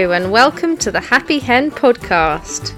And 0.00 0.32
welcome 0.32 0.78
to 0.78 0.90
the 0.90 0.98
Happy 0.98 1.38
Hen 1.38 1.70
podcast. 1.70 2.72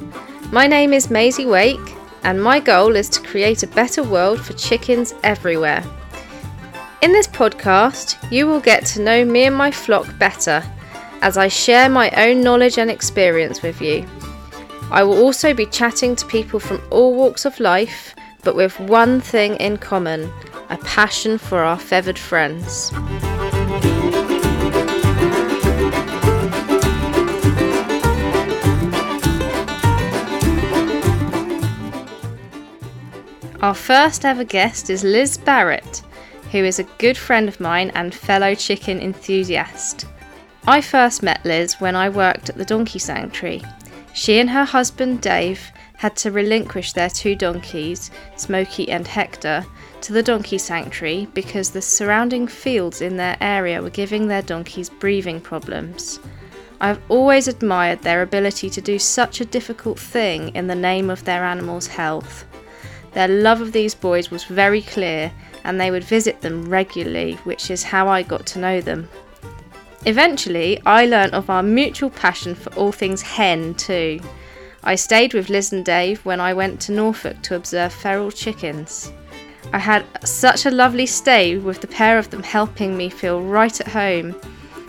My 0.51 0.67
name 0.67 0.93
is 0.93 1.09
Maisie 1.09 1.47
Wake, 1.47 1.95
and 2.25 2.43
my 2.43 2.59
goal 2.59 2.97
is 2.97 3.09
to 3.11 3.23
create 3.23 3.63
a 3.63 3.69
better 3.69 4.03
world 4.03 4.45
for 4.45 4.55
chickens 4.55 5.15
everywhere. 5.23 5.85
In 7.01 7.13
this 7.13 7.29
podcast, 7.29 8.17
you 8.33 8.49
will 8.49 8.59
get 8.59 8.85
to 8.87 9.01
know 9.01 9.25
me 9.25 9.45
and 9.45 9.55
my 9.55 9.71
flock 9.71 10.19
better 10.19 10.65
as 11.23 11.39
I 11.39 11.47
share 11.47 11.89
my 11.89 12.11
own 12.11 12.41
knowledge 12.41 12.77
and 12.77 12.91
experience 12.91 13.63
with 13.63 13.81
you. 13.81 14.05
I 14.91 15.05
will 15.05 15.23
also 15.23 15.55
be 15.55 15.67
chatting 15.67 16.17
to 16.17 16.27
people 16.27 16.59
from 16.59 16.83
all 16.91 17.15
walks 17.15 17.45
of 17.45 17.61
life, 17.61 18.17
but 18.43 18.57
with 18.57 18.81
one 18.81 19.21
thing 19.21 19.55
in 19.57 19.77
common 19.79 20.29
a 20.71 20.77
passion 20.79 21.39
for 21.39 21.61
our 21.61 21.79
feathered 21.79 22.19
friends. 22.19 22.91
Our 33.63 33.75
first 33.75 34.25
ever 34.25 34.43
guest 34.43 34.91
is 34.91 35.05
Liz 35.05 35.39
Barrett, 35.39 36.03
who 36.51 36.59
is 36.59 36.81
a 36.81 36.95
good 36.99 37.17
friend 37.17 37.49
of 37.49 37.61
mine 37.61 37.93
and 37.95 38.13
fellow 38.13 38.57
chicken 38.57 38.99
enthusiast. 39.01 40.05
I 40.67 40.81
first 40.81 41.23
met 41.23 41.45
Liz 41.45 41.81
when 41.81 41.95
I 41.95 42.09
worked 42.09 42.49
at 42.49 42.57
the 42.57 42.65
Donkey 42.65 42.99
Sanctuary. 42.99 43.63
She 44.15 44.41
and 44.41 44.51
her 44.51 44.65
husband 44.65 45.21
Dave 45.21 45.71
had 45.95 46.17
to 46.17 46.33
relinquish 46.33 46.93
their 46.93 47.09
two 47.09 47.37
donkeys, 47.37 48.11
Smokey 48.35 48.91
and 48.91 49.07
Hector, 49.07 49.65
to 50.01 50.13
the 50.13 50.25
Donkey 50.25 50.59
Sanctuary 50.59 51.29
because 51.33 51.71
the 51.71 51.83
surrounding 51.83 52.49
fields 52.49 53.01
in 53.01 53.17
their 53.17 53.37
area 53.41 53.81
were 53.81 53.91
giving 53.91 54.27
their 54.27 54.43
donkeys 54.43 54.91
breathing 54.91 55.41
problems. 55.41 56.19
I've 56.81 57.01
always 57.09 57.47
admired 57.47 58.03
their 58.03 58.23
ability 58.23 58.71
to 58.71 58.81
do 58.81 58.99
such 58.99 59.41
a 59.41 59.45
difficult 59.45 60.01
thing 60.01 60.49
in 60.57 60.67
the 60.67 60.75
name 60.75 61.11
of 61.11 61.25
their 61.25 61.45
animals' 61.45 61.87
health. 61.87 62.45
Their 63.15 63.29
love 63.29 63.61
of 63.61 63.73
these 63.73 63.95
boys 63.95 64.31
was 64.31 64.45
very 64.45 64.83
clear, 64.83 65.33
and 65.65 65.81
they 65.81 65.91
would 65.91 66.05
visit 66.05 66.41
them 66.41 66.69
regularly, 66.69 67.35
which 67.45 67.71
is 67.71 67.83
how 67.83 68.09
I 68.09 68.23
got 68.23 68.47
to 68.47 68.59
know 68.59 68.81
them. 68.81 69.09
Eventually, 70.05 70.81
I 70.85 71.07
learnt 71.07 71.35
of 71.35 71.49
our 71.49 71.63
mutual 71.63 72.11
passion 72.11 72.55
for 72.55 72.75
all 72.75 72.91
things 72.91 73.23
hen 73.23 73.75
too. 73.75 74.21
I 74.83 74.97
stayed 74.97 75.33
with 75.33 75.49
Liz 75.49 75.73
and 75.73 75.85
Dave 75.85 76.25
when 76.25 76.41
I 76.41 76.53
went 76.55 76.81
to 76.83 76.93
Norfolk 76.93 77.41
to 77.43 77.55
observe 77.55 77.93
feral 77.93 78.33
chickens. 78.33 79.13
I 79.73 79.79
had 79.79 80.05
such 80.27 80.67
a 80.67 80.73
lovely 80.73 81.07
stay 81.07 81.57
with 81.57 81.81
the 81.81 81.87
pair 81.87 82.19
of 82.19 82.31
them 82.31 82.43
helping 82.43 82.97
me 82.97 83.09
feel 83.09 83.41
right 83.43 83.81
at 83.81 83.87
home. 83.89 84.35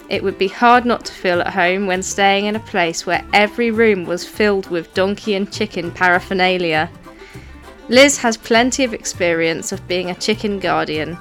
It 0.10 0.24
would 0.24 0.40
be 0.40 0.48
hard 0.48 0.84
not 0.84 1.06
to 1.06 1.14
feel 1.14 1.42
at 1.42 1.54
home 1.54 1.86
when 1.86 2.02
staying 2.02 2.46
in 2.46 2.56
a 2.56 2.60
place 2.60 3.06
where 3.06 3.24
every 3.34 3.70
room 3.70 4.06
was 4.06 4.28
filled 4.28 4.70
with 4.72 4.94
donkey 4.96 5.36
and 5.36 5.52
chicken 5.52 5.92
paraphernalia. 5.92 6.90
Liz 7.90 8.18
has 8.20 8.38
plenty 8.38 8.86
of 8.86 8.94
experience 8.94 9.74
of 9.74 9.86
being 9.90 10.10
a 10.10 10.16
chicken 10.16 10.58
guardian 10.58 11.18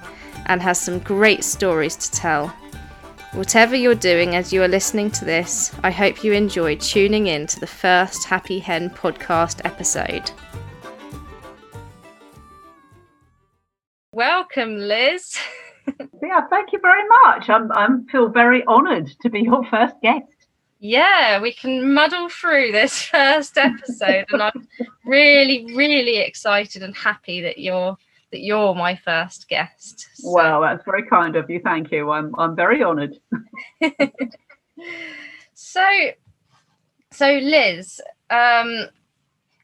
and 0.47 0.63
has 0.63 0.81
some 0.81 1.01
great 1.01 1.43
stories 1.43 1.97
to 1.97 2.11
tell. 2.13 2.49
Whatever 3.33 3.75
you're 3.75 3.97
doing 3.97 4.37
as 4.37 4.53
you 4.53 4.63
are 4.63 4.69
listening 4.69 5.11
to 5.13 5.25
this, 5.25 5.75
I 5.83 5.91
hope 5.91 6.23
you 6.23 6.33
enjoy 6.33 6.77
tuning 6.77 7.27
in 7.27 7.49
to 7.49 7.59
the 7.59 7.67
first 7.67 8.27
Happy 8.27 8.61
Hen 8.61 8.91
podcast 8.91 9.63
episode. 9.65 10.31
Welcome, 14.13 14.77
Liz. 14.77 15.37
yeah, 16.23 16.43
thank 16.49 16.73
you 16.73 16.79
very 16.81 17.09
much. 17.25 17.49
I'm 17.49 17.73
I 17.73 17.89
feel 18.13 18.29
very 18.29 18.65
honoured 18.67 19.09
to 19.23 19.31
be 19.31 19.41
your 19.41 19.65
first 19.65 19.97
guest 20.01 20.42
yeah, 20.85 21.41
we 21.41 21.53
can 21.53 21.95
muddle 21.95 22.29
through 22.29 22.73
this 22.73 23.03
first 23.05 23.57
episode, 23.57 24.27
and 24.33 24.43
I'm 24.43 24.69
really, 25.07 25.73
really 25.77 26.19
excited 26.19 26.83
and 26.83 26.97
happy 26.97 27.41
that 27.41 27.59
you're 27.59 27.97
that 28.33 28.41
you're 28.41 28.75
my 28.75 28.97
first 28.97 29.49
guest. 29.49 30.09
So. 30.15 30.33
Well, 30.33 30.61
that's 30.63 30.85
very 30.85 31.05
kind 31.05 31.37
of 31.37 31.49
you. 31.49 31.61
Thank 31.61 31.93
you. 31.93 32.11
I'm 32.11 32.35
I'm 32.37 32.57
very 32.57 32.83
honoured. 32.83 33.17
so, 35.55 35.89
so 37.13 37.33
Liz, 37.33 38.01
um, 38.29 38.89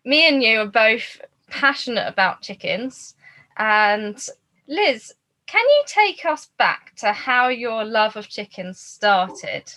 me 0.04 0.28
and 0.28 0.40
you 0.40 0.60
are 0.60 0.66
both 0.66 1.20
passionate 1.48 2.06
about 2.06 2.42
chickens, 2.42 3.16
and 3.56 4.24
Liz, 4.68 5.12
can 5.48 5.66
you 5.66 5.82
take 5.86 6.24
us 6.24 6.46
back 6.58 6.94
to 6.98 7.10
how 7.10 7.48
your 7.48 7.84
love 7.84 8.16
of 8.16 8.28
chickens 8.28 8.78
started? 8.78 9.72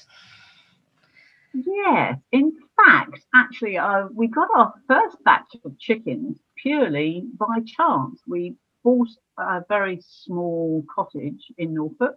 Yes, 1.53 2.17
in 2.31 2.53
fact, 2.77 3.19
actually, 3.35 3.77
uh, 3.77 4.07
we 4.13 4.27
got 4.27 4.49
our 4.55 4.73
first 4.87 5.17
batch 5.23 5.55
of 5.65 5.77
chickens 5.79 6.37
purely 6.61 7.23
by 7.37 7.59
chance. 7.65 8.21
We 8.27 8.55
bought 8.83 9.09
a 9.37 9.63
very 9.67 9.99
small 10.01 10.85
cottage 10.93 11.51
in 11.57 11.73
Norfolk, 11.73 12.15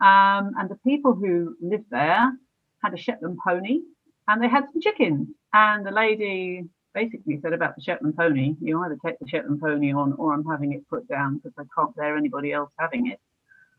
um, 0.00 0.52
and 0.58 0.68
the 0.68 0.78
people 0.84 1.14
who 1.14 1.56
lived 1.60 1.86
there 1.90 2.32
had 2.82 2.92
a 2.92 2.98
Shetland 2.98 3.38
pony 3.44 3.80
and 4.28 4.42
they 4.42 4.48
had 4.48 4.64
some 4.70 4.80
chickens. 4.80 5.28
And 5.52 5.86
the 5.86 5.90
lady 5.90 6.64
basically 6.94 7.40
said 7.40 7.52
about 7.52 7.76
the 7.76 7.82
Shetland 7.82 8.16
pony, 8.16 8.56
you 8.60 8.82
either 8.82 8.98
take 9.04 9.18
the 9.18 9.28
Shetland 9.28 9.60
pony 9.60 9.92
on 9.92 10.12
or 10.14 10.34
I'm 10.34 10.44
having 10.44 10.72
it 10.72 10.88
put 10.88 11.08
down 11.08 11.36
because 11.36 11.52
I 11.58 11.64
can't 11.76 11.94
bear 11.96 12.16
anybody 12.16 12.52
else 12.52 12.70
having 12.78 13.06
it. 13.08 13.20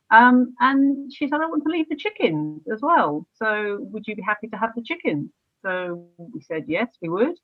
Um, 0.09 0.55
and 0.59 1.11
she 1.13 1.27
said, 1.27 1.41
I 1.41 1.47
want 1.47 1.63
to 1.63 1.69
leave 1.69 1.89
the 1.89 1.95
chickens 1.95 2.61
as 2.71 2.81
well. 2.81 3.27
So 3.33 3.79
would 3.91 4.07
you 4.07 4.15
be 4.15 4.21
happy 4.21 4.47
to 4.47 4.57
have 4.57 4.71
the 4.75 4.81
chickens? 4.81 5.31
So 5.61 6.05
we 6.17 6.41
said, 6.41 6.65
yes, 6.67 6.87
we 7.01 7.09
would. 7.09 7.35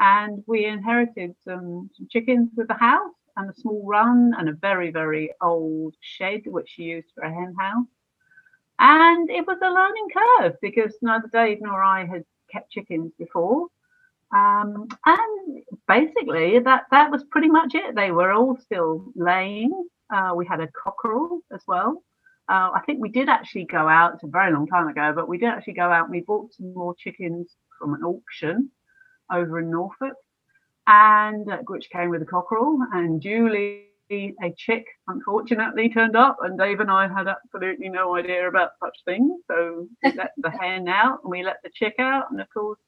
And 0.00 0.42
we 0.46 0.64
inherited 0.64 1.34
some, 1.44 1.90
some 1.94 2.08
chickens 2.10 2.50
with 2.56 2.68
the 2.68 2.74
house 2.74 3.12
and 3.36 3.50
a 3.50 3.54
small 3.54 3.84
run 3.86 4.34
and 4.38 4.48
a 4.48 4.52
very, 4.52 4.90
very 4.90 5.30
old 5.40 5.94
shed, 6.00 6.42
which 6.46 6.68
she 6.68 6.84
used 6.84 7.08
for 7.14 7.22
a 7.22 7.32
hen 7.32 7.54
house. 7.58 7.86
And 8.78 9.30
it 9.30 9.46
was 9.46 9.58
a 9.62 9.70
learning 9.70 10.08
curve 10.16 10.54
because 10.62 10.94
neither 11.02 11.28
Dave 11.28 11.58
nor 11.60 11.84
I 11.84 12.06
had 12.06 12.24
kept 12.50 12.72
chickens 12.72 13.12
before. 13.18 13.66
Um, 14.34 14.88
and 15.04 15.62
basically, 15.86 16.58
that, 16.60 16.84
that 16.90 17.10
was 17.10 17.24
pretty 17.24 17.48
much 17.48 17.74
it. 17.74 17.94
They 17.94 18.10
were 18.10 18.32
all 18.32 18.56
still 18.56 19.04
laying 19.14 19.88
uh, 20.12 20.32
we 20.34 20.46
had 20.46 20.60
a 20.60 20.68
cockerel 20.68 21.40
as 21.52 21.62
well. 21.66 22.02
Uh, 22.48 22.70
I 22.74 22.82
think 22.84 23.00
we 23.00 23.10
did 23.10 23.28
actually 23.28 23.64
go 23.64 23.88
out, 23.88 24.14
it's 24.14 24.24
a 24.24 24.26
very 24.26 24.52
long 24.52 24.66
time 24.66 24.88
ago, 24.88 25.12
but 25.14 25.28
we 25.28 25.38
did 25.38 25.50
actually 25.50 25.74
go 25.74 25.90
out 25.90 26.06
and 26.06 26.10
we 26.10 26.20
bought 26.20 26.52
some 26.52 26.74
more 26.74 26.94
chickens 26.96 27.54
from 27.78 27.94
an 27.94 28.02
auction 28.02 28.70
over 29.32 29.60
in 29.60 29.70
Norfolk, 29.70 30.14
and 30.86 31.48
uh, 31.48 31.58
which 31.68 31.88
came 31.90 32.10
with 32.10 32.22
a 32.22 32.26
cockerel. 32.26 32.78
And 32.92 33.22
Julie, 33.22 33.86
a 34.10 34.52
chick, 34.56 34.84
unfortunately 35.06 35.88
turned 35.88 36.16
up, 36.16 36.38
and 36.42 36.58
Dave 36.58 36.80
and 36.80 36.90
I 36.90 37.06
had 37.06 37.28
absolutely 37.28 37.88
no 37.88 38.16
idea 38.16 38.48
about 38.48 38.70
such 38.82 38.96
things. 39.04 39.40
So 39.46 39.86
we 40.02 40.12
let 40.12 40.32
the 40.36 40.50
hen 40.50 40.88
out 40.88 41.20
and 41.22 41.30
we 41.30 41.44
let 41.44 41.58
the 41.62 41.70
chick 41.72 41.94
out, 42.00 42.32
and 42.32 42.40
of 42.40 42.48
course, 42.52 42.80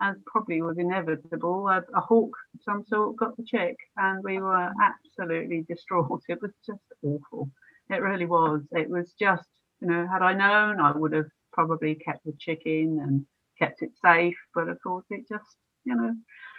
as 0.00 0.16
probably 0.26 0.62
was 0.62 0.78
inevitable, 0.78 1.68
a, 1.68 1.82
a, 1.94 2.00
hawk 2.00 2.36
of 2.54 2.60
some 2.62 2.84
sort 2.86 3.16
got 3.16 3.36
the 3.36 3.44
chick, 3.44 3.76
and 3.96 4.22
we 4.22 4.38
were 4.38 4.70
absolutely 4.82 5.64
distraught. 5.68 6.22
It 6.28 6.42
was 6.42 6.52
just 6.64 6.82
awful. 7.02 7.50
It 7.88 8.02
really 8.02 8.26
was. 8.26 8.62
It 8.72 8.90
was 8.90 9.14
just, 9.18 9.48
you 9.80 9.88
know, 9.88 10.06
had 10.06 10.22
I 10.22 10.34
known, 10.34 10.80
I 10.80 10.92
would 10.92 11.12
have 11.12 11.30
probably 11.52 11.94
kept 11.94 12.24
the 12.24 12.34
chicken 12.38 12.98
and 13.00 13.26
kept 13.58 13.82
it 13.82 13.92
safe. 14.04 14.36
But 14.54 14.68
of 14.68 14.78
course, 14.82 15.06
it 15.10 15.26
just, 15.28 15.56
you 15.84 15.94
know, 15.94 16.14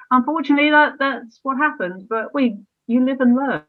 unfortunately, 0.10 0.72
that 0.72 0.94
that's 1.00 1.40
what 1.44 1.57
happened. 1.57 2.07
But 2.10 2.33
we, 2.33 2.57
you 2.88 3.06
live 3.06 3.22
and 3.22 3.36
learn. 3.36 3.63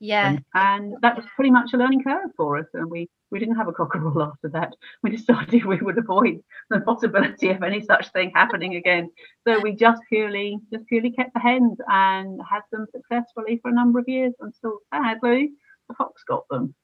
Yeah. 0.00 0.30
And, 0.30 0.44
and 0.54 0.94
that 1.02 1.14
was 1.14 1.26
pretty 1.36 1.50
much 1.50 1.74
a 1.74 1.76
learning 1.76 2.02
curve 2.02 2.30
for 2.36 2.56
us, 2.56 2.66
and 2.72 2.90
we 2.90 3.08
we 3.30 3.38
didn't 3.38 3.56
have 3.56 3.68
a 3.68 3.72
cockerel 3.72 4.22
after 4.22 4.48
that. 4.48 4.74
We 5.02 5.10
decided 5.10 5.64
we 5.66 5.76
would 5.76 5.98
avoid 5.98 6.42
the 6.70 6.80
possibility 6.80 7.50
of 7.50 7.62
any 7.62 7.80
such 7.80 8.10
thing 8.12 8.32
happening 8.34 8.76
again. 8.76 9.10
So 9.46 9.60
we 9.60 9.72
just 9.72 10.02
purely, 10.08 10.58
just 10.72 10.86
purely 10.86 11.10
kept 11.10 11.34
the 11.34 11.40
hens 11.40 11.78
and 11.88 12.40
had 12.48 12.62
them 12.72 12.86
successfully 12.90 13.58
for 13.62 13.70
a 13.70 13.74
number 13.74 13.98
of 13.98 14.08
years 14.08 14.34
until 14.40 14.78
sadly 14.92 15.52
the 15.88 15.94
fox 15.94 16.22
got 16.26 16.48
them. 16.48 16.74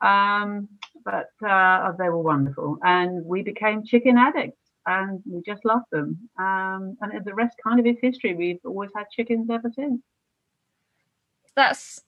Um, 0.00 0.68
but 1.04 1.30
uh, 1.46 1.92
they 1.98 2.08
were 2.08 2.20
wonderful, 2.20 2.78
and 2.82 3.24
we 3.24 3.42
became 3.42 3.84
chicken 3.84 4.18
addicts, 4.18 4.60
and 4.86 5.22
we 5.26 5.40
just 5.42 5.64
loved 5.64 5.86
them. 5.90 6.28
Um, 6.38 6.96
and 7.00 7.24
the 7.24 7.34
rest 7.34 7.56
kind 7.64 7.80
of 7.80 7.86
is 7.86 7.96
history. 8.02 8.34
We've 8.34 8.60
always 8.64 8.90
had 8.94 9.06
chickens 9.10 9.48
ever 9.50 9.70
since. 9.74 10.02
That's 11.54 12.02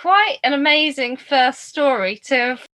quite 0.00 0.38
an 0.44 0.52
amazing 0.52 1.16
first 1.16 1.64
story 1.64 2.16
to 2.16 2.34
have 2.34 2.66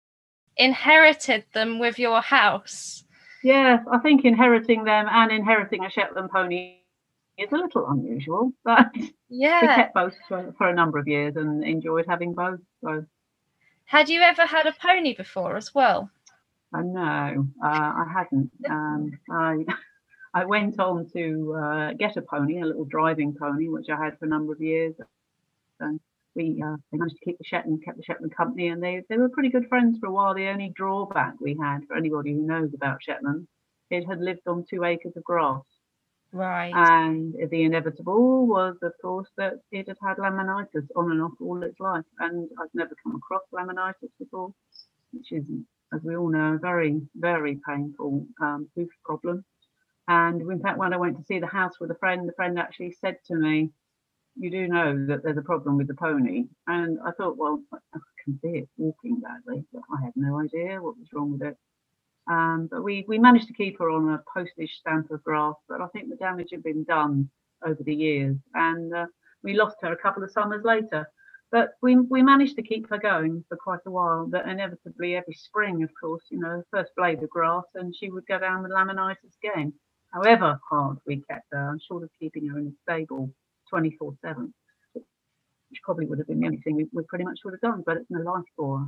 inherited 0.56 1.44
them 1.52 1.78
with 1.78 1.98
your 1.98 2.20
house. 2.20 3.04
Yes, 3.42 3.84
I 3.90 3.98
think 3.98 4.24
inheriting 4.24 4.84
them 4.84 5.06
and 5.10 5.30
inheriting 5.32 5.84
a 5.84 5.90
Shetland 5.90 6.30
pony 6.30 6.76
is 7.38 7.50
a 7.52 7.56
little 7.56 7.86
unusual, 7.88 8.52
but 8.64 8.88
yeah, 9.28 9.60
we 9.62 9.66
kept 9.68 9.94
both 9.94 10.14
for, 10.28 10.54
for, 10.58 10.68
a 10.68 10.74
number 10.74 10.98
of 10.98 11.08
years 11.08 11.36
and 11.36 11.64
enjoyed 11.64 12.06
having 12.06 12.34
both. 12.34 12.60
So. 12.82 13.04
Had 13.84 14.08
you 14.08 14.20
ever 14.20 14.46
had 14.46 14.66
a 14.66 14.72
pony 14.72 15.14
before 15.14 15.56
as 15.56 15.74
well? 15.74 16.10
Uh, 16.72 16.82
no, 16.82 17.46
uh, 17.64 17.66
I 17.66 18.04
hadn't. 18.12 18.50
Um, 18.68 19.18
I 19.30 19.64
I 20.34 20.44
went 20.44 20.78
on 20.78 21.10
to 21.12 21.54
uh, 21.54 21.92
get 21.94 22.16
a 22.16 22.22
pony, 22.22 22.60
a 22.60 22.64
little 22.64 22.84
driving 22.84 23.34
pony, 23.34 23.68
which 23.68 23.88
I 23.88 23.96
had 23.96 24.16
for 24.18 24.26
a 24.26 24.28
number 24.28 24.52
of 24.52 24.60
years, 24.60 24.94
and 25.80 25.98
we 26.34 26.62
uh, 26.64 26.76
they 26.90 26.98
managed 26.98 27.16
to 27.16 27.24
keep 27.24 27.38
the 27.38 27.44
Shetland, 27.44 27.82
kept 27.84 27.96
the 27.96 28.04
Shetland 28.04 28.34
company, 28.36 28.68
and 28.68 28.82
they 28.82 29.02
they 29.08 29.18
were 29.18 29.28
pretty 29.28 29.50
good 29.50 29.68
friends 29.68 29.98
for 29.98 30.06
a 30.06 30.12
while. 30.12 30.34
The 30.34 30.48
only 30.48 30.72
drawback 30.74 31.34
we 31.40 31.56
had 31.60 31.80
for 31.86 31.96
anybody 31.96 32.32
who 32.32 32.42
knows 32.42 32.72
about 32.74 33.02
Shetland, 33.02 33.46
it 33.90 34.06
had 34.06 34.20
lived 34.20 34.46
on 34.46 34.64
two 34.68 34.84
acres 34.84 35.16
of 35.16 35.24
grass. 35.24 35.62
Right. 36.32 36.72
And 36.74 37.34
the 37.50 37.64
inevitable 37.64 38.46
was, 38.46 38.76
of 38.82 38.92
course, 39.02 39.28
that 39.36 39.54
it 39.72 39.88
had 39.88 39.96
had 40.00 40.18
laminitis 40.18 40.86
on 40.94 41.10
and 41.10 41.22
off 41.22 41.32
all 41.40 41.62
its 41.62 41.80
life. 41.80 42.04
And 42.20 42.48
I've 42.60 42.72
never 42.72 42.94
come 43.02 43.16
across 43.16 43.42
laminitis 43.52 44.10
before, 44.18 44.54
which 45.12 45.32
is, 45.32 45.44
as 45.92 46.02
we 46.04 46.16
all 46.16 46.28
know, 46.28 46.54
a 46.54 46.58
very, 46.58 47.00
very 47.16 47.58
painful 47.68 48.26
um, 48.40 48.68
hoof 48.76 48.90
problem. 49.04 49.44
And 50.06 50.40
in 50.40 50.60
fact, 50.60 50.78
when 50.78 50.94
I 50.94 50.98
went 50.98 51.18
to 51.18 51.24
see 51.24 51.40
the 51.40 51.46
house 51.46 51.80
with 51.80 51.90
a 51.90 51.96
friend, 51.96 52.28
the 52.28 52.32
friend 52.32 52.58
actually 52.58 52.92
said 53.00 53.16
to 53.26 53.34
me, 53.34 53.70
You 54.36 54.50
do 54.50 54.68
know 54.68 55.06
that 55.06 55.22
there's 55.22 55.36
a 55.36 55.42
problem 55.42 55.76
with 55.76 55.88
the 55.88 55.94
pony. 55.94 56.44
And 56.66 56.98
I 57.04 57.10
thought, 57.12 57.36
Well, 57.36 57.62
I 57.72 57.98
can 58.24 58.38
see 58.42 58.58
it 58.58 58.68
walking 58.76 59.20
badly, 59.20 59.64
but 59.72 59.82
I 59.92 60.04
had 60.04 60.12
no 60.16 60.40
idea 60.40 60.80
what 60.80 60.98
was 60.98 61.08
wrong 61.12 61.32
with 61.32 61.42
it. 61.42 61.56
Um, 62.30 62.68
but 62.70 62.84
we, 62.84 63.04
we 63.08 63.18
managed 63.18 63.48
to 63.48 63.54
keep 63.54 63.78
her 63.78 63.90
on 63.90 64.08
a 64.10 64.22
postage 64.32 64.76
stamp 64.78 65.10
of 65.10 65.24
grass, 65.24 65.54
but 65.68 65.80
I 65.80 65.88
think 65.88 66.08
the 66.08 66.16
damage 66.16 66.48
had 66.52 66.62
been 66.62 66.84
done 66.84 67.28
over 67.66 67.82
the 67.82 67.94
years. 67.94 68.36
And 68.54 68.94
uh, 68.94 69.06
we 69.42 69.54
lost 69.54 69.76
her 69.82 69.92
a 69.92 69.96
couple 69.96 70.22
of 70.22 70.30
summers 70.30 70.64
later. 70.64 71.08
But 71.50 71.70
we, 71.82 71.96
we 71.96 72.22
managed 72.22 72.54
to 72.56 72.62
keep 72.62 72.88
her 72.90 72.98
going 72.98 73.44
for 73.48 73.56
quite 73.56 73.80
a 73.86 73.90
while. 73.90 74.26
But 74.26 74.48
inevitably, 74.48 75.16
every 75.16 75.34
spring, 75.34 75.82
of 75.82 75.90
course, 76.00 76.22
you 76.30 76.38
know, 76.38 76.62
first 76.70 76.92
blade 76.96 77.22
of 77.22 77.30
grass, 77.30 77.64
and 77.74 77.94
she 77.94 78.10
would 78.10 78.26
go 78.26 78.38
down 78.38 78.62
with 78.62 78.70
laminitis 78.70 79.36
again. 79.42 79.72
However 80.12 80.60
hard 80.68 80.98
we 81.06 81.22
kept 81.28 81.46
her, 81.52 81.68
I'm 81.70 81.80
short 81.80 82.04
of 82.04 82.10
keeping 82.20 82.46
her 82.48 82.58
in 82.58 82.68
a 82.68 82.72
stable 82.82 83.30
24 83.70 84.14
7, 84.22 84.54
which 84.94 85.80
probably 85.82 86.06
would 86.06 86.18
have 86.18 86.26
been 86.26 86.40
the 86.40 86.46
only 86.46 86.58
thing 86.58 86.76
we, 86.76 86.86
we 86.92 87.02
pretty 87.04 87.24
much 87.24 87.40
would 87.44 87.54
have 87.54 87.60
done, 87.60 87.82
but 87.86 87.96
it's 87.96 88.10
no 88.10 88.20
life 88.20 88.44
for 88.56 88.80
her. 88.80 88.86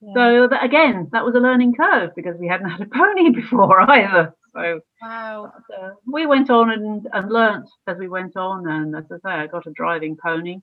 Yeah. 0.00 0.14
So 0.14 0.48
that, 0.48 0.64
again, 0.64 1.08
that 1.12 1.24
was 1.24 1.34
a 1.34 1.40
learning 1.40 1.74
curve 1.74 2.10
because 2.14 2.36
we 2.38 2.46
hadn't 2.46 2.70
had 2.70 2.82
a 2.82 2.86
pony 2.86 3.30
before 3.30 3.80
either. 3.90 4.34
So 4.54 4.80
wow, 5.02 5.52
uh, 5.78 5.90
we 6.06 6.26
went 6.26 6.50
on 6.50 6.70
and, 6.70 7.06
and 7.12 7.30
learnt 7.30 7.68
as 7.86 7.98
we 7.98 8.08
went 8.08 8.36
on. 8.36 8.68
And 8.68 8.96
as 8.96 9.04
I 9.10 9.16
say, 9.16 9.34
I 9.34 9.46
got 9.46 9.66
a 9.66 9.72
driving 9.72 10.16
pony, 10.16 10.58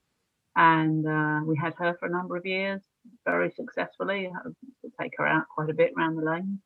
and 0.55 1.07
uh, 1.07 1.41
we 1.45 1.55
had 1.55 1.73
her 1.75 1.95
for 1.99 2.07
a 2.07 2.11
number 2.11 2.35
of 2.35 2.45
years, 2.45 2.81
very 3.25 3.51
successfully. 3.51 4.27
I 4.27 4.49
to 4.49 4.91
take 4.99 5.13
her 5.17 5.27
out 5.27 5.45
quite 5.53 5.69
a 5.69 5.73
bit 5.73 5.93
around 5.97 6.15
the 6.15 6.23
lane, 6.23 6.59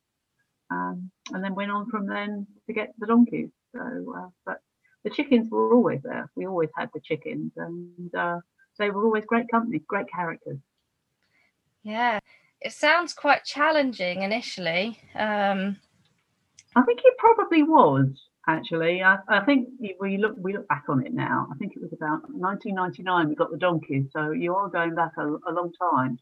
um, 0.72 1.12
and 1.34 1.44
then 1.44 1.56
went 1.56 1.72
on 1.72 1.90
from 1.90 2.08
then 2.08 2.48
to 2.68 2.74
get 2.74 2.94
the 3.00 3.08
donkeys. 3.08 3.50
So, 3.76 3.82
uh, 4.18 4.30
but 4.46 4.62
the 5.04 5.10
chickens 5.10 5.50
were 5.50 5.74
always 5.74 6.02
there. 6.04 6.30
We 6.36 6.48
always 6.48 6.70
had 6.78 6.90
the 6.94 7.00
chickens, 7.00 7.54
and 7.58 8.14
uh, 8.16 8.40
they 8.78 8.90
were 8.90 9.04
always 9.04 9.26
great 9.26 9.50
company, 9.50 9.80
great 9.88 10.12
characters. 10.12 10.60
Yeah, 11.84 12.20
it 12.62 12.74
sounds 12.74 13.14
quite 13.14 13.46
challenging 13.46 14.22
initially. 14.22 15.00
Um, 15.16 15.78
I 16.76 16.84
think 16.84 17.02
it 17.04 17.18
probably 17.18 17.64
was 17.64 18.08
actually. 18.48 19.02
I, 19.04 19.18
I 19.28 19.42
think 19.42 19.70
we 20.00 20.18
look 20.18 20.36
we 20.38 20.54
look 20.54 20.68
back 20.68 20.86
on 20.90 21.06
it 21.06 21.14
now. 21.14 21.48
I 21.52 21.56
think 21.58 21.74
it 21.76 21.82
was 21.82 21.94
about 21.94 22.30
1999 22.32 23.30
we 23.30 23.36
got 23.36 23.52
the 23.52 23.58
donkeys, 23.58 24.08
so 24.12 24.32
you 24.32 24.56
are 24.56 24.70
going 24.70 24.96
back 24.96 25.12
a, 25.18 25.28
a 25.28 25.52
long 25.52 25.72
time. 25.80 26.20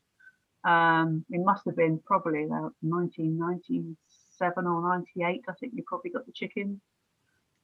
Um, 0.64 1.26
it 1.30 1.40
must 1.44 1.64
have 1.66 1.76
been 1.76 2.00
probably 2.06 2.44
about 2.44 2.74
1997 2.82 4.68
or 4.68 4.82
98. 4.82 5.42
I 5.48 5.54
think 5.54 5.74
you 5.76 5.84
probably 5.88 6.12
got 6.12 6.26
the 6.26 6.32
chickens. 6.34 6.80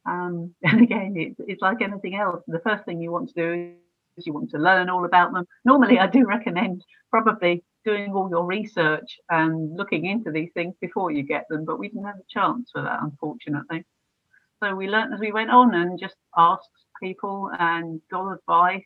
Um, 0.05 0.53
and 0.63 0.81
again, 0.81 1.13
it's, 1.15 1.39
it's 1.47 1.61
like 1.61 1.81
anything 1.81 2.15
else. 2.15 2.43
The 2.47 2.59
first 2.59 2.85
thing 2.85 3.01
you 3.01 3.11
want 3.11 3.29
to 3.29 3.35
do 3.35 3.73
is 4.17 4.27
you 4.27 4.33
want 4.33 4.51
to 4.51 4.57
learn 4.57 4.89
all 4.89 5.05
about 5.05 5.33
them. 5.33 5.45
Normally, 5.65 5.99
I 5.99 6.07
do 6.07 6.25
recommend 6.27 6.83
probably 7.09 7.63
doing 7.85 8.13
all 8.13 8.29
your 8.29 8.45
research 8.45 9.19
and 9.29 9.75
looking 9.75 10.05
into 10.05 10.31
these 10.31 10.49
things 10.53 10.75
before 10.79 11.11
you 11.11 11.23
get 11.23 11.45
them, 11.49 11.65
but 11.65 11.79
we 11.79 11.89
didn't 11.89 12.05
have 12.05 12.15
a 12.15 12.29
chance 12.29 12.69
for 12.71 12.81
that, 12.81 12.99
unfortunately. 13.01 13.85
So 14.61 14.73
we 14.73 14.87
learned 14.87 15.13
as 15.13 15.19
we 15.19 15.33
went 15.33 15.51
on 15.51 15.75
and 15.75 15.99
just 15.99 16.15
asked 16.37 16.69
people 17.01 17.51
and 17.59 17.99
got 18.09 18.31
advice, 18.31 18.85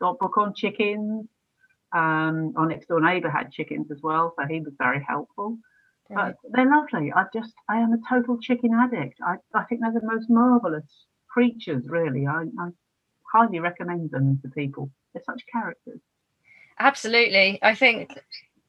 got 0.00 0.18
book 0.18 0.38
on 0.38 0.54
chickens. 0.54 1.26
Um, 1.94 2.54
our 2.56 2.66
next 2.66 2.86
door 2.86 3.00
neighbour 3.00 3.30
had 3.30 3.52
chickens 3.52 3.90
as 3.90 3.98
well, 4.02 4.34
so 4.38 4.46
he 4.46 4.60
was 4.60 4.72
very 4.78 5.04
helpful. 5.06 5.58
But 6.10 6.36
they're 6.52 6.70
lovely. 6.70 7.12
I 7.12 7.24
just, 7.34 7.52
I 7.68 7.78
am 7.78 7.92
a 7.92 7.98
total 8.08 8.38
chicken 8.38 8.72
addict. 8.74 9.18
I, 9.22 9.36
I 9.54 9.64
think 9.64 9.82
they're 9.82 9.92
the 9.92 10.06
most 10.06 10.30
marvelous 10.30 10.84
creatures, 11.28 11.84
really. 11.86 12.26
I, 12.26 12.44
I 12.58 12.68
highly 13.32 13.60
recommend 13.60 14.10
them 14.10 14.38
to 14.42 14.48
people. 14.48 14.90
They're 15.12 15.22
such 15.24 15.42
characters. 15.52 16.00
Absolutely. 16.78 17.58
I 17.62 17.74
think 17.74 18.18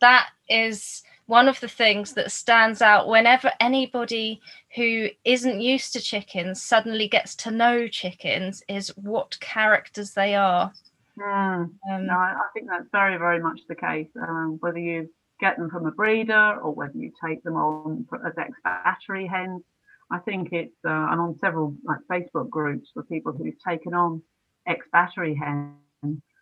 that 0.01 0.27
is 0.49 1.03
one 1.27 1.47
of 1.47 1.59
the 1.59 1.67
things 1.67 2.13
that 2.13 2.31
stands 2.31 2.81
out 2.81 3.07
whenever 3.07 3.51
anybody 3.59 4.41
who 4.75 5.09
isn't 5.23 5.61
used 5.61 5.93
to 5.93 6.01
chickens 6.01 6.61
suddenly 6.61 7.07
gets 7.07 7.35
to 7.35 7.51
know 7.51 7.87
chickens 7.87 8.63
is 8.67 8.89
what 8.97 9.39
characters 9.39 10.13
they 10.13 10.33
are. 10.35 10.73
Mm. 11.17 11.69
Um, 11.91 12.07
no, 12.07 12.13
I 12.13 12.47
think 12.53 12.67
that's 12.69 12.87
very, 12.91 13.17
very 13.17 13.41
much 13.41 13.59
the 13.67 13.75
case. 13.75 14.07
Um, 14.19 14.57
whether 14.59 14.79
you 14.79 15.09
get 15.39 15.57
them 15.57 15.69
from 15.69 15.85
a 15.85 15.91
breeder 15.91 16.57
or 16.61 16.73
whether 16.73 16.97
you 16.97 17.11
take 17.23 17.43
them 17.43 17.55
on 17.55 18.05
as 18.25 18.33
ex 18.37 18.51
battery 18.63 19.27
hens, 19.27 19.63
I 20.11 20.19
think 20.19 20.49
it's. 20.51 20.75
Uh, 20.85 20.89
I'm 20.89 21.19
on 21.19 21.37
several 21.39 21.75
like 21.83 21.99
Facebook 22.11 22.49
groups 22.49 22.89
for 22.93 23.03
people 23.03 23.31
who've 23.31 23.59
taken 23.65 23.93
on 23.93 24.21
ex 24.67 24.85
battery 24.91 25.35
hens 25.35 25.75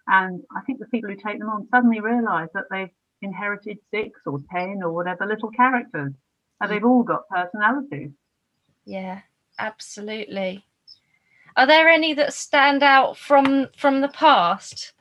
and 0.07 0.43
I 0.55 0.61
think 0.61 0.79
the 0.79 0.85
people 0.85 1.09
who 1.09 1.15
take 1.15 1.39
them 1.39 1.49
on 1.49 1.67
suddenly 1.69 1.99
realise 1.99 2.49
that 2.53 2.65
they've 2.71 2.89
inherited 3.21 3.77
six 3.91 4.19
or 4.25 4.41
ten 4.51 4.81
or 4.81 4.91
whatever 4.91 5.25
little 5.25 5.51
characters, 5.51 6.13
and 6.61 6.71
they've 6.71 6.85
all 6.85 7.03
got 7.03 7.27
personalities. 7.29 8.11
Yeah, 8.85 9.21
absolutely. 9.59 10.65
Are 11.57 11.67
there 11.67 11.89
any 11.89 12.13
that 12.13 12.33
stand 12.33 12.83
out 12.83 13.17
from 13.17 13.67
from 13.77 14.01
the 14.01 14.09
past? 14.09 14.93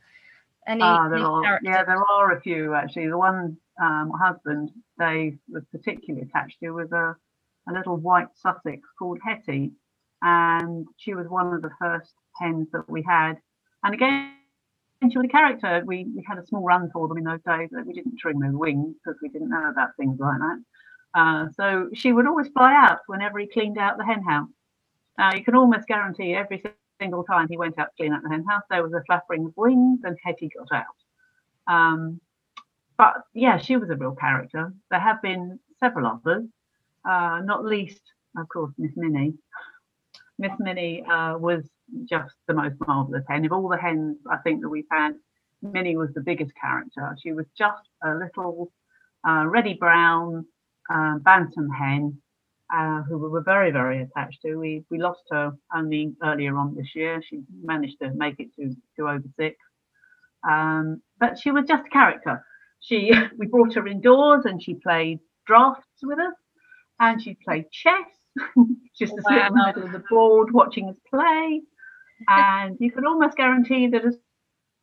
Any, 0.66 0.82
ah, 0.82 1.08
there 1.08 1.20
are, 1.20 1.60
yeah, 1.62 1.84
there 1.84 2.02
are 2.02 2.36
a 2.36 2.40
few 2.40 2.74
actually. 2.74 3.08
The 3.08 3.18
one 3.18 3.56
um, 3.80 4.10
my 4.12 4.18
husband 4.26 4.70
they 4.98 5.36
was 5.48 5.62
particularly 5.70 6.26
attached 6.26 6.58
to 6.60 6.70
was 6.70 6.90
a, 6.92 7.16
a 7.68 7.72
little 7.72 7.96
white 7.96 8.28
Sussex 8.34 8.80
called 8.98 9.18
Hetty, 9.24 9.72
and 10.22 10.86
she 10.96 11.14
was 11.14 11.28
one 11.28 11.52
of 11.54 11.62
the 11.62 11.70
first 11.80 12.14
hens 12.40 12.68
that 12.72 12.88
we 12.88 13.02
had. 13.02 13.34
And 13.84 13.94
again, 13.94 14.32
the 15.00 15.28
character. 15.30 15.82
We, 15.86 16.06
we 16.14 16.24
had 16.26 16.38
a 16.38 16.46
small 16.46 16.62
run 16.62 16.90
for 16.92 17.06
them 17.06 17.18
in 17.18 17.24
those 17.24 17.42
days. 17.46 17.68
That 17.70 17.86
we 17.86 17.92
didn't 17.92 18.18
trim 18.18 18.40
their 18.40 18.52
wings 18.52 18.96
because 19.04 19.18
we 19.22 19.28
didn't 19.28 19.50
know 19.50 19.68
about 19.68 19.90
things 19.98 20.18
like 20.18 20.38
that. 20.38 20.62
Uh, 21.14 21.46
so 21.56 21.90
she 21.94 22.12
would 22.12 22.26
always 22.26 22.48
fly 22.48 22.74
out 22.74 22.98
whenever 23.06 23.38
he 23.38 23.46
cleaned 23.46 23.78
out 23.78 23.98
the 23.98 24.04
hen 24.04 24.22
house. 24.22 24.48
Uh, 25.18 25.32
you 25.36 25.44
can 25.44 25.54
almost 25.54 25.86
guarantee 25.86 26.34
every 26.34 26.62
single 27.00 27.24
time 27.24 27.48
he 27.48 27.56
went 27.56 27.78
out 27.78 27.86
to 27.86 27.96
clean 27.96 28.12
out 28.12 28.22
the 28.22 28.30
hen 28.30 28.44
house, 28.44 28.62
there 28.70 28.82
was 28.82 28.92
a 28.92 29.02
flapping 29.06 29.46
of 29.46 29.52
wings 29.56 30.00
and 30.04 30.16
Hetty 30.24 30.50
got 30.56 30.76
out. 30.76 31.72
Um, 31.72 32.20
but 32.96 33.22
yeah, 33.34 33.58
she 33.58 33.76
was 33.76 33.90
a 33.90 33.96
real 33.96 34.14
character. 34.14 34.72
There 34.90 35.00
have 35.00 35.20
been 35.22 35.58
several 35.80 36.06
others, 36.06 36.44
uh, 37.04 37.40
not 37.44 37.64
least, 37.64 38.00
of 38.36 38.48
course, 38.48 38.72
Miss 38.78 38.92
Minnie. 38.96 39.34
Miss 40.38 40.52
Minnie 40.58 41.04
uh, 41.04 41.38
was 41.38 41.64
just 42.08 42.34
the 42.46 42.54
most 42.54 42.76
marvelous 42.86 43.24
hen. 43.28 43.44
Of 43.44 43.52
all 43.52 43.68
the 43.68 43.76
hens 43.76 44.18
I 44.30 44.36
think 44.38 44.62
that 44.62 44.68
we've 44.68 44.84
had, 44.90 45.14
Minnie 45.62 45.96
was 45.96 46.12
the 46.14 46.20
biggest 46.20 46.52
character. 46.60 47.16
She 47.22 47.32
was 47.32 47.46
just 47.56 47.88
a 48.02 48.14
little 48.14 48.72
uh, 49.26 49.44
reddy 49.46 49.74
brown 49.74 50.46
uh, 50.90 51.18
bantam 51.18 51.70
hen 51.70 52.20
uh, 52.74 53.02
who 53.02 53.18
we 53.18 53.28
were 53.28 53.42
very, 53.42 53.70
very 53.70 54.02
attached 54.02 54.42
to. 54.42 54.56
We 54.56 54.84
we 54.90 54.98
lost 54.98 55.22
her 55.30 55.52
only 55.74 56.14
earlier 56.22 56.56
on 56.56 56.74
this 56.74 56.94
year. 56.94 57.22
She 57.22 57.42
managed 57.62 57.98
to 58.02 58.12
make 58.14 58.40
it 58.40 58.54
to, 58.56 58.74
to 58.96 59.08
over 59.08 59.24
six. 59.38 59.56
Um, 60.48 61.02
but 61.18 61.38
she 61.38 61.50
was 61.50 61.64
just 61.66 61.86
a 61.86 61.90
character. 61.90 62.44
She 62.80 63.12
we 63.38 63.46
brought 63.46 63.74
her 63.74 63.86
indoors 63.86 64.44
and 64.44 64.62
she 64.62 64.74
played 64.74 65.20
drafts 65.46 66.02
with 66.02 66.18
us 66.18 66.34
and 66.98 67.22
she 67.22 67.36
played 67.44 67.70
chess 67.70 68.10
just 68.98 69.14
to 69.14 69.22
wow. 69.28 69.36
sit 69.36 69.46
in 69.46 69.54
the 69.54 69.66
middle 69.66 69.82
of 69.84 69.92
the 69.92 70.02
board 70.10 70.52
watching 70.52 70.88
us 70.88 70.96
play. 71.08 71.62
And 72.28 72.76
you 72.80 72.90
could 72.90 73.04
almost 73.04 73.36
guarantee 73.36 73.88
that 73.88 74.04
as 74.04 74.16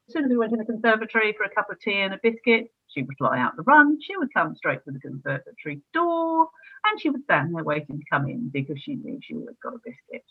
soon 0.10 0.26
as 0.26 0.30
we 0.30 0.38
went 0.38 0.54
in 0.54 0.60
the 0.60 0.66
conservatory 0.66 1.34
for 1.34 1.44
a 1.44 1.50
cup 1.50 1.70
of 1.72 1.80
tea 1.80 2.02
and 2.02 2.14
a 2.14 2.20
biscuit, 2.22 2.68
she 2.88 3.02
would 3.02 3.18
fly 3.18 3.40
out 3.40 3.56
the 3.56 3.64
run. 3.64 3.98
She 4.02 4.16
would 4.16 4.34
come 4.34 4.56
straight 4.56 4.84
to 4.86 4.92
the 4.92 5.00
conservatory 5.00 5.82
door 5.94 6.48
and 6.86 7.00
she 7.00 7.10
would 7.10 7.24
stand 7.24 7.56
there 7.56 7.64
waiting 7.64 8.00
to 8.00 8.06
come 8.12 8.28
in 8.28 8.50
because 8.50 8.80
she 8.80 8.96
knew 8.96 9.20
she 9.22 9.36
always 9.36 9.56
got 9.62 9.74
a 9.74 9.80
biscuit. 9.84 10.26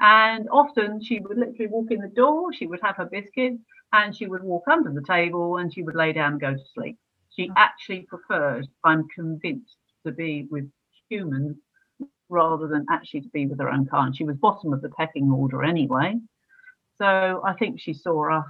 And 0.00 0.48
often 0.50 1.02
she 1.02 1.20
would 1.20 1.36
literally 1.36 1.66
walk 1.66 1.90
in 1.90 2.00
the 2.00 2.08
door, 2.08 2.52
she 2.52 2.66
would 2.66 2.80
have 2.82 2.96
her 2.96 3.04
biscuit, 3.04 3.54
and 3.92 4.16
she 4.16 4.26
would 4.26 4.42
walk 4.42 4.64
under 4.68 4.92
the 4.92 5.04
table 5.06 5.58
and 5.58 5.72
she 5.72 5.82
would 5.82 5.94
lay 5.94 6.12
down 6.12 6.32
and 6.32 6.40
go 6.40 6.54
to 6.54 6.64
sleep. 6.74 6.96
She 7.36 7.50
actually 7.56 8.02
preferred, 8.02 8.66
I'm 8.84 9.06
convinced, 9.14 9.76
to 10.06 10.12
be 10.12 10.46
with 10.50 10.70
humans 11.08 11.56
rather 12.28 12.66
than 12.66 12.86
actually 12.90 13.20
to 13.22 13.28
be 13.28 13.46
with 13.46 13.58
her 13.58 13.70
own 13.70 13.86
kind. 13.86 14.16
She 14.16 14.24
was 14.24 14.36
bottom 14.36 14.72
of 14.72 14.80
the 14.80 14.88
pecking 14.90 15.30
order 15.30 15.64
anyway. 15.64 16.18
So 16.98 17.42
I 17.44 17.52
think 17.54 17.80
she 17.80 17.92
saw 17.92 18.38
us 18.38 18.46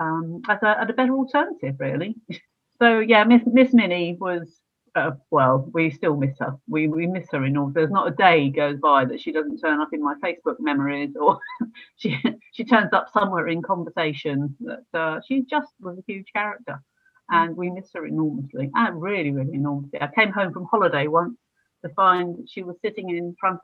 um, 0.00 0.42
as, 0.48 0.62
a, 0.62 0.80
as 0.80 0.90
a 0.90 0.92
better 0.92 1.14
alternative, 1.14 1.76
really. 1.78 2.16
so 2.80 3.00
yeah, 3.00 3.24
Miss 3.24 3.42
Miss 3.46 3.72
Minnie 3.72 4.16
was 4.20 4.60
uh, 4.94 5.12
well, 5.30 5.68
we 5.72 5.90
still 5.90 6.16
miss 6.16 6.36
her. 6.40 6.56
We 6.68 6.88
we 6.88 7.06
miss 7.06 7.28
her 7.32 7.44
in 7.44 7.56
all. 7.56 7.68
There's 7.68 7.90
not 7.90 8.08
a 8.08 8.14
day 8.14 8.50
goes 8.50 8.78
by 8.78 9.04
that 9.04 9.20
she 9.20 9.32
doesn't 9.32 9.58
turn 9.58 9.80
up 9.80 9.92
in 9.92 10.02
my 10.02 10.14
Facebook 10.22 10.56
memories, 10.58 11.14
or 11.20 11.38
she 11.96 12.16
she 12.52 12.64
turns 12.64 12.92
up 12.92 13.08
somewhere 13.12 13.48
in 13.48 13.62
conversation. 13.62 14.56
That 14.60 14.98
uh, 14.98 15.20
she 15.26 15.42
just 15.42 15.72
was 15.80 15.98
a 15.98 16.04
huge 16.06 16.26
character, 16.32 16.82
and 17.30 17.56
we 17.56 17.70
miss 17.70 17.90
her 17.94 18.06
enormously. 18.06 18.70
And 18.74 19.00
really, 19.00 19.30
really 19.30 19.54
enormously. 19.54 20.00
I 20.00 20.08
came 20.08 20.32
home 20.32 20.52
from 20.52 20.66
holiday 20.66 21.06
once 21.06 21.38
to 21.84 21.88
find 21.90 22.48
she 22.48 22.62
was 22.62 22.76
sitting 22.82 23.10
in 23.10 23.36
front 23.38 23.60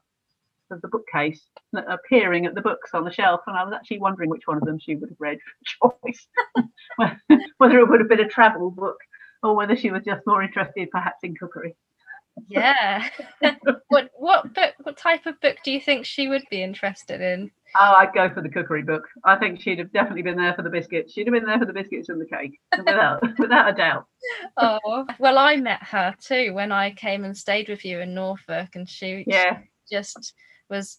of 0.71 0.81
the 0.83 0.89
bookcase, 0.89 1.47
appearing 1.89 2.47
at 2.47 2.55
the 2.55 2.61
books 2.61 2.91
on 2.95 3.05
the 3.05 3.13
shelf, 3.13 3.41
and 3.47 3.57
I 3.57 3.65
was 3.65 3.75
actually 3.75 3.99
wondering 3.99 4.31
which 4.31 4.47
one 4.47 4.57
of 4.57 4.65
them 4.65 4.79
she 4.79 4.97
would 4.97 5.11
have 5.11 5.21
read 5.21 5.39
for 5.81 5.93
choice, 6.03 6.27
whether 7.59 7.79
it 7.79 7.89
would 7.89 8.01
have 8.01 8.09
been 8.09 8.21
a 8.21 8.29
travel 8.29 8.71
book 8.71 8.97
or 9.45 9.55
whether 9.55 9.77
she 9.77 9.91
was 9.91 10.03
just 10.05 10.27
more 10.27 10.43
interested, 10.43 10.91
perhaps, 10.91 11.19
in 11.23 11.37
cookery. 11.37 11.77
Yeah. 12.49 13.09
what 13.89 14.11
what 14.17 14.53
book? 14.55 14.75
What 14.83 14.97
type 14.97 15.27
of 15.27 15.41
book 15.41 15.59
do 15.65 15.71
you 15.71 15.81
think 15.81 16.05
she 16.05 16.29
would 16.29 16.43
be 16.51 16.63
interested 16.63 17.21
in? 17.21 17.51
Oh, 17.77 17.95
I'd 17.99 18.13
go 18.13 18.33
for 18.33 18.41
the 18.41 18.49
cookery 18.49 18.83
book. 18.83 19.05
I 19.25 19.37
think 19.37 19.61
she'd 19.61 19.79
have 19.79 19.93
definitely 19.93 20.23
been 20.23 20.37
there 20.37 20.55
for 20.55 20.63
the 20.63 20.71
biscuits. 20.71 21.13
She'd 21.13 21.27
have 21.27 21.35
been 21.35 21.45
there 21.45 21.59
for 21.59 21.65
the 21.65 21.73
biscuits 21.73 22.09
and 22.09 22.21
the 22.21 22.27
cake, 22.27 22.59
without 22.77 23.23
without 23.39 23.69
a 23.69 23.73
doubt. 23.73 24.07
Oh 24.57 25.07
well, 25.19 25.39
I 25.39 25.57
met 25.57 25.83
her 25.83 26.15
too 26.21 26.55
when 26.55 26.73
I 26.73 26.93
came 26.93 27.25
and 27.25 27.37
stayed 27.37 27.69
with 27.69 27.85
you 27.85 28.01
in 28.01 28.15
Norfolk, 28.15 28.75
and 28.75 28.89
she 28.89 29.25
yeah 29.27 29.61
she 29.89 29.97
just 29.97 30.35
was 30.69 30.99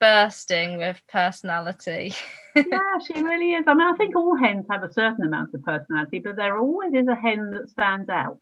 bursting 0.00 0.78
with 0.78 1.00
personality. 1.08 2.14
yeah, 2.56 2.98
she 3.06 3.22
really 3.22 3.52
is. 3.52 3.64
I 3.66 3.74
mean, 3.74 3.86
I 3.86 3.96
think 3.96 4.16
all 4.16 4.36
hens 4.36 4.66
have 4.70 4.82
a 4.82 4.92
certain 4.92 5.24
amount 5.24 5.54
of 5.54 5.62
personality, 5.62 6.18
but 6.18 6.36
there 6.36 6.58
always 6.58 6.92
is 6.94 7.08
a 7.08 7.14
hen 7.14 7.50
that 7.52 7.68
stands 7.70 8.08
out. 8.08 8.40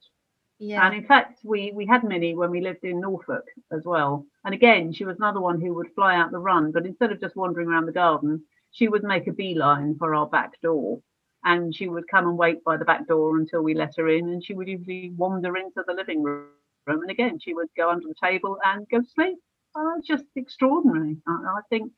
Yeah. 0.58 0.86
And 0.86 0.94
in 0.94 1.06
fact, 1.06 1.40
we 1.44 1.72
we 1.74 1.86
had 1.86 2.04
Minnie 2.04 2.34
when 2.34 2.50
we 2.50 2.60
lived 2.60 2.84
in 2.84 3.00
Norfolk 3.00 3.44
as 3.72 3.82
well. 3.84 4.24
And 4.44 4.54
again, 4.54 4.92
she 4.92 5.04
was 5.04 5.16
another 5.16 5.40
one 5.40 5.60
who 5.60 5.74
would 5.74 5.92
fly 5.94 6.16
out 6.16 6.30
the 6.30 6.38
run, 6.38 6.70
but 6.70 6.86
instead 6.86 7.12
of 7.12 7.20
just 7.20 7.36
wandering 7.36 7.68
around 7.68 7.86
the 7.86 7.92
garden, 7.92 8.44
she 8.70 8.88
would 8.88 9.02
make 9.02 9.26
a 9.26 9.32
beeline 9.32 9.96
for 9.98 10.14
our 10.14 10.26
back 10.26 10.60
door. 10.62 11.00
And 11.44 11.74
she 11.74 11.88
would 11.88 12.08
come 12.08 12.26
and 12.26 12.38
wait 12.38 12.64
by 12.64 12.76
the 12.76 12.86
back 12.86 13.06
door 13.06 13.36
until 13.36 13.62
we 13.62 13.74
let 13.74 13.96
her 13.96 14.08
in, 14.08 14.28
and 14.28 14.42
she 14.42 14.54
would 14.54 14.68
usually 14.68 15.12
wander 15.16 15.56
into 15.56 15.82
the 15.86 15.92
living 15.92 16.22
room. 16.22 16.48
And 16.86 17.10
again, 17.10 17.38
she 17.38 17.52
would 17.52 17.68
go 17.76 17.90
under 17.90 18.06
the 18.06 18.14
table 18.22 18.58
and 18.64 18.86
go 18.88 19.00
to 19.00 19.08
sleep. 19.14 19.38
Oh, 19.76 20.00
just 20.06 20.24
extraordinary. 20.36 21.16
I, 21.26 21.32
I 21.32 21.60
think 21.68 21.92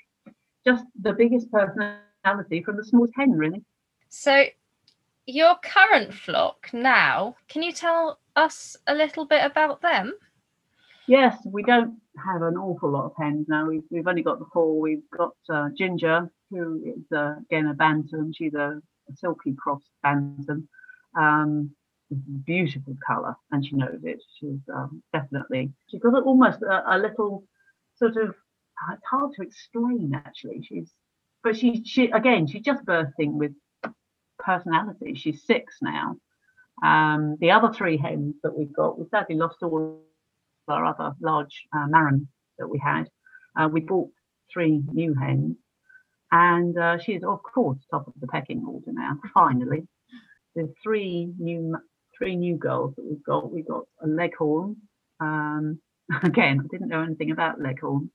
just 0.66 0.85
the 1.00 1.12
biggest 1.12 1.50
personality 1.50 2.62
from 2.62 2.76
the 2.76 2.85
smallest 2.85 3.14
hen, 3.16 3.33
really. 3.33 3.62
So, 4.09 4.45
your 5.26 5.56
current 5.62 6.14
flock 6.14 6.71
now, 6.73 7.37
can 7.49 7.62
you 7.62 7.73
tell 7.73 8.18
us 8.37 8.76
a 8.87 8.95
little 8.95 9.26
bit 9.26 9.45
about 9.45 9.83
them? 9.83 10.14
Yes, 11.06 11.37
we 11.45 11.62
don't 11.62 11.99
have 12.25 12.42
an 12.42 12.56
awful 12.56 12.90
lot 12.90 13.06
of 13.06 13.12
hens 13.18 13.47
now. 13.49 13.66
We've, 13.66 13.85
we've 13.90 14.06
only 14.06 14.23
got 14.23 14.38
the 14.38 14.47
four. 14.52 14.80
We've 14.80 15.09
got 15.16 15.35
uh, 15.49 15.68
Ginger, 15.76 16.30
who 16.50 16.83
is 16.85 17.16
uh, 17.16 17.37
again 17.42 17.66
a 17.66 17.75
bantam. 17.75 18.33
She's 18.33 18.54
a, 18.54 18.80
a 19.09 19.12
Silkie 19.12 19.56
cross 19.56 19.83
bantam. 20.02 20.68
Um, 21.16 21.71
beautiful 22.45 22.97
colour, 23.06 23.37
and 23.50 23.64
she 23.64 23.75
knows 23.75 24.00
it. 24.02 24.23
She's 24.38 24.61
um, 24.75 25.02
definitely 25.12 25.73
she's 25.88 26.00
got 26.00 26.23
almost 26.23 26.62
a, 26.62 26.97
a 26.97 26.99
little 26.99 27.45
sort 27.98 28.16
of 28.16 28.30
uh, 28.30 28.94
it's 28.94 29.06
hard 29.10 29.32
to 29.34 29.42
explain 29.42 30.12
actually. 30.14 30.62
She's 30.62 30.92
but 31.42 31.56
she 31.56 31.82
she 31.84 32.10
again 32.10 32.46
she's 32.46 32.62
just 32.62 32.84
birthing 32.84 33.32
with 33.32 33.52
personality. 34.38 35.14
She's 35.14 35.44
six 35.44 35.76
now. 35.82 36.16
Um, 36.82 37.36
the 37.40 37.50
other 37.52 37.72
three 37.72 37.96
hens 37.96 38.34
that 38.42 38.56
we've 38.56 38.72
got, 38.72 38.98
we 38.98 39.06
sadly 39.10 39.36
lost 39.36 39.56
all 39.62 40.02
our 40.68 40.84
other 40.84 41.14
large 41.20 41.66
uh, 41.74 41.86
that 42.58 42.68
we 42.68 42.78
had. 42.78 43.04
Uh, 43.58 43.68
we 43.68 43.80
bought 43.80 44.10
three 44.52 44.82
new 44.92 45.14
hens, 45.14 45.56
and 46.32 46.76
uh, 46.78 46.98
she 46.98 47.12
is 47.12 47.24
of 47.24 47.42
course 47.42 47.78
top 47.90 48.06
of 48.06 48.14
the 48.20 48.26
pecking 48.26 48.64
order 48.66 48.92
now. 48.92 49.18
Finally, 49.34 49.86
the 50.54 50.72
three 50.82 51.32
new 51.38 51.76
three 52.16 52.36
new 52.36 52.56
girls 52.56 52.94
that 52.96 53.04
we've 53.04 53.24
got. 53.24 53.52
We've 53.52 53.66
got 53.66 53.84
a 54.02 54.06
leghorn, 54.06 54.76
um, 55.20 55.78
Again, 56.22 56.60
I 56.64 56.66
didn't 56.70 56.88
know 56.88 57.02
anything 57.02 57.30
about 57.30 57.60
leghorns. 57.60 58.10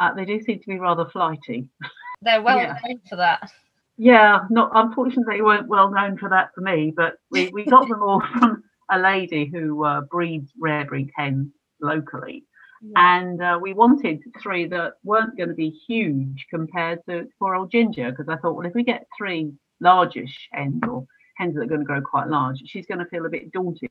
Uh, 0.00 0.14
they 0.14 0.24
do 0.24 0.40
seem 0.40 0.58
to 0.58 0.66
be 0.66 0.78
rather 0.78 1.06
flighty. 1.06 1.68
They're 2.22 2.42
well 2.42 2.58
yeah. 2.58 2.78
known 2.84 3.00
for 3.08 3.16
that. 3.16 3.50
Yeah, 3.98 4.40
not 4.50 4.70
unfortunately 4.74 5.36
they 5.36 5.42
weren't 5.42 5.68
well 5.68 5.90
known 5.90 6.16
for 6.16 6.28
that 6.30 6.50
for 6.54 6.60
me, 6.60 6.92
but 6.96 7.16
we, 7.30 7.48
we 7.48 7.64
got 7.64 7.88
them 7.88 8.02
all 8.02 8.20
from 8.32 8.62
a 8.90 8.98
lady 8.98 9.46
who 9.46 9.84
uh, 9.84 10.02
breeds 10.02 10.50
rare 10.58 10.84
breed 10.84 11.10
hens 11.16 11.48
locally. 11.80 12.44
Yeah. 12.82 13.16
And 13.16 13.42
uh, 13.42 13.58
we 13.60 13.74
wanted 13.74 14.20
three 14.42 14.66
that 14.68 14.94
weren't 15.04 15.36
going 15.36 15.50
to 15.50 15.54
be 15.54 15.70
huge 15.70 16.46
compared 16.50 17.00
to 17.08 17.28
poor 17.38 17.54
old 17.54 17.70
Ginger, 17.70 18.10
because 18.10 18.28
I 18.28 18.36
thought, 18.36 18.56
well, 18.56 18.66
if 18.66 18.74
we 18.74 18.82
get 18.82 19.06
three 19.16 19.52
largish 19.80 20.48
hens 20.52 20.80
or 20.88 21.06
hens 21.36 21.54
that 21.54 21.62
are 21.62 21.66
going 21.66 21.80
to 21.80 21.86
grow 21.86 22.00
quite 22.00 22.28
large, 22.28 22.60
she's 22.66 22.86
going 22.86 22.98
to 22.98 23.06
feel 23.06 23.26
a 23.26 23.30
bit 23.30 23.52
daunted. 23.52 23.90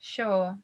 Sure. 0.00 0.56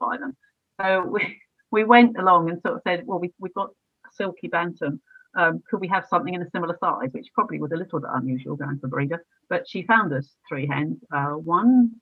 By 0.00 0.16
them. 0.16 0.36
So 0.80 1.04
we, 1.06 1.40
we 1.70 1.84
went 1.84 2.18
along 2.18 2.50
and 2.50 2.60
sort 2.62 2.76
of 2.76 2.82
said, 2.86 3.06
well, 3.06 3.18
we, 3.18 3.32
we've 3.38 3.54
got 3.54 3.70
a 3.70 4.22
Silkie 4.22 4.50
bantam. 4.50 5.00
Um, 5.36 5.62
could 5.68 5.80
we 5.80 5.88
have 5.88 6.06
something 6.08 6.34
in 6.34 6.42
a 6.42 6.50
similar 6.50 6.76
size, 6.78 7.08
which 7.10 7.26
probably 7.34 7.60
was 7.60 7.72
a 7.72 7.76
little 7.76 7.98
bit 7.98 8.10
unusual 8.12 8.54
going 8.54 8.78
for 8.78 8.86
a 8.86 8.90
breeder. 8.90 9.24
But 9.48 9.68
she 9.68 9.82
found 9.82 10.12
us 10.12 10.28
three 10.48 10.66
hens. 10.66 10.98
Uh, 11.12 11.30
one 11.30 11.92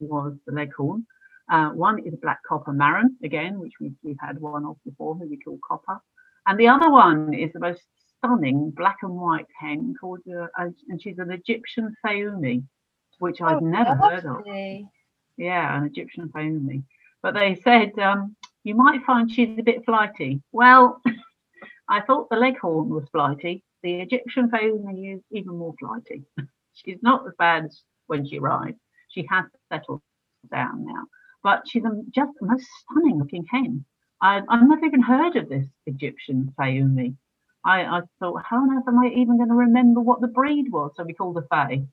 was 0.00 0.34
the 0.46 0.52
leghorn. 0.52 1.06
Uh, 1.50 1.70
one 1.70 1.98
is 2.00 2.12
a 2.12 2.18
black 2.18 2.40
copper 2.46 2.72
Maran, 2.72 3.16
again, 3.22 3.58
which 3.58 3.74
we've, 3.80 3.94
we've 4.02 4.16
had 4.20 4.38
one 4.40 4.66
of 4.66 4.76
before, 4.84 5.14
who 5.14 5.28
we 5.28 5.38
call 5.38 5.58
copper. 5.66 5.98
And 6.46 6.58
the 6.58 6.68
other 6.68 6.90
one 6.90 7.32
is 7.32 7.52
the 7.52 7.60
most 7.60 7.82
stunning 8.18 8.70
black 8.70 8.98
and 9.02 9.14
white 9.14 9.46
hen 9.58 9.94
called, 9.98 10.20
uh, 10.28 10.48
and 10.58 11.00
she's 11.00 11.18
an 11.18 11.30
Egyptian 11.30 11.94
Fayoumi, 12.04 12.64
which 13.18 13.40
I've 13.40 13.62
oh, 13.62 13.66
never 13.66 13.90
lovely. 13.90 14.08
heard 14.08 14.24
of. 14.26 14.86
Yeah, 15.36 15.78
an 15.78 15.84
Egyptian 15.84 16.28
Fayoumi 16.28 16.82
but 17.22 17.34
they 17.34 17.60
said 17.62 17.98
um, 17.98 18.36
you 18.64 18.74
might 18.74 19.04
find 19.04 19.30
she's 19.30 19.58
a 19.58 19.62
bit 19.62 19.84
flighty. 19.84 20.40
Well, 20.52 21.00
I 21.88 22.00
thought 22.00 22.28
the 22.30 22.36
leghorn 22.36 22.88
was 22.88 23.04
flighty. 23.12 23.62
The 23.82 24.00
Egyptian 24.00 24.50
Fayoumi 24.50 25.16
is 25.16 25.22
even 25.30 25.56
more 25.56 25.74
flighty. 25.78 26.24
she's 26.72 26.98
not 27.02 27.26
as 27.26 27.32
bad 27.38 27.66
as 27.66 27.82
when 28.06 28.26
she 28.26 28.38
arrived. 28.38 28.78
She 29.08 29.26
has 29.30 29.44
settled 29.72 30.02
down 30.50 30.84
now, 30.84 31.04
but 31.42 31.62
she's 31.68 31.84
a, 31.84 32.02
just 32.10 32.32
the 32.40 32.46
most 32.46 32.66
stunning 32.80 33.18
looking 33.18 33.46
hen. 33.50 33.84
I, 34.20 34.40
I've 34.48 34.68
never 34.68 34.84
even 34.84 35.02
heard 35.02 35.36
of 35.36 35.48
this 35.48 35.66
Egyptian 35.86 36.52
Fayoumi. 36.58 37.14
I, 37.64 37.82
I 37.84 38.00
thought, 38.18 38.42
how 38.44 38.58
on 38.58 38.76
earth 38.76 38.88
am 38.88 38.98
I 38.98 39.08
even 39.08 39.36
going 39.36 39.48
to 39.48 39.54
remember 39.54 40.00
what 40.00 40.20
the 40.20 40.28
breed 40.28 40.72
was? 40.72 40.92
So 40.96 41.04
we 41.04 41.12
called 41.12 41.36
her 41.36 41.46
Fay. 41.50 41.86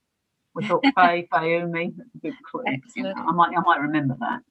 We 0.53 0.67
thought 0.67 0.83
Fay, 0.95 1.27
Fayoumi. 1.31 1.93
That's 1.97 2.15
a 2.15 2.17
good 2.19 2.35
clue. 2.49 2.63
You 2.95 3.03
know, 3.03 3.13
I 3.15 3.31
might, 3.31 3.55
I 3.57 3.61
might 3.61 3.79
remember 3.81 4.15
that 4.19 4.41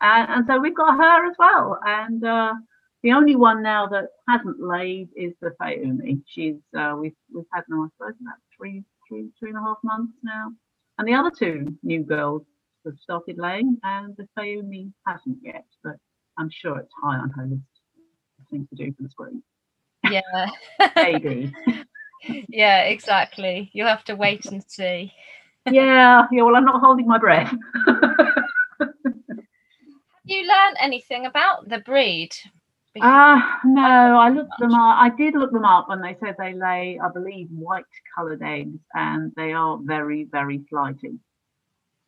and, 0.00 0.30
and 0.30 0.46
so 0.46 0.58
we've 0.58 0.76
got 0.76 0.96
her 0.96 1.26
as 1.26 1.36
well. 1.38 1.78
And 1.84 2.24
uh, 2.24 2.54
the 3.02 3.12
only 3.12 3.36
one 3.36 3.62
now 3.62 3.86
that 3.88 4.08
hasn't 4.28 4.60
laid 4.60 5.08
is 5.16 5.32
the 5.40 5.50
Fayoumi. 5.60 6.22
She's 6.26 6.56
uh, 6.78 6.96
we've 6.98 7.14
we've 7.34 7.44
had 7.52 7.64
now 7.68 7.84
I 7.84 7.88
suppose 7.96 8.20
about 8.20 8.36
three 8.56 8.84
three 9.08 9.30
three 9.38 9.50
and 9.50 9.58
a 9.58 9.62
half 9.62 9.78
months 9.82 10.12
now, 10.22 10.52
and 10.98 11.08
the 11.08 11.14
other 11.14 11.30
two 11.30 11.76
new 11.82 12.02
girls 12.02 12.42
have 12.84 12.96
started 13.02 13.38
laying, 13.38 13.78
and 13.82 14.16
the 14.16 14.28
Fayoumi 14.38 14.92
hasn't 15.06 15.38
yet, 15.42 15.64
but 15.82 15.96
I'm 16.38 16.50
sure 16.50 16.78
it's 16.78 16.92
high 17.02 17.18
on 17.18 17.30
her 17.30 17.46
list 17.46 17.62
of 18.38 18.46
things 18.50 18.68
to 18.70 18.76
do 18.76 18.92
for 18.92 19.02
the 19.02 19.10
spring. 19.10 19.42
Yeah, 20.10 20.46
maybe. 20.96 21.52
yeah, 22.48 22.82
exactly. 22.82 23.70
You'll 23.72 23.88
have 23.88 24.04
to 24.04 24.16
wait 24.16 24.46
and 24.46 24.62
see. 24.66 25.12
yeah, 25.70 26.26
yeah. 26.30 26.42
Well, 26.42 26.56
I'm 26.56 26.64
not 26.64 26.80
holding 26.80 27.06
my 27.06 27.18
breath 27.18 27.54
you 30.70 30.74
learn 30.76 30.84
anything 30.84 31.26
about 31.26 31.68
the 31.68 31.78
breed? 31.78 32.30
Ah, 33.00 33.60
uh, 33.60 33.68
no, 33.68 34.18
I 34.18 34.30
looked 34.30 34.58
them 34.58 34.74
up. 34.74 34.98
I 34.98 35.10
did 35.16 35.34
look 35.34 35.52
them 35.52 35.64
up 35.64 35.90
and 35.90 36.02
they 36.02 36.16
said 36.18 36.34
they 36.38 36.54
lay, 36.54 36.98
I 37.02 37.08
believe, 37.12 37.48
white 37.50 37.84
coloured 38.16 38.42
eggs 38.42 38.80
and 38.94 39.32
they 39.36 39.52
are 39.52 39.78
very, 39.82 40.24
very 40.24 40.64
flighty. 40.68 41.18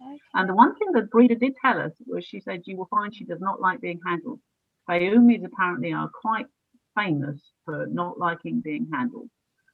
Okay. 0.03 0.19
And 0.35 0.49
the 0.49 0.55
one 0.55 0.75
thing 0.77 0.91
the 0.93 1.03
breeder 1.03 1.37
did 1.37 1.55
tell 1.65 1.81
us 1.81 1.93
was 2.07 2.25
she 2.25 2.41
said 2.41 2.63
you 2.65 2.77
will 2.77 2.89
find 2.91 3.15
she 3.15 3.25
does 3.25 3.41
not 3.41 3.61
like 3.61 3.81
being 3.81 4.01
handled. 4.05 4.41
Fayoumis 4.89 5.45
apparently 5.45 5.93
are 5.93 6.11
quite 6.21 6.47
famous 6.97 7.41
for 7.65 7.87
not 7.87 8.19
liking 8.19 8.61
being 8.61 8.89
handled. 8.93 9.31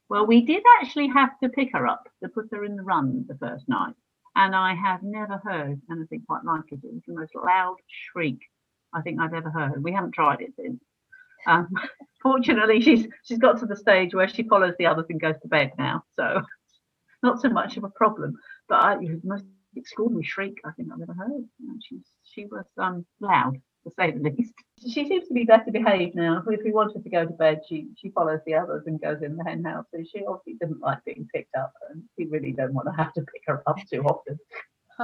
Well, 0.09 0.27
we 0.27 0.41
did 0.41 0.63
actually 0.79 1.07
have 1.07 1.39
to 1.41 1.49
pick 1.49 1.69
her 1.73 1.87
up 1.87 2.03
to 2.21 2.29
put 2.29 2.49
her 2.51 2.63
in 2.63 2.75
the 2.75 2.83
run 2.83 3.25
the 3.27 3.37
first 3.37 3.67
night. 3.67 3.95
and 4.35 4.55
I 4.55 4.75
have 4.75 5.01
never 5.01 5.41
heard 5.43 5.81
anything 5.91 6.23
quite 6.27 6.45
like 6.45 6.71
it. 6.71 6.79
It 6.83 6.93
was 6.93 7.03
the 7.07 7.13
most 7.15 7.33
loud 7.35 7.77
shriek 7.87 8.39
I 8.93 9.01
think 9.01 9.19
I've 9.19 9.33
ever 9.33 9.49
heard. 9.49 9.83
We 9.83 9.91
haven't 9.91 10.13
tried 10.13 10.41
it 10.41 10.53
since. 10.55 10.81
Um, 11.47 11.69
fortunately, 12.21 12.81
she's 12.81 13.07
she's 13.23 13.37
got 13.37 13.59
to 13.59 13.65
the 13.65 13.75
stage 13.75 14.13
where 14.13 14.27
she 14.27 14.43
follows 14.43 14.73
the 14.77 14.87
others 14.87 15.05
and 15.09 15.21
goes 15.21 15.35
to 15.41 15.47
bed 15.47 15.71
now, 15.77 16.03
so 16.15 16.41
not 17.23 17.41
so 17.41 17.49
much 17.49 17.77
of 17.77 17.83
a 17.83 17.89
problem. 17.89 18.37
But 18.67 18.83
I, 18.83 18.93
it 18.95 19.09
was 19.09 19.21
the 19.21 19.27
most 19.27 19.45
extraordinary 19.75 20.23
shriek 20.23 20.57
I 20.65 20.71
think 20.71 20.89
I've 20.91 21.01
ever 21.01 21.13
heard. 21.13 21.45
She 21.87 21.99
she 22.23 22.45
was 22.45 22.65
um, 22.77 23.05
loud 23.19 23.59
to 23.83 23.91
say 23.97 24.11
the 24.11 24.29
least. 24.37 24.53
She 24.81 25.07
seems 25.07 25.27
to 25.27 25.33
be 25.33 25.45
better 25.45 25.71
behaved 25.71 26.15
now. 26.15 26.43
If 26.47 26.63
we 26.63 26.71
want 26.71 26.95
her 26.95 27.01
to 27.01 27.09
go 27.09 27.25
to 27.25 27.31
bed, 27.31 27.61
she 27.67 27.89
she 27.97 28.09
follows 28.09 28.39
the 28.45 28.55
others 28.55 28.83
and 28.87 29.01
goes 29.01 29.21
in 29.21 29.35
the 29.35 29.43
hen 29.43 29.63
house. 29.63 29.85
So 29.93 30.03
she 30.03 30.25
obviously 30.25 30.55
doesn't 30.59 30.81
like 30.81 31.03
being 31.05 31.27
picked 31.33 31.55
up, 31.55 31.73
and 31.89 32.03
we 32.17 32.25
really 32.25 32.51
don't 32.51 32.73
want 32.73 32.87
to 32.87 33.03
have 33.03 33.13
to 33.13 33.21
pick 33.21 33.43
her 33.47 33.63
up 33.67 33.77
too 33.91 34.03
often. 34.03 34.39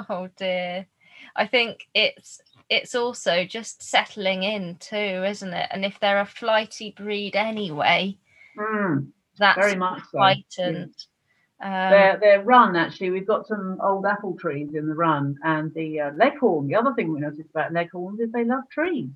Oh 0.10 0.28
dear. 0.36 0.88
I 1.36 1.48
think 1.48 1.88
it's 1.94 2.42
it's 2.70 2.96
also 2.96 3.46
just 3.46 3.84
settling 3.84 4.44
in 4.44 4.78
too, 4.80 4.96
isn't 4.96 5.54
it? 5.54 5.68
And 5.72 5.86
if 5.86 6.00
they're 6.00 6.22
a 6.22 6.26
flighty 6.26 6.92
breed 6.98 7.36
anyway, 7.36 8.18
mm, 8.58 9.08
that's 9.38 9.60
very 9.60 9.76
much 9.76 10.02
so. 10.12 10.20
heightened. 10.20 10.96
Um, 11.62 11.72
their, 11.72 12.18
their 12.20 12.44
run, 12.44 12.76
actually, 12.76 13.12
we've 13.12 13.28
got 13.28 13.48
some 13.48 13.80
old 13.82 14.06
apple 14.06 14.36
trees 14.38 14.76
in 14.76 14.88
the 14.88 14.96
run, 14.96 15.38
and 15.44 15.74
the 15.74 16.02
uh, 16.02 16.12
leghorn. 16.18 16.68
The 16.68 16.76
other 16.76 16.94
thing 16.94 17.12
we 17.12 17.20
noticed 17.20 17.50
about 17.50 17.72
leghorns 17.72 18.20
is 18.20 18.32
they 18.32 18.44
love 18.44 18.64
trees. 18.70 19.10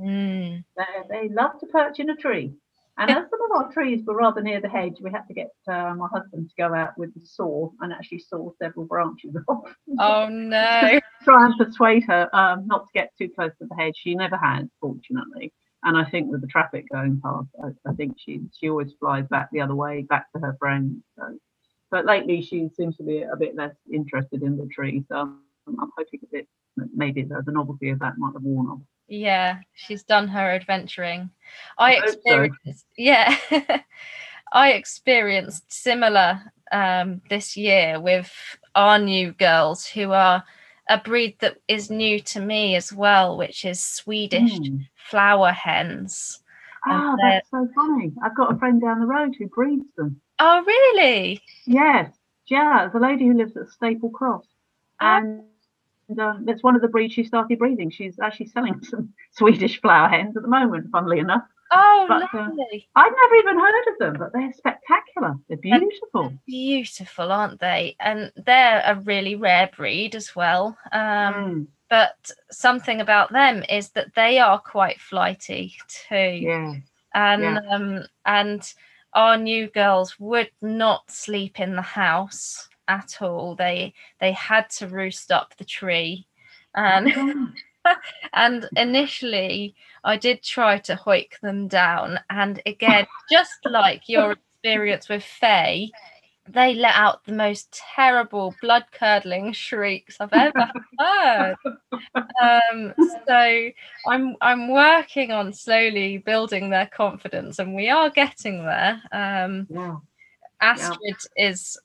Mm. 0.00 0.64
They, 0.76 0.84
they 1.10 1.28
love 1.28 1.60
to 1.60 1.66
perch 1.66 2.00
in 2.00 2.10
a 2.10 2.16
tree. 2.16 2.54
And 2.98 3.10
as 3.10 3.28
some 3.28 3.40
of 3.50 3.56
our 3.56 3.72
trees 3.72 4.02
were 4.06 4.16
rather 4.16 4.40
near 4.40 4.60
the 4.60 4.68
hedge, 4.68 4.96
we 5.00 5.10
had 5.10 5.26
to 5.28 5.34
get 5.34 5.50
uh, 5.68 5.94
my 5.94 6.08
husband 6.10 6.48
to 6.48 6.54
go 6.56 6.74
out 6.74 6.96
with 6.96 7.12
the 7.14 7.26
saw 7.26 7.70
and 7.80 7.92
actually 7.92 8.20
saw 8.20 8.50
several 8.60 8.86
branches 8.86 9.36
off. 9.48 9.74
Oh 9.98 10.28
no! 10.28 10.98
Try 11.22 11.46
and 11.46 11.58
persuade 11.58 12.04
her 12.04 12.34
um, 12.34 12.66
not 12.66 12.86
to 12.86 12.92
get 12.94 13.12
too 13.18 13.28
close 13.28 13.52
to 13.58 13.66
the 13.68 13.74
hedge. 13.74 13.96
She 13.96 14.14
never 14.14 14.36
has, 14.36 14.66
fortunately. 14.80 15.52
And 15.82 15.96
I 15.96 16.04
think 16.04 16.30
with 16.30 16.40
the 16.40 16.46
traffic 16.46 16.86
going 16.90 17.20
past, 17.22 17.48
I, 17.62 17.90
I 17.90 17.92
think 17.94 18.16
she 18.18 18.40
she 18.58 18.70
always 18.70 18.94
flies 18.98 19.26
back 19.28 19.50
the 19.52 19.60
other 19.60 19.74
way, 19.74 20.02
back 20.08 20.32
to 20.32 20.40
her 20.40 20.56
friends. 20.58 21.02
So. 21.18 21.38
But 21.90 22.04
lately, 22.04 22.42
she 22.42 22.68
seems 22.76 22.96
to 22.96 23.04
be 23.04 23.22
a 23.22 23.36
bit 23.36 23.54
less 23.54 23.74
interested 23.92 24.42
in 24.42 24.56
the 24.56 24.66
tree. 24.66 25.04
So 25.08 25.16
I'm, 25.16 25.38
I'm 25.68 25.90
hoping 25.96 26.20
that 26.32 26.46
maybe 26.94 27.22
the 27.22 27.42
novelty 27.46 27.90
of 27.90 28.00
that 28.00 28.18
might 28.18 28.32
have 28.32 28.42
worn 28.42 28.66
off. 28.66 28.80
Yeah, 29.08 29.60
she's 29.74 30.02
done 30.02 30.28
her 30.28 30.50
adventuring. 30.50 31.30
I, 31.78 31.94
I 31.94 32.04
experienced, 32.04 32.58
so. 32.64 32.84
yeah, 32.96 33.36
I 34.52 34.72
experienced 34.72 35.72
similar 35.72 36.40
um, 36.72 37.20
this 37.30 37.56
year 37.56 38.00
with 38.00 38.32
our 38.74 38.98
new 38.98 39.32
girls, 39.32 39.86
who 39.86 40.12
are 40.12 40.42
a 40.88 40.98
breed 40.98 41.36
that 41.40 41.58
is 41.68 41.90
new 41.90 42.20
to 42.20 42.40
me 42.40 42.76
as 42.76 42.92
well, 42.92 43.36
which 43.36 43.64
is 43.64 43.80
Swedish 43.80 44.58
mm. 44.58 44.86
flower 44.94 45.52
hens. 45.52 46.42
Oh, 46.88 47.16
that's 47.20 47.50
so 47.50 47.68
funny. 47.74 48.12
I've 48.22 48.36
got 48.36 48.54
a 48.54 48.58
friend 48.58 48.80
down 48.80 49.00
the 49.00 49.06
road 49.06 49.34
who 49.38 49.48
breeds 49.48 49.86
them. 49.96 50.20
Oh, 50.38 50.62
really? 50.64 51.40
Yes. 51.66 52.12
Yeah, 52.46 52.88
the 52.92 53.00
lady 53.00 53.26
who 53.26 53.34
lives 53.34 53.56
at 53.56 53.68
Staple 53.68 54.10
Cross. 54.10 54.44
Oh. 55.00 55.06
And 55.06 55.42
and 56.08 56.20
um, 56.20 56.44
that's 56.44 56.62
one 56.62 56.76
of 56.76 56.82
the 56.82 56.88
breeds 56.88 57.14
she 57.14 57.24
started 57.24 57.58
breeding. 57.58 57.90
She's 57.90 58.18
actually 58.18 58.46
selling 58.46 58.80
some 58.82 59.12
Swedish 59.32 59.80
flower 59.80 60.08
hens 60.08 60.36
at 60.36 60.42
the 60.42 60.48
moment, 60.48 60.90
funnily 60.90 61.18
enough. 61.18 61.42
Oh, 61.72 62.04
but, 62.08 62.22
uh, 62.22 62.42
lovely. 62.42 62.88
Uh, 62.94 63.00
I'd 63.00 63.12
never 63.12 63.34
even 63.36 63.58
heard 63.58 63.92
of 63.92 63.98
them, 63.98 64.16
but 64.18 64.32
they're 64.32 64.52
spectacular. 64.52 65.34
They're 65.48 65.58
beautiful. 65.58 66.28
They're 66.28 66.38
beautiful, 66.46 67.32
aren't 67.32 67.60
they? 67.60 67.96
And 67.98 68.30
they're 68.36 68.82
a 68.86 69.00
really 69.00 69.34
rare 69.34 69.68
breed 69.76 70.14
as 70.14 70.36
well. 70.36 70.78
Um, 70.92 71.00
mm. 71.00 71.66
But 71.88 72.30
something 72.50 73.00
about 73.00 73.32
them 73.32 73.64
is 73.68 73.90
that 73.90 74.14
they 74.14 74.38
are 74.38 74.60
quite 74.60 75.00
flighty 75.00 75.76
too. 76.08 76.16
Yeah. 76.16 76.74
And 77.14 77.42
yeah. 77.42 77.60
um, 77.70 78.04
and 78.24 78.74
our 79.12 79.36
new 79.36 79.68
girls 79.68 80.18
would 80.18 80.50
not 80.60 81.10
sleep 81.10 81.58
in 81.60 81.74
the 81.74 81.82
house 81.82 82.68
at 82.88 83.18
all. 83.20 83.54
They 83.54 83.94
they 84.20 84.32
had 84.32 84.70
to 84.78 84.88
roost 84.88 85.30
up 85.32 85.56
the 85.56 85.64
tree, 85.64 86.26
and 86.74 87.12
oh 87.16 87.94
and 88.32 88.68
initially 88.76 89.74
I 90.04 90.16
did 90.16 90.42
try 90.42 90.78
to 90.78 90.94
hoik 90.94 91.40
them 91.40 91.68
down, 91.68 92.20
and 92.30 92.62
again, 92.66 93.06
just 93.30 93.58
like 93.64 94.08
your 94.08 94.32
experience 94.32 95.08
with 95.08 95.22
Fay, 95.22 95.90
they 96.48 96.74
let 96.74 96.94
out 96.94 97.24
the 97.24 97.32
most 97.32 97.72
terrible, 97.72 98.54
blood 98.60 98.84
curdling 98.92 99.52
shrieks 99.52 100.16
I've 100.20 100.32
ever 100.32 100.70
heard. 100.98 101.56
Um, 102.14 102.94
so 103.26 103.70
I'm 104.08 104.36
I'm 104.40 104.70
working 104.70 105.32
on 105.32 105.52
slowly 105.52 106.18
building 106.18 106.70
their 106.70 106.86
confidence, 106.86 107.58
and 107.58 107.74
we 107.74 107.88
are 107.88 108.10
getting 108.10 108.64
there. 108.64 109.02
Um, 109.12 109.66
yeah. 109.70 109.96
Astrid 110.60 111.16
yeah. 111.36 111.48
is 111.48 111.78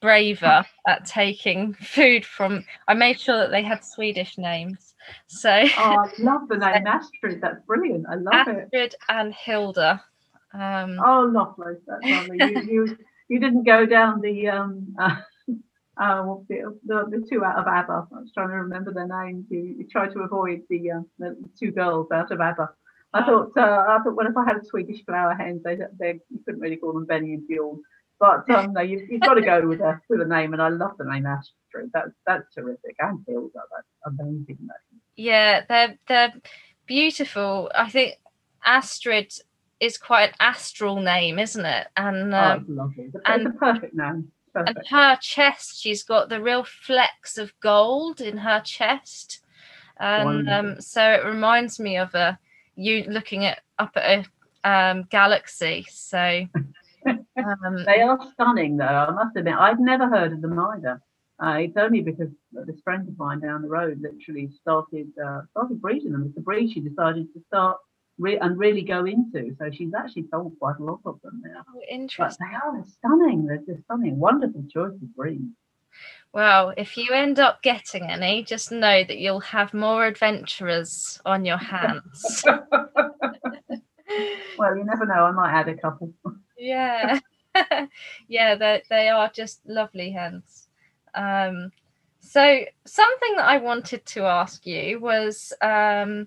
braver 0.00 0.64
at 0.86 1.04
taking 1.04 1.74
food 1.74 2.24
from. 2.24 2.64
I 2.88 2.94
made 2.94 3.20
sure 3.20 3.38
that 3.38 3.50
they 3.50 3.62
had 3.62 3.84
Swedish 3.84 4.38
names. 4.38 4.94
So 5.26 5.50
oh, 5.50 5.96
I 6.04 6.10
love 6.18 6.48
the 6.48 6.56
name 6.56 6.86
Astrid. 6.86 7.40
That's 7.40 7.60
brilliant. 7.66 8.06
I 8.10 8.14
love 8.16 8.34
Astrid 8.34 8.56
it. 8.56 8.62
Astrid 8.74 8.94
and 9.08 9.34
Hilda. 9.34 10.04
Um, 10.52 11.00
oh, 11.04 11.30
lovely. 11.32 11.74
That's 11.86 12.04
lovely. 12.04 12.38
you, 12.38 12.62
you, 12.86 12.98
you 13.28 13.40
didn't 13.40 13.64
go 13.64 13.86
down 13.86 14.20
the 14.20 14.48
um 14.48 14.94
uh, 15.00 15.16
uh 15.98 16.34
the, 16.48 16.78
the, 16.86 17.04
the 17.10 17.26
two 17.28 17.44
out 17.44 17.58
of 17.58 17.66
ABBA. 17.66 18.08
I 18.14 18.20
was 18.20 18.32
trying 18.32 18.48
to 18.48 18.54
remember 18.54 18.92
their 18.92 19.08
names. 19.08 19.46
You, 19.50 19.60
you 19.78 19.86
tried 19.90 20.12
to 20.12 20.20
avoid 20.20 20.62
the, 20.68 20.90
uh, 20.90 21.00
the 21.18 21.36
two 21.58 21.70
girls 21.70 22.10
out 22.12 22.30
of 22.30 22.40
ABBA. 22.40 22.70
I 23.14 23.24
thought 23.24 23.52
uh, 23.56 23.84
I 23.88 23.98
thought 24.02 24.14
well 24.14 24.26
if 24.26 24.36
I 24.36 24.44
had 24.44 24.56
a 24.56 24.64
Swedish 24.64 25.04
flower 25.04 25.34
hen, 25.34 25.60
they, 25.64 25.78
they 25.98 26.20
you 26.30 26.40
couldn't 26.44 26.60
really 26.60 26.76
call 26.76 26.92
them 26.92 27.06
Benny 27.06 27.34
and 27.34 27.46
Bjorn. 27.48 27.80
But 28.18 28.48
um, 28.50 28.72
no, 28.72 28.80
you've, 28.80 29.10
you've 29.10 29.20
got 29.20 29.34
to 29.34 29.42
go 29.42 29.66
with 29.66 29.80
a 29.80 30.00
with 30.08 30.22
a 30.22 30.24
name, 30.24 30.54
and 30.54 30.62
I 30.62 30.68
love 30.68 30.92
the 30.98 31.04
name 31.04 31.26
Astrid. 31.26 31.90
That's 31.92 32.12
that's 32.26 32.54
terrific. 32.54 32.96
And 32.98 33.22
Hilda, 33.26 33.50
that's 33.54 33.88
amazing 34.18 34.58
name. 34.60 35.00
Yeah, 35.16 35.64
they're 35.68 35.98
they're 36.08 36.32
beautiful. 36.86 37.70
I 37.74 37.90
think 37.90 38.14
Astrid 38.64 39.34
is 39.80 39.98
quite 39.98 40.30
an 40.30 40.34
astral 40.40 41.00
name, 41.00 41.38
isn't 41.38 41.64
it? 41.64 41.88
And 41.96 42.34
oh, 42.34 42.38
um, 42.38 42.66
oh, 42.68 42.72
lovely. 42.72 43.04
It's 43.04 43.14
a, 43.14 43.30
and, 43.30 43.46
it's 43.46 43.56
a 43.56 43.58
perfect 43.58 43.94
name. 43.94 44.32
Perfect. 44.54 44.78
And 44.78 44.88
her 44.88 45.16
chest, 45.20 45.82
she's 45.82 46.02
got 46.02 46.30
the 46.30 46.40
real 46.40 46.64
flecks 46.64 47.36
of 47.36 47.52
gold 47.60 48.22
in 48.22 48.38
her 48.38 48.60
chest, 48.60 49.40
and 49.98 50.48
um, 50.48 50.80
so 50.80 51.02
it 51.02 51.24
reminds 51.24 51.78
me 51.78 51.98
of 51.98 52.14
a 52.14 52.38
you 52.76 53.04
looking 53.08 53.44
at 53.44 53.60
up 53.78 53.92
at 53.96 54.24
a 54.64 54.68
um, 54.68 55.02
galaxy. 55.10 55.86
So 55.90 56.46
Um, 57.36 57.84
they 57.84 58.00
are 58.00 58.18
stunning, 58.32 58.76
though. 58.76 58.84
I 58.84 59.10
must 59.10 59.36
admit, 59.36 59.54
I'd 59.54 59.80
never 59.80 60.08
heard 60.08 60.32
of 60.32 60.40
them 60.40 60.58
either. 60.58 61.00
Uh, 61.42 61.58
it's 61.60 61.76
only 61.76 62.00
because 62.00 62.30
this 62.52 62.80
friend 62.82 63.06
of 63.06 63.18
mine 63.18 63.40
down 63.40 63.60
the 63.60 63.68
road 63.68 64.00
literally 64.00 64.50
started 64.60 65.08
uh, 65.22 65.42
started 65.50 65.82
breeding 65.82 66.12
them. 66.12 66.24
It's 66.26 66.38
a 66.38 66.40
breed 66.40 66.72
she 66.72 66.80
decided 66.80 67.32
to 67.34 67.42
start 67.48 67.76
re- 68.18 68.38
and 68.38 68.58
really 68.58 68.82
go 68.82 69.04
into. 69.04 69.54
So 69.58 69.70
she's 69.70 69.92
actually 69.92 70.26
sold 70.30 70.54
quite 70.58 70.78
a 70.78 70.82
lot 70.82 71.00
of 71.04 71.20
them 71.22 71.42
now. 71.44 71.62
Oh, 71.68 71.80
interesting. 71.90 72.46
But 72.50 72.74
they 72.74 72.78
are 72.78 72.84
stunning. 72.86 73.46
They're 73.46 73.58
just 73.58 73.84
stunning. 73.84 74.18
Wonderful 74.18 74.64
choice 74.72 74.94
of 74.94 75.14
breeds. 75.14 75.44
Well, 76.32 76.74
if 76.76 76.96
you 76.96 77.10
end 77.12 77.38
up 77.38 77.62
getting 77.62 78.04
any, 78.10 78.42
just 78.42 78.70
know 78.70 79.04
that 79.04 79.18
you'll 79.18 79.40
have 79.40 79.72
more 79.72 80.06
adventurers 80.06 81.20
on 81.24 81.44
your 81.44 81.56
hands. 81.56 82.44
well, 84.58 84.76
you 84.76 84.84
never 84.84 85.06
know. 85.06 85.24
I 85.24 85.30
might 85.30 85.52
add 85.52 85.68
a 85.68 85.74
couple. 85.74 86.12
yeah 86.58 87.18
yeah 88.28 88.54
they, 88.54 88.82
they 88.88 89.08
are 89.08 89.30
just 89.32 89.60
lovely 89.66 90.10
hens 90.10 90.68
um, 91.14 91.70
so 92.20 92.60
something 92.84 93.36
that 93.36 93.46
i 93.46 93.58
wanted 93.58 94.04
to 94.06 94.22
ask 94.24 94.66
you 94.66 95.00
was 95.00 95.52
um, 95.62 96.26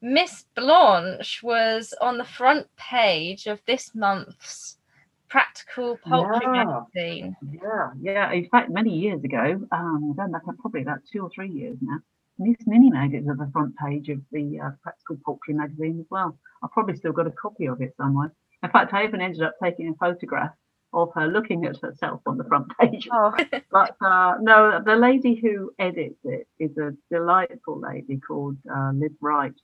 miss 0.00 0.44
blanche 0.54 1.42
was 1.42 1.94
on 2.00 2.18
the 2.18 2.24
front 2.24 2.66
page 2.76 3.46
of 3.46 3.60
this 3.66 3.94
month's 3.94 4.78
practical 5.28 5.98
poultry 6.06 6.40
yeah. 6.44 6.64
magazine 6.64 7.36
yeah 7.62 7.90
yeah 8.00 8.32
in 8.32 8.48
fact 8.48 8.70
many 8.70 8.96
years 8.96 9.22
ago 9.24 9.60
um 9.72 10.14
i 10.18 10.22
don't 10.22 10.30
know 10.30 10.40
probably 10.60 10.82
about 10.82 11.00
two 11.10 11.20
or 11.20 11.30
three 11.30 11.50
years 11.50 11.76
now 11.80 11.98
Miss 12.38 12.56
Minnie 12.66 12.90
Mag 12.90 13.14
is 13.14 13.28
at 13.28 13.38
the 13.38 13.48
front 13.52 13.74
page 13.76 14.08
of 14.10 14.20
the 14.30 14.60
uh, 14.60 14.70
Practical 14.82 15.16
Poultry 15.24 15.54
magazine 15.54 15.98
as 16.00 16.06
well. 16.10 16.38
I've 16.62 16.70
probably 16.70 16.96
still 16.96 17.12
got 17.12 17.26
a 17.26 17.30
copy 17.30 17.66
of 17.66 17.80
it 17.80 17.94
somewhere. 17.96 18.32
In 18.62 18.70
fact, 18.70 18.92
I 18.92 19.04
even 19.04 19.20
ended 19.22 19.42
up 19.42 19.54
taking 19.62 19.88
a 19.88 19.94
photograph 19.94 20.52
of 20.92 21.10
her 21.14 21.28
looking 21.28 21.64
at 21.66 21.78
herself 21.78 22.20
on 22.26 22.36
the 22.36 22.44
front 22.44 22.70
page. 22.80 23.08
Oh. 23.10 23.34
but 23.70 23.96
uh, 24.00 24.34
no, 24.40 24.82
the 24.84 24.96
lady 24.96 25.34
who 25.34 25.72
edits 25.78 26.18
it 26.24 26.46
is 26.58 26.76
a 26.76 26.94
delightful 27.10 27.80
lady 27.80 28.18
called 28.18 28.56
uh, 28.70 28.92
Liz 28.94 29.12
Wright, 29.20 29.54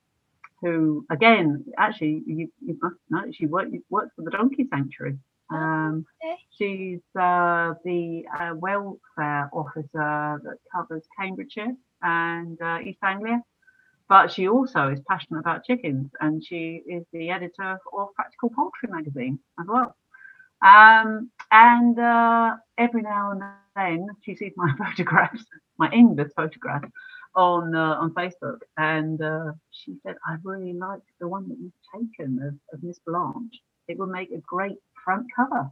who, 0.63 1.05
again, 1.11 1.65
actually, 1.79 2.23
you, 2.27 2.49
you 2.65 2.79
must 2.81 2.97
know 3.11 3.25
she 3.33 3.47
worked, 3.47 3.75
worked 3.91 4.15
for 4.17 4.23
the 4.23 4.31
Donkey 4.31 4.67
Sanctuary 4.71 5.19
Um, 5.51 6.07
okay. 6.25 6.37
She's 6.57 7.01
uh, 7.19 7.75
the 7.85 8.25
uh, 8.39 8.55
welfare 8.55 9.51
officer 9.53 10.41
that 10.45 10.59
covers 10.73 11.03
Cambridgeshire 11.19 11.75
and 12.03 12.61
uh, 12.61 12.79
East 12.85 12.99
Anglia. 13.03 13.41
But 14.09 14.31
she 14.31 14.49
also 14.49 14.89
is 14.89 15.01
passionate 15.09 15.41
about 15.41 15.65
chickens 15.65 16.11
and 16.21 16.45
she 16.45 16.83
is 16.87 17.05
the 17.13 17.31
editor 17.31 17.79
of 17.97 18.15
Practical 18.15 18.51
Poultry 18.51 18.89
magazine 18.91 19.39
as 19.59 19.67
well. 19.69 19.97
Um, 20.65 21.31
and 21.51 21.99
uh, 21.99 22.57
every 22.79 23.03
now 23.03 23.33
and 23.33 23.43
then 23.43 23.81
she 24.23 24.35
sees 24.37 24.53
my 24.57 24.73
photographs, 24.79 25.45
my 25.79 25.91
endless 25.93 26.33
photographs 26.37 26.91
on 27.35 27.75
uh, 27.75 27.95
on 27.95 28.13
Facebook, 28.15 28.59
and 28.77 29.21
uh, 29.21 29.53
she 29.71 29.97
said, 30.03 30.17
"I 30.27 30.37
really 30.45 30.73
like 30.73 31.03
the 31.21 31.29
one 31.29 31.49
that 31.49 31.59
you've 31.59 31.73
taken 31.93 32.39
of, 32.43 32.55
of 32.73 32.83
Miss 32.83 32.99
Blanche. 33.07 33.61
It 33.89 33.99
would 33.99 34.11
make 34.11 34.31
a 34.31 34.41
great 34.47 34.77
front 35.05 35.27
cover. 35.35 35.71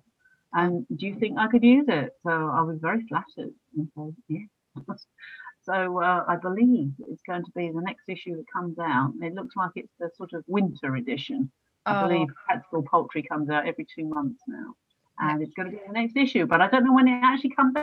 And 0.52 0.86
do 0.96 1.06
you 1.06 1.14
think 1.14 1.38
I 1.38 1.46
could 1.48 1.62
use 1.62 1.86
it?" 1.88 2.12
So 2.24 2.30
I 2.30 2.62
was 2.62 2.78
very 2.80 3.04
flattered 3.06 3.54
and 3.76 3.88
said, 3.94 4.16
"Yeah." 4.28 4.46
so 5.62 6.00
uh, 6.02 6.24
I 6.26 6.36
believe 6.36 6.92
it's 7.08 7.22
going 7.26 7.44
to 7.44 7.50
be 7.54 7.70
the 7.70 7.80
next 7.82 8.04
issue 8.08 8.36
that 8.36 8.44
comes 8.52 8.78
out. 8.78 9.12
It 9.22 9.34
looks 9.34 9.56
like 9.56 9.70
it's 9.76 9.92
the 9.98 10.10
sort 10.16 10.32
of 10.32 10.44
winter 10.46 10.96
edition. 10.96 11.50
I 11.86 12.02
Oh, 12.02 12.08
believe 12.08 12.28
Practical 12.46 12.82
Poultry 12.82 13.22
comes 13.22 13.48
out 13.50 13.66
every 13.66 13.86
two 13.94 14.06
months 14.06 14.42
now, 14.46 14.74
and 15.18 15.42
it's 15.42 15.54
going 15.54 15.70
to 15.70 15.76
be 15.76 15.82
the 15.86 15.92
next 15.92 16.16
issue. 16.16 16.46
But 16.46 16.60
I 16.60 16.68
don't 16.68 16.84
know 16.84 16.92
when 16.94 17.08
it 17.08 17.20
actually 17.22 17.50
comes 17.50 17.74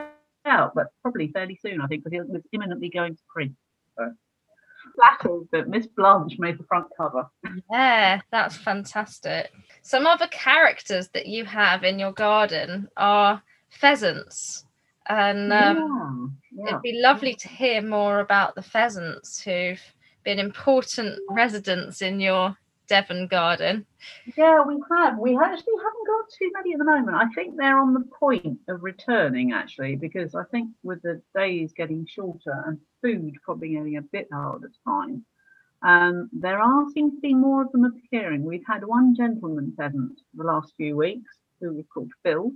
out, 0.46 0.74
but 0.76 0.88
probably 1.02 1.30
fairly 1.30 1.58
soon, 1.62 1.82
I 1.82 1.88
think, 1.88 2.04
because 2.04 2.20
it 2.20 2.30
was 2.30 2.44
imminently 2.54 2.90
going 2.90 3.16
to 3.16 3.22
print. 3.34 3.54
So. 3.98 4.12
Flattered 4.96 5.48
that 5.52 5.68
Miss 5.68 5.86
Blanche 5.88 6.36
made 6.40 6.58
the 6.58 6.63
front 6.63 6.88
cover. 6.96 7.28
yeah, 7.72 8.22
that's 8.32 8.56
fantastic. 8.56 9.52
Some 9.82 10.08
other 10.08 10.28
characters 10.28 11.10
that 11.10 11.26
you 11.26 11.44
have 11.46 11.84
in 11.84 12.00
your 12.00 12.13
garden 12.13 12.88
are 12.96 13.42
pheasants. 13.70 14.66
And 15.10 15.54
um, 15.54 16.38
yeah, 16.52 16.63
yeah. 16.63 16.70
it'd 16.70 16.82
be 16.82 17.00
lovely 17.02 17.34
to 17.36 17.48
hear 17.48 17.82
more 17.82 18.20
about 18.20 18.56
the 18.56 18.62
pheasants 18.62 19.41
who've 19.41 19.82
been 20.24 20.39
important 20.39 21.17
residents 21.30 22.02
in 22.02 22.20
your 22.20 22.58
Devon 22.88 23.28
garden. 23.28 23.86
Yeah, 24.38 24.63
we 24.65 24.78
have. 24.91 25.17
We 25.17 25.38
actually 25.38 25.74
haven't 25.78 26.08
got 26.08 26.26
too 26.38 26.52
many 26.54 26.74
at 26.74 26.80
the 26.80 26.86
moment. 26.86 27.17
I 27.17 27.28
think 27.36 27.56
they're 27.56 27.80
on 27.80 27.93
the 27.93 28.08
point 28.17 28.60
of 28.67 28.84
returning, 28.84 29.52
actually, 29.52 29.96
because 29.96 30.36
I 30.36 30.43
think 30.46 30.70
with 30.84 31.02
the 31.02 31.22
days 31.36 31.74
getting 31.74 32.06
shorter 32.08 32.63
and 32.65 32.80
food 33.02 33.34
probably 33.43 33.70
getting 33.70 33.98
a 33.98 34.02
bit 34.02 34.28
harder 34.32 34.70
to 34.70 34.80
find, 34.86 35.22
um, 35.84 36.30
there 36.34 36.60
are 36.60 36.86
seems 36.93 37.13
to 37.15 37.22
be 37.22 37.34
more 37.34 37.62
of 37.62 37.72
them 37.72 37.86
appearing. 37.86 38.43
We've 38.43 38.65
had 38.65 38.86
one 38.86 39.15
gentleman 39.15 39.74
pheasant 39.78 40.20
the 40.34 40.43
last 40.43 40.74
few 40.78 40.96
weeks 40.96 41.30
who 41.60 41.74
was 41.74 41.86
called 41.93 42.12
Phil, 42.24 42.52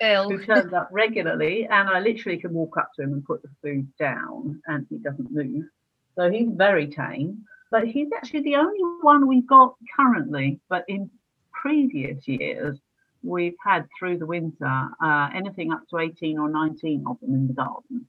Phil. 0.00 0.28
who 0.28 0.44
turns 0.44 0.72
up 0.72 0.88
regularly, 0.90 1.66
and 1.66 1.88
I 1.88 2.00
literally 2.00 2.38
can 2.38 2.52
walk 2.52 2.76
up 2.76 2.92
to 2.94 3.02
him 3.02 3.12
and 3.12 3.24
put 3.24 3.42
the 3.42 3.48
food 3.62 3.88
down, 3.98 4.60
and 4.66 4.86
he 4.88 4.98
doesn't 4.98 5.30
move. 5.30 5.64
So 6.16 6.30
he's 6.30 6.48
very 6.52 6.86
tame, 6.86 7.44
but 7.70 7.86
he's 7.86 8.08
actually 8.16 8.42
the 8.42 8.56
only 8.56 8.78
one 9.00 9.26
we've 9.26 9.46
got 9.46 9.74
currently. 9.96 10.60
But 10.68 10.84
in 10.88 11.10
previous 11.52 12.26
years, 12.26 12.78
we've 13.22 13.56
had 13.64 13.86
through 13.98 14.18
the 14.18 14.26
winter 14.26 14.88
uh, 15.02 15.30
anything 15.34 15.72
up 15.72 15.82
to 15.90 15.98
18 15.98 16.38
or 16.38 16.48
19 16.48 17.04
of 17.06 17.18
them 17.20 17.34
in 17.34 17.46
the 17.48 17.54
garden, 17.54 18.06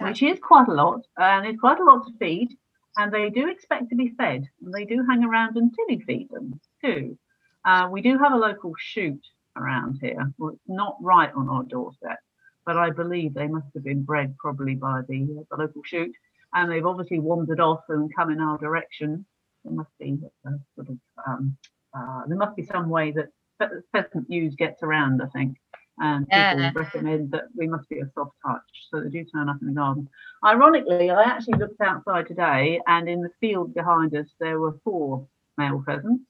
which 0.00 0.22
is 0.22 0.38
quite 0.40 0.68
a 0.68 0.74
lot, 0.74 1.00
and 1.16 1.46
it's 1.46 1.60
quite 1.60 1.80
a 1.80 1.84
lot 1.84 2.06
to 2.06 2.12
feed. 2.18 2.56
And 2.96 3.12
they 3.12 3.30
do 3.30 3.48
expect 3.48 3.90
to 3.90 3.96
be 3.96 4.14
fed, 4.18 4.48
and 4.64 4.74
they 4.74 4.84
do 4.84 5.04
hang 5.08 5.24
around 5.24 5.56
until 5.56 5.84
you 5.88 6.02
feed 6.04 6.28
them 6.30 6.60
too. 6.84 7.16
Uh, 7.64 7.88
we 7.90 8.02
do 8.02 8.18
have 8.18 8.32
a 8.32 8.36
local 8.36 8.74
shoot 8.78 9.20
around 9.58 9.98
here. 10.00 10.32
Well, 10.38 10.50
it's 10.54 10.68
not 10.68 10.96
right 11.00 11.30
on 11.34 11.48
our 11.48 11.62
doorstep, 11.64 12.18
but 12.66 12.76
I 12.76 12.90
believe 12.90 13.34
they 13.34 13.48
must 13.48 13.68
have 13.74 13.84
been 13.84 14.02
bred 14.02 14.36
probably 14.38 14.74
by 14.74 15.02
the, 15.08 15.22
uh, 15.40 15.44
the 15.56 15.62
local 15.62 15.82
shoot, 15.84 16.12
and 16.54 16.70
they've 16.70 16.86
obviously 16.86 17.18
wandered 17.20 17.60
off 17.60 17.80
and 17.88 18.14
come 18.14 18.30
in 18.30 18.40
our 18.40 18.58
direction. 18.58 19.24
There 19.64 19.74
must 19.74 19.90
be 19.98 20.18
a 20.46 20.50
sort 20.76 20.88
of 20.88 20.98
um, 21.26 21.56
uh, 21.96 22.22
there 22.26 22.36
must 22.36 22.56
be 22.56 22.64
some 22.64 22.88
way 22.88 23.12
that 23.12 23.28
phe- 23.58 23.82
pheasant 23.92 24.28
news 24.28 24.54
gets 24.54 24.82
around. 24.82 25.20
I 25.22 25.26
think, 25.26 25.56
and 25.98 26.26
Yeah. 26.30 26.52
people 26.70 26.82
recommend 26.82 27.30
that 27.32 27.44
we 27.56 27.66
must 27.66 27.88
be 27.88 28.00
a 28.00 28.10
soft 28.14 28.36
touch, 28.46 28.62
so 28.90 29.00
they 29.00 29.10
do 29.10 29.24
turn 29.24 29.48
up 29.48 29.58
in 29.60 29.68
the 29.68 29.74
garden. 29.74 30.08
Ironically, 30.44 31.10
I 31.10 31.22
actually 31.22 31.58
looked 31.58 31.80
outside 31.80 32.28
today, 32.28 32.80
and 32.86 33.08
in 33.08 33.20
the 33.22 33.30
field 33.40 33.74
behind 33.74 34.14
us 34.14 34.28
there 34.40 34.60
were 34.60 34.78
four 34.84 35.26
male 35.56 35.82
pheasants 35.84 36.22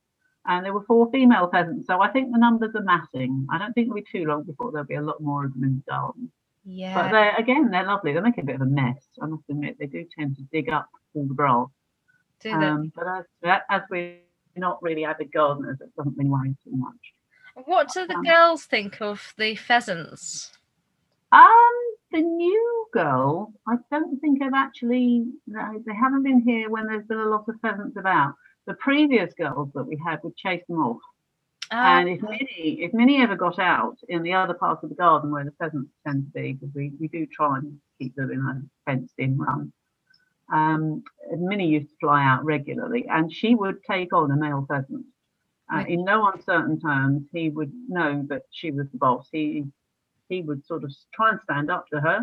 and 0.49 0.65
there 0.65 0.73
were 0.73 0.85
four 0.85 1.11
female 1.13 1.49
pheasants. 1.51 1.87
So 1.87 2.01
I 2.01 2.09
think 2.09 2.33
the 2.33 2.39
numbers 2.39 2.75
are 2.75 2.83
massing. 2.83 3.47
I 3.53 3.59
don't 3.59 3.75
think 3.75 3.87
it'll 3.87 3.97
be 3.97 4.05
too 4.11 4.25
long 4.25 4.45
before 4.45 4.73
there'll 4.73 4.87
be 4.87 4.95
a 4.95 5.03
lot 5.03 5.21
more 5.21 5.45
of 5.45 5.53
them 5.53 5.63
in 5.63 5.83
the 5.87 5.93
garden. 5.93 6.33
Yeah. 6.65 6.95
But 6.95 7.13
they're 7.13 7.37
again, 7.37 7.71
they're 7.71 7.85
lovely. 7.85 8.15
They 8.15 8.21
make 8.21 8.39
a 8.39 8.43
bit 8.43 8.57
of 8.57 8.63
a 8.63 8.67
mess. 8.67 9.07
I 9.23 9.27
must 9.27 9.45
admit, 9.49 9.77
they 9.79 9.87
do 9.87 10.07
tend 10.19 10.37
to 10.37 10.43
dig 10.51 10.71
up 10.71 10.89
all 11.15 11.27
the 11.27 11.35
grass. 11.35 11.69
Do 12.41 12.51
they? 12.51 12.67
Um, 12.67 12.93
but 12.97 13.07
as, 13.07 13.61
as 13.71 13.83
we're 13.91 14.17
not 14.57 14.83
really 14.83 15.05
avid 15.05 15.33
gardeners, 15.33 15.79
it 15.81 15.95
doesn't 15.97 16.17
really 16.17 16.31
worry 16.31 16.57
too 16.65 16.77
much. 16.77 17.65
what 17.67 17.93
do 17.93 18.07
the 18.07 18.15
um, 18.15 18.25
girls 18.25 18.65
think 18.65 19.03
of 19.03 19.35
the 19.37 19.55
pheasants? 19.55 20.51
Um, 21.31 21.49
the 22.11 22.21
new 22.21 22.87
girl, 22.93 23.53
I 23.67 23.77
don't 23.91 24.19
think 24.21 24.43
I've 24.43 24.55
actually. 24.55 25.27
They 25.47 25.95
haven't 25.95 26.23
been 26.23 26.41
here 26.41 26.71
when 26.71 26.87
there's 26.87 27.07
been 27.07 27.19
a 27.19 27.29
lot 27.29 27.45
of 27.49 27.55
pheasants 27.61 27.99
about. 27.99 28.35
The 28.69 28.75
previous 28.75 29.33
girls 29.33 29.71
that 29.75 29.85
we 29.85 29.97
had 30.07 30.23
would 30.23 30.37
chase 30.37 30.63
them 30.69 30.79
off. 30.81 31.01
Ah, 31.73 32.01
And 32.01 32.09
if 32.11 32.21
Minnie, 32.21 32.83
if 32.83 32.93
Minnie 32.93 33.23
ever 33.23 33.35
got 33.35 33.59
out 33.59 33.97
in 34.11 34.23
the 34.23 34.35
other 34.35 34.53
part 34.53 34.83
of 34.83 34.91
the 34.91 34.95
garden 34.95 35.31
where 35.31 35.45
the 35.45 35.53
pheasants 35.53 35.91
tend 36.07 36.27
to 36.27 36.31
be, 36.39 36.53
because 36.53 36.75
we, 36.75 36.93
we 37.01 37.09
do 37.09 37.27
try 37.27 37.57
and 37.57 37.81
keep 37.99 38.15
them 38.15 38.31
in 38.31 38.41
a 38.41 38.63
fenced 38.85 39.15
in 39.17 39.39
run, 39.39 39.73
um, 40.53 41.03
Minnie 41.33 41.69
used 41.69 41.89
to 41.89 41.97
fly 41.99 42.23
out 42.23 42.45
regularly 42.45 43.07
and 43.09 43.33
she 43.33 43.55
would 43.55 43.83
take 43.85 44.13
on 44.13 44.31
a 44.33 44.37
male 44.37 44.67
pheasant. 44.69 45.07
Uh, 45.73 45.85
in 45.89 46.05
no 46.05 46.31
uncertain 46.31 46.79
terms, 46.79 47.27
he 47.33 47.49
would 47.49 47.73
know 47.89 48.23
that 48.29 48.43
she 48.51 48.71
was 48.71 48.87
the 48.91 48.99
boss. 48.99 49.29
He 49.33 49.65
he 50.29 50.43
would 50.43 50.67
sort 50.67 50.85
of 50.85 50.93
try 51.15 51.31
and 51.31 51.41
stand 51.43 51.71
up 51.71 51.87
to 51.89 52.01
her, 52.01 52.23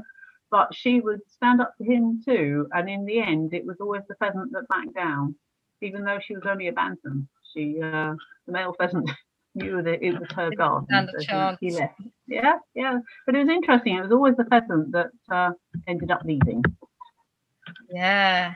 but 0.51 0.75
she 0.75 0.99
would 0.99 1.21
stand 1.27 1.59
up 1.59 1.75
to 1.77 1.83
him 1.83 2.21
too. 2.23 2.67
And 2.71 2.87
in 2.87 3.05
the 3.05 3.19
end, 3.19 3.53
it 3.55 3.65
was 3.65 3.77
always 3.81 4.03
the 4.07 4.15
pheasant 4.15 4.51
that 4.51 4.67
backed 4.69 4.93
down, 4.93 5.35
even 5.85 6.03
though 6.03 6.19
she 6.25 6.35
was 6.35 6.43
only 6.49 6.67
a 6.67 6.73
bantam. 6.73 7.27
She, 7.53 7.79
uh, 7.81 8.13
the 8.45 8.51
male 8.51 8.75
pheasant, 8.77 9.09
knew 9.55 9.81
that 9.81 10.03
it 10.03 10.19
was 10.19 10.29
her 10.35 10.49
garden, 10.51 10.85
stand 10.89 11.09
a 11.09 11.11
so 11.13 11.19
he- 11.19 11.25
chance. 11.25 11.57
he 11.61 11.71
left. 11.71 12.01
Yeah, 12.27 12.55
yeah. 12.73 12.99
But 13.25 13.35
it 13.35 13.39
was 13.45 13.49
interesting. 13.49 13.95
It 13.95 14.01
was 14.01 14.11
always 14.11 14.35
the 14.35 14.45
pheasant 14.45 14.91
that 14.91 15.07
uh, 15.31 15.51
ended 15.87 16.11
up 16.11 16.21
leaving. 16.25 16.61
yeah. 17.89 18.53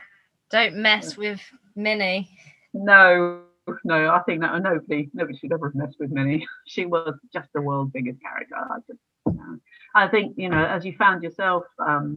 Don't 0.50 0.76
mess 0.76 1.16
with 1.16 1.40
Minnie. 1.76 2.28
No, 2.74 3.42
no, 3.84 4.10
I 4.10 4.20
think 4.26 4.40
that 4.40 4.60
nobody, 4.60 5.08
nobody 5.14 5.38
should 5.38 5.52
ever 5.52 5.68
have 5.68 5.74
messed 5.76 5.96
with 6.00 6.10
Minnie. 6.10 6.46
She 6.66 6.86
was 6.86 7.14
just 7.32 7.48
the 7.54 7.62
world's 7.62 7.92
biggest 7.92 8.20
character. 8.20 8.56
I 8.56 8.78
just, 8.88 8.98
you 9.26 9.32
know, 9.34 9.58
I 9.94 10.08
think 10.08 10.34
you 10.36 10.48
know, 10.48 10.64
as 10.64 10.84
you 10.84 10.94
found 10.98 11.22
yourself, 11.22 11.64
um, 11.78 12.16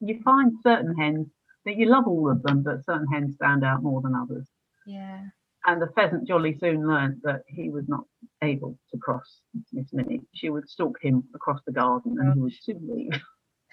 you 0.00 0.20
find 0.24 0.52
certain 0.62 0.94
hens 0.96 1.28
that 1.68 1.76
you 1.76 1.86
love 1.86 2.06
all 2.08 2.30
of 2.30 2.42
them, 2.42 2.62
but 2.62 2.84
certain 2.84 3.06
hens 3.12 3.34
stand 3.34 3.62
out 3.64 3.82
more 3.82 4.00
than 4.00 4.14
others. 4.14 4.48
Yeah. 4.86 5.20
And 5.66 5.82
the 5.82 5.88
pheasant 5.94 6.26
jolly 6.26 6.56
soon 6.58 6.88
learned 6.88 7.20
that 7.24 7.42
he 7.46 7.68
was 7.68 7.84
not 7.88 8.04
able 8.42 8.78
to 8.90 8.98
cross 8.98 9.40
Miss 9.72 9.92
Minnie. 9.92 10.22
She 10.34 10.48
would 10.48 10.68
stalk 10.68 10.96
him 11.02 11.24
across 11.34 11.60
the 11.66 11.72
garden, 11.72 12.16
and 12.18 12.32
he 12.34 12.40
would 12.40 12.52
soon 12.60 12.88
leave. 12.90 13.20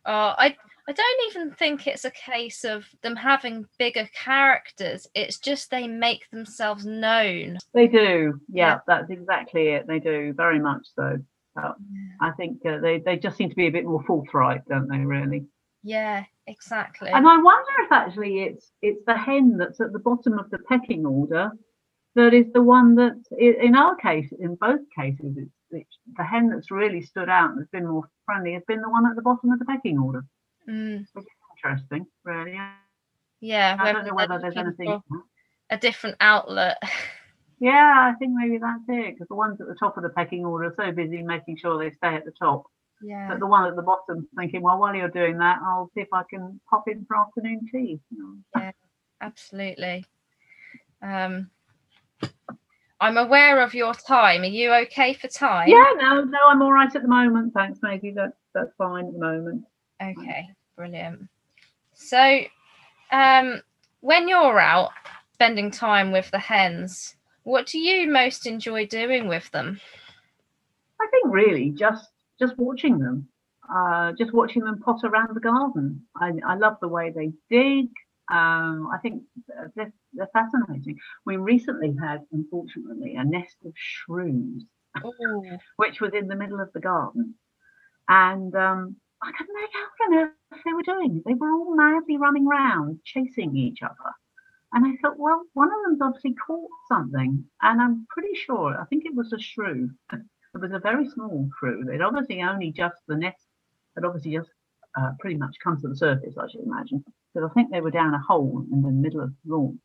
Oh, 0.04 0.34
I 0.36 0.56
I 0.88 0.92
don't 0.92 1.26
even 1.30 1.52
think 1.52 1.86
it's 1.86 2.04
a 2.04 2.10
case 2.10 2.64
of 2.64 2.84
them 3.02 3.14
having 3.14 3.66
bigger 3.78 4.08
characters. 4.12 5.06
It's 5.14 5.38
just 5.38 5.70
they 5.70 5.86
make 5.86 6.28
themselves 6.30 6.84
known. 6.84 7.58
They 7.72 7.86
do, 7.86 8.40
yeah, 8.48 8.66
Yeah. 8.74 8.78
that's 8.88 9.10
exactly 9.10 9.68
it. 9.68 9.86
They 9.86 10.00
do 10.00 10.32
very 10.32 10.58
much 10.58 10.82
so. 10.96 11.18
Uh, 11.56 11.74
I 12.20 12.32
think 12.32 12.66
uh, 12.66 12.78
they 12.80 12.98
they 12.98 13.16
just 13.16 13.36
seem 13.36 13.48
to 13.50 13.54
be 13.54 13.68
a 13.68 13.70
bit 13.70 13.84
more 13.84 14.02
forthright, 14.04 14.62
don't 14.68 14.88
they? 14.88 14.98
Really. 14.98 15.44
Yeah, 15.82 16.24
exactly. 16.46 17.10
And 17.10 17.26
I 17.26 17.40
wonder 17.40 17.70
if 17.80 17.92
actually 17.92 18.42
it's 18.42 18.72
it's 18.82 19.04
the 19.06 19.16
hen 19.16 19.56
that's 19.58 19.80
at 19.80 19.92
the 19.92 19.98
bottom 19.98 20.38
of 20.38 20.50
the 20.50 20.58
pecking 20.58 21.04
order 21.04 21.50
that 22.14 22.34
is 22.34 22.46
the 22.52 22.62
one 22.62 22.94
that, 22.96 23.22
in 23.38 23.74
our 23.74 23.96
case, 23.96 24.30
in 24.38 24.54
both 24.56 24.80
cases, 24.96 25.34
it's, 25.36 25.50
it's 25.70 25.98
the 26.16 26.24
hen 26.24 26.50
that's 26.50 26.70
really 26.70 27.00
stood 27.00 27.28
out 27.28 27.50
and 27.50 27.58
has 27.58 27.68
been 27.68 27.88
more 27.88 28.08
friendly 28.26 28.52
has 28.52 28.62
been 28.68 28.82
the 28.82 28.90
one 28.90 29.06
at 29.06 29.16
the 29.16 29.22
bottom 29.22 29.50
of 29.50 29.58
the 29.58 29.64
pecking 29.64 29.98
order. 29.98 30.24
Mm, 30.68 31.06
Interesting, 31.56 32.06
really. 32.24 32.58
yeah, 33.40 33.76
I 33.78 33.92
don't 33.92 34.06
know 34.06 34.14
whether 34.14 34.38
there's 34.38 34.56
anything. 34.56 35.00
a 35.70 35.78
different 35.78 36.16
outlet. 36.20 36.78
Yeah, 37.58 38.10
I 38.12 38.18
think 38.18 38.32
maybe 38.34 38.58
that's 38.58 38.82
it 38.88 39.14
because 39.14 39.28
the 39.28 39.36
ones 39.36 39.60
at 39.60 39.68
the 39.68 39.76
top 39.76 39.96
of 39.96 40.02
the 40.02 40.08
pecking 40.08 40.44
order 40.44 40.64
are 40.64 40.74
so 40.74 40.90
busy 40.90 41.22
making 41.22 41.58
sure 41.58 41.78
they 41.78 41.94
stay 41.94 42.16
at 42.16 42.24
the 42.24 42.32
top. 42.32 42.64
Yeah. 43.02 43.28
But 43.28 43.40
the 43.40 43.46
one 43.46 43.66
at 43.66 43.76
the 43.76 43.82
bottom 43.82 44.28
thinking, 44.36 44.62
well, 44.62 44.78
while 44.78 44.94
you're 44.94 45.08
doing 45.08 45.38
that, 45.38 45.58
I'll 45.64 45.90
see 45.94 46.02
if 46.02 46.08
I 46.12 46.22
can 46.30 46.60
pop 46.70 46.84
in 46.88 47.04
for 47.06 47.16
afternoon 47.16 47.66
tea. 47.70 48.00
Yeah, 48.56 48.72
absolutely. 49.20 50.04
Um, 51.02 51.50
I'm 53.00 53.18
aware 53.18 53.60
of 53.60 53.74
your 53.74 53.94
time. 53.94 54.42
Are 54.42 54.44
you 54.44 54.72
okay 54.72 55.14
for 55.14 55.26
time? 55.26 55.68
Yeah, 55.68 55.92
no, 55.96 56.22
no, 56.22 56.38
I'm 56.46 56.62
all 56.62 56.72
right 56.72 56.94
at 56.94 57.02
the 57.02 57.08
moment. 57.08 57.52
Thanks, 57.52 57.80
Maggie. 57.82 58.12
That's 58.12 58.36
that's 58.54 58.72
fine 58.78 59.06
at 59.06 59.12
the 59.12 59.18
moment. 59.18 59.64
Okay, 60.00 60.48
brilliant. 60.76 61.28
So, 61.94 62.42
um, 63.10 63.60
when 64.00 64.28
you're 64.28 64.60
out 64.60 64.90
spending 65.32 65.72
time 65.72 66.12
with 66.12 66.30
the 66.30 66.38
hens, 66.38 67.16
what 67.42 67.66
do 67.66 67.78
you 67.78 68.08
most 68.08 68.46
enjoy 68.46 68.86
doing 68.86 69.26
with 69.26 69.50
them? 69.50 69.80
I 71.00 71.08
think 71.10 71.34
really 71.34 71.70
just 71.70 72.11
just 72.42 72.58
watching 72.58 72.98
them, 72.98 73.28
uh, 73.72 74.12
just 74.18 74.32
watching 74.32 74.64
them 74.64 74.80
pot 74.80 75.00
around 75.04 75.34
the 75.34 75.40
garden. 75.40 76.02
I, 76.16 76.32
I 76.46 76.56
love 76.56 76.76
the 76.80 76.88
way 76.88 77.12
they 77.14 77.32
dig. 77.48 77.88
Um, 78.32 78.88
I 78.92 78.98
think 79.02 79.22
they're, 79.76 79.92
they're, 80.12 80.30
fascinating. 80.32 80.98
We 81.24 81.36
recently 81.36 81.94
had, 82.00 82.22
unfortunately, 82.32 83.14
a 83.16 83.24
nest 83.24 83.56
of 83.64 83.72
shrews, 83.76 84.64
which 85.76 86.00
was 86.00 86.12
in 86.14 86.28
the 86.28 86.36
middle 86.36 86.60
of 86.60 86.72
the 86.72 86.80
garden, 86.80 87.34
and 88.08 88.54
um, 88.54 88.96
I 89.22 89.30
couldn't 89.36 89.54
make 89.54 89.70
out 89.76 89.90
from 89.96 90.32
what 90.48 90.60
they 90.64 90.72
were 90.72 90.94
doing. 90.94 91.22
They 91.24 91.34
were 91.34 91.52
all 91.52 91.76
madly 91.76 92.16
running 92.16 92.46
around, 92.46 93.00
chasing 93.04 93.56
each 93.56 93.82
other. 93.82 94.10
And 94.72 94.86
I 94.86 94.96
thought, 95.02 95.18
well, 95.18 95.42
one 95.52 95.68
of 95.68 95.78
them's 95.84 96.00
obviously 96.00 96.34
caught 96.46 96.70
something, 96.88 97.44
and 97.60 97.80
I'm 97.80 98.06
pretty 98.08 98.34
sure, 98.34 98.80
I 98.80 98.84
think 98.86 99.04
it 99.04 99.14
was 99.14 99.32
a 99.32 99.38
shrew. 99.38 99.90
It 100.54 100.60
was 100.60 100.72
a 100.72 100.78
very 100.78 101.08
small 101.08 101.48
shrew. 101.58 101.88
It 101.90 102.02
obviously 102.02 102.42
only 102.42 102.72
just, 102.72 102.96
the 103.08 103.16
nest 103.16 103.46
had 103.96 104.04
obviously 104.04 104.32
just 104.32 104.50
uh, 104.98 105.12
pretty 105.18 105.36
much 105.36 105.56
come 105.62 105.80
to 105.80 105.88
the 105.88 105.96
surface, 105.96 106.34
I 106.38 106.48
should 106.50 106.64
imagine, 106.64 107.04
because 107.32 107.48
I 107.50 107.54
think 107.54 107.70
they 107.70 107.80
were 107.80 107.90
down 107.90 108.14
a 108.14 108.18
hole 108.18 108.64
in 108.70 108.82
the 108.82 108.90
middle 108.90 109.20
of 109.20 109.30
the 109.30 109.54
lawn. 109.54 109.80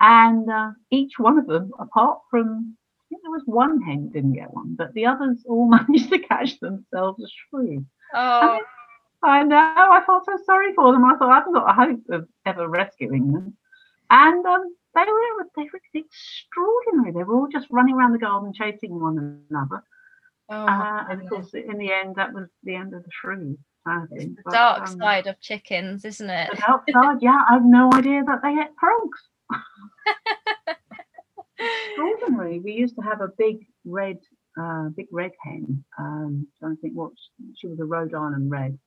And 0.00 0.48
uh, 0.48 0.70
each 0.90 1.18
one 1.18 1.38
of 1.38 1.46
them, 1.46 1.72
apart 1.78 2.20
from, 2.30 2.76
I 3.00 3.02
think 3.08 3.22
there 3.22 3.32
was 3.32 3.42
one 3.46 3.82
hen 3.82 4.10
didn't 4.10 4.34
get 4.34 4.54
one, 4.54 4.76
but 4.76 4.94
the 4.94 5.06
others 5.06 5.38
all 5.48 5.68
managed 5.68 6.10
to 6.10 6.20
catch 6.20 6.58
themselves 6.60 7.22
a 7.22 7.28
shrew. 7.28 7.84
Oh. 8.14 8.60
I 9.22 9.42
know. 9.42 9.56
I 9.58 10.02
felt 10.06 10.24
so 10.24 10.38
sorry 10.46 10.72
for 10.74 10.92
them. 10.92 11.04
I 11.04 11.16
thought 11.16 11.30
I 11.30 11.34
haven't 11.34 11.52
got 11.52 11.68
a 11.68 11.72
hope 11.74 12.00
of 12.10 12.28
ever 12.46 12.68
rescuing 12.68 13.32
them. 13.32 13.56
And 14.08 14.46
um, 14.46 14.74
they 14.94 15.00
were 15.00 15.46
they 15.56 15.68
were 15.72 15.80
extraordinary. 15.94 17.12
They 17.12 17.22
were 17.24 17.36
all 17.36 17.48
just 17.48 17.68
running 17.70 17.94
around 17.94 18.12
the 18.12 18.18
garden 18.18 18.52
chasing 18.52 19.00
one 19.00 19.44
another. 19.50 19.82
Oh, 20.48 20.66
uh, 20.66 21.04
and 21.08 21.22
of 21.22 21.28
course, 21.28 21.54
in 21.54 21.78
the 21.78 21.92
end, 21.92 22.16
that 22.16 22.32
was 22.32 22.48
the 22.64 22.74
end 22.74 22.92
of 22.94 23.04
the 23.04 23.10
shrew. 23.12 23.56
It's 23.86 24.24
the 24.24 24.42
but, 24.44 24.52
dark 24.52 24.88
um, 24.88 24.98
side 24.98 25.26
of 25.26 25.40
chickens, 25.40 26.04
isn't 26.04 26.28
it? 26.28 26.50
The 26.50 26.56
dark 26.56 26.84
side, 26.90 27.18
yeah. 27.20 27.44
I 27.48 27.54
have 27.54 27.64
no 27.64 27.90
idea 27.92 28.22
that 28.24 28.42
they 28.42 28.50
ate 28.50 28.74
frogs. 28.78 29.20
Extraordinary. 31.58 32.60
We 32.60 32.72
used 32.72 32.96
to 32.96 33.02
have 33.02 33.20
a 33.20 33.28
big 33.38 33.66
red, 33.84 34.18
uh, 34.60 34.88
big 34.96 35.06
red 35.12 35.32
hen. 35.42 35.84
Um, 35.98 36.46
trying 36.58 36.76
to 36.76 36.80
think 36.82 36.94
what 36.94 37.12
she 37.56 37.68
was 37.68 37.80
a 37.80 37.84
Rhode 37.84 38.14
Island 38.14 38.50
red, 38.50 38.78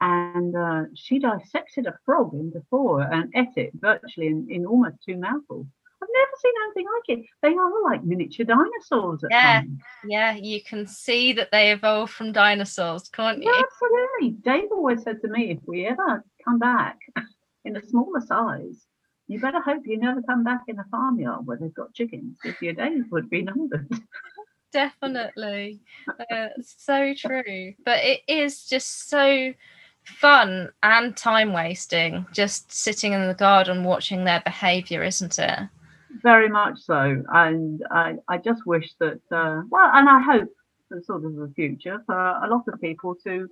and 0.00 0.54
uh, 0.54 0.82
she 0.94 1.18
dissected 1.18 1.86
a 1.86 1.98
frog 2.04 2.34
into 2.34 2.62
four 2.68 3.00
and 3.00 3.32
ate 3.34 3.56
it 3.56 3.72
virtually 3.74 4.28
in, 4.28 4.46
in 4.50 4.66
almost 4.66 4.96
two 5.04 5.16
mouthfuls. 5.16 5.66
I've 6.02 6.08
never 6.12 6.30
seen 6.38 6.52
anything 6.64 6.86
like 6.92 7.18
it. 7.18 7.26
They 7.42 7.54
are 7.54 7.82
like 7.84 8.04
miniature 8.04 8.44
dinosaurs. 8.44 9.24
yeah, 9.30 9.60
times. 9.60 9.80
yeah, 10.06 10.34
you 10.34 10.62
can 10.62 10.86
see 10.86 11.32
that 11.32 11.50
they 11.50 11.72
evolved 11.72 12.12
from 12.12 12.32
dinosaurs, 12.32 13.08
can't 13.08 13.42
you? 13.42 13.50
Yeah, 13.50 13.62
absolutely. 13.62 14.30
Dave 14.42 14.70
always 14.70 15.02
said 15.02 15.22
to 15.22 15.28
me, 15.28 15.52
if 15.52 15.58
we 15.66 15.86
ever 15.86 16.22
come 16.44 16.58
back 16.58 16.98
in 17.64 17.76
a 17.76 17.82
smaller 17.86 18.20
size, 18.20 18.86
you 19.28 19.40
better 19.40 19.60
hope 19.60 19.82
you 19.86 19.98
never 19.98 20.22
come 20.22 20.44
back 20.44 20.62
in 20.68 20.78
a 20.78 20.84
farmyard 20.90 21.46
where 21.46 21.56
they've 21.56 21.74
got 21.74 21.94
chickens, 21.94 22.38
if 22.44 22.60
your 22.60 22.74
days 22.74 23.04
would 23.10 23.30
be 23.30 23.42
numbered. 23.42 23.88
Definitely, 24.72 25.80
uh, 26.30 26.48
so 26.60 27.14
true. 27.14 27.72
But 27.84 28.04
it 28.04 28.20
is 28.28 28.66
just 28.66 29.08
so 29.08 29.52
fun 30.06 30.70
and 30.82 31.16
time 31.16 31.52
wasting 31.52 32.26
just 32.32 32.72
sitting 32.72 33.12
in 33.12 33.26
the 33.28 33.34
garden 33.34 33.84
watching 33.84 34.24
their 34.24 34.40
behavior 34.44 35.02
isn't 35.02 35.38
it? 35.38 35.60
Very 36.22 36.48
much 36.48 36.78
so. 36.80 37.22
And 37.28 37.82
i, 37.90 38.14
I 38.28 38.38
just 38.38 38.66
wish 38.66 38.94
that 39.00 39.20
uh, 39.30 39.62
well 39.70 39.90
and 39.92 40.08
i 40.08 40.20
hope 40.20 40.48
sort 41.02 41.24
of 41.24 41.34
the 41.34 41.52
future 41.54 42.02
for 42.06 42.16
a 42.16 42.48
lot 42.48 42.62
of 42.68 42.80
people 42.80 43.16
to 43.24 43.48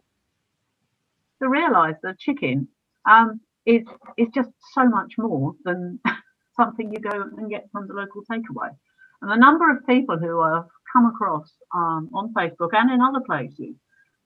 to 1.43 1.49
realize 1.49 1.97
that 2.03 2.19
chicken. 2.19 2.69
Um, 3.11 3.41
is 3.67 3.83
is 4.17 4.29
just 4.35 4.51
so 4.73 4.85
much 4.85 5.15
more 5.19 5.55
than 5.65 6.01
something 6.57 6.93
you 6.93 7.01
go 7.01 7.25
and 7.37 7.51
get 7.51 7.69
from 7.73 7.89
the 7.89 7.95
local 7.95 8.23
takeaway. 8.31 8.71
And 9.23 9.31
the 9.31 9.37
number 9.37 9.71
of 9.71 9.87
people 9.87 10.19
who 10.19 10.41
i've 10.41 10.65
come 10.93 11.07
across 11.07 11.51
um, 11.75 12.11
on 12.15 12.33
facebook 12.35 12.71
and 12.73 12.91
in 12.91 13.01
other 13.01 13.21
places 13.21 13.75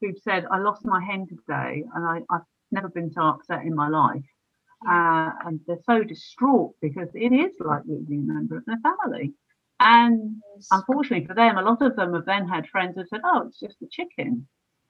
who've 0.01 0.19
said, 0.23 0.47
I 0.51 0.59
lost 0.59 0.85
my 0.85 1.03
hen 1.03 1.27
today 1.27 1.85
and 1.95 2.07
I, 2.07 2.23
have 2.31 2.45
never 2.71 2.89
been 2.89 3.11
so 3.13 3.23
upset 3.23 3.63
in 3.63 3.75
my 3.75 3.89
life. 3.89 4.25
Uh, 4.89 5.31
and 5.45 5.61
they're 5.67 5.79
so 5.85 6.05
distraught 6.05 6.75
because 6.81 7.09
it 7.15 7.33
is 7.33 7.57
like 7.59 7.83
losing 7.87 8.29
a 8.29 8.33
member 8.33 8.59
of 8.59 8.65
their 8.67 8.79
family. 8.79 9.35
And 9.81 10.43
unfortunately 10.71 11.27
for 11.27 11.35
them, 11.35 11.59
a 11.59 11.63
lot 11.63 11.83
of 11.83 11.97
them 11.97 12.15
have 12.15 12.27
then 12.27 12.49
had 12.49 12.69
friends 12.69 12.97
who 12.97 13.05
said, 13.07 13.21
Oh, 13.25 13.47
it's 13.47 13.61
just 13.61 13.79
the 13.81 13.89
chicken. 13.91 14.47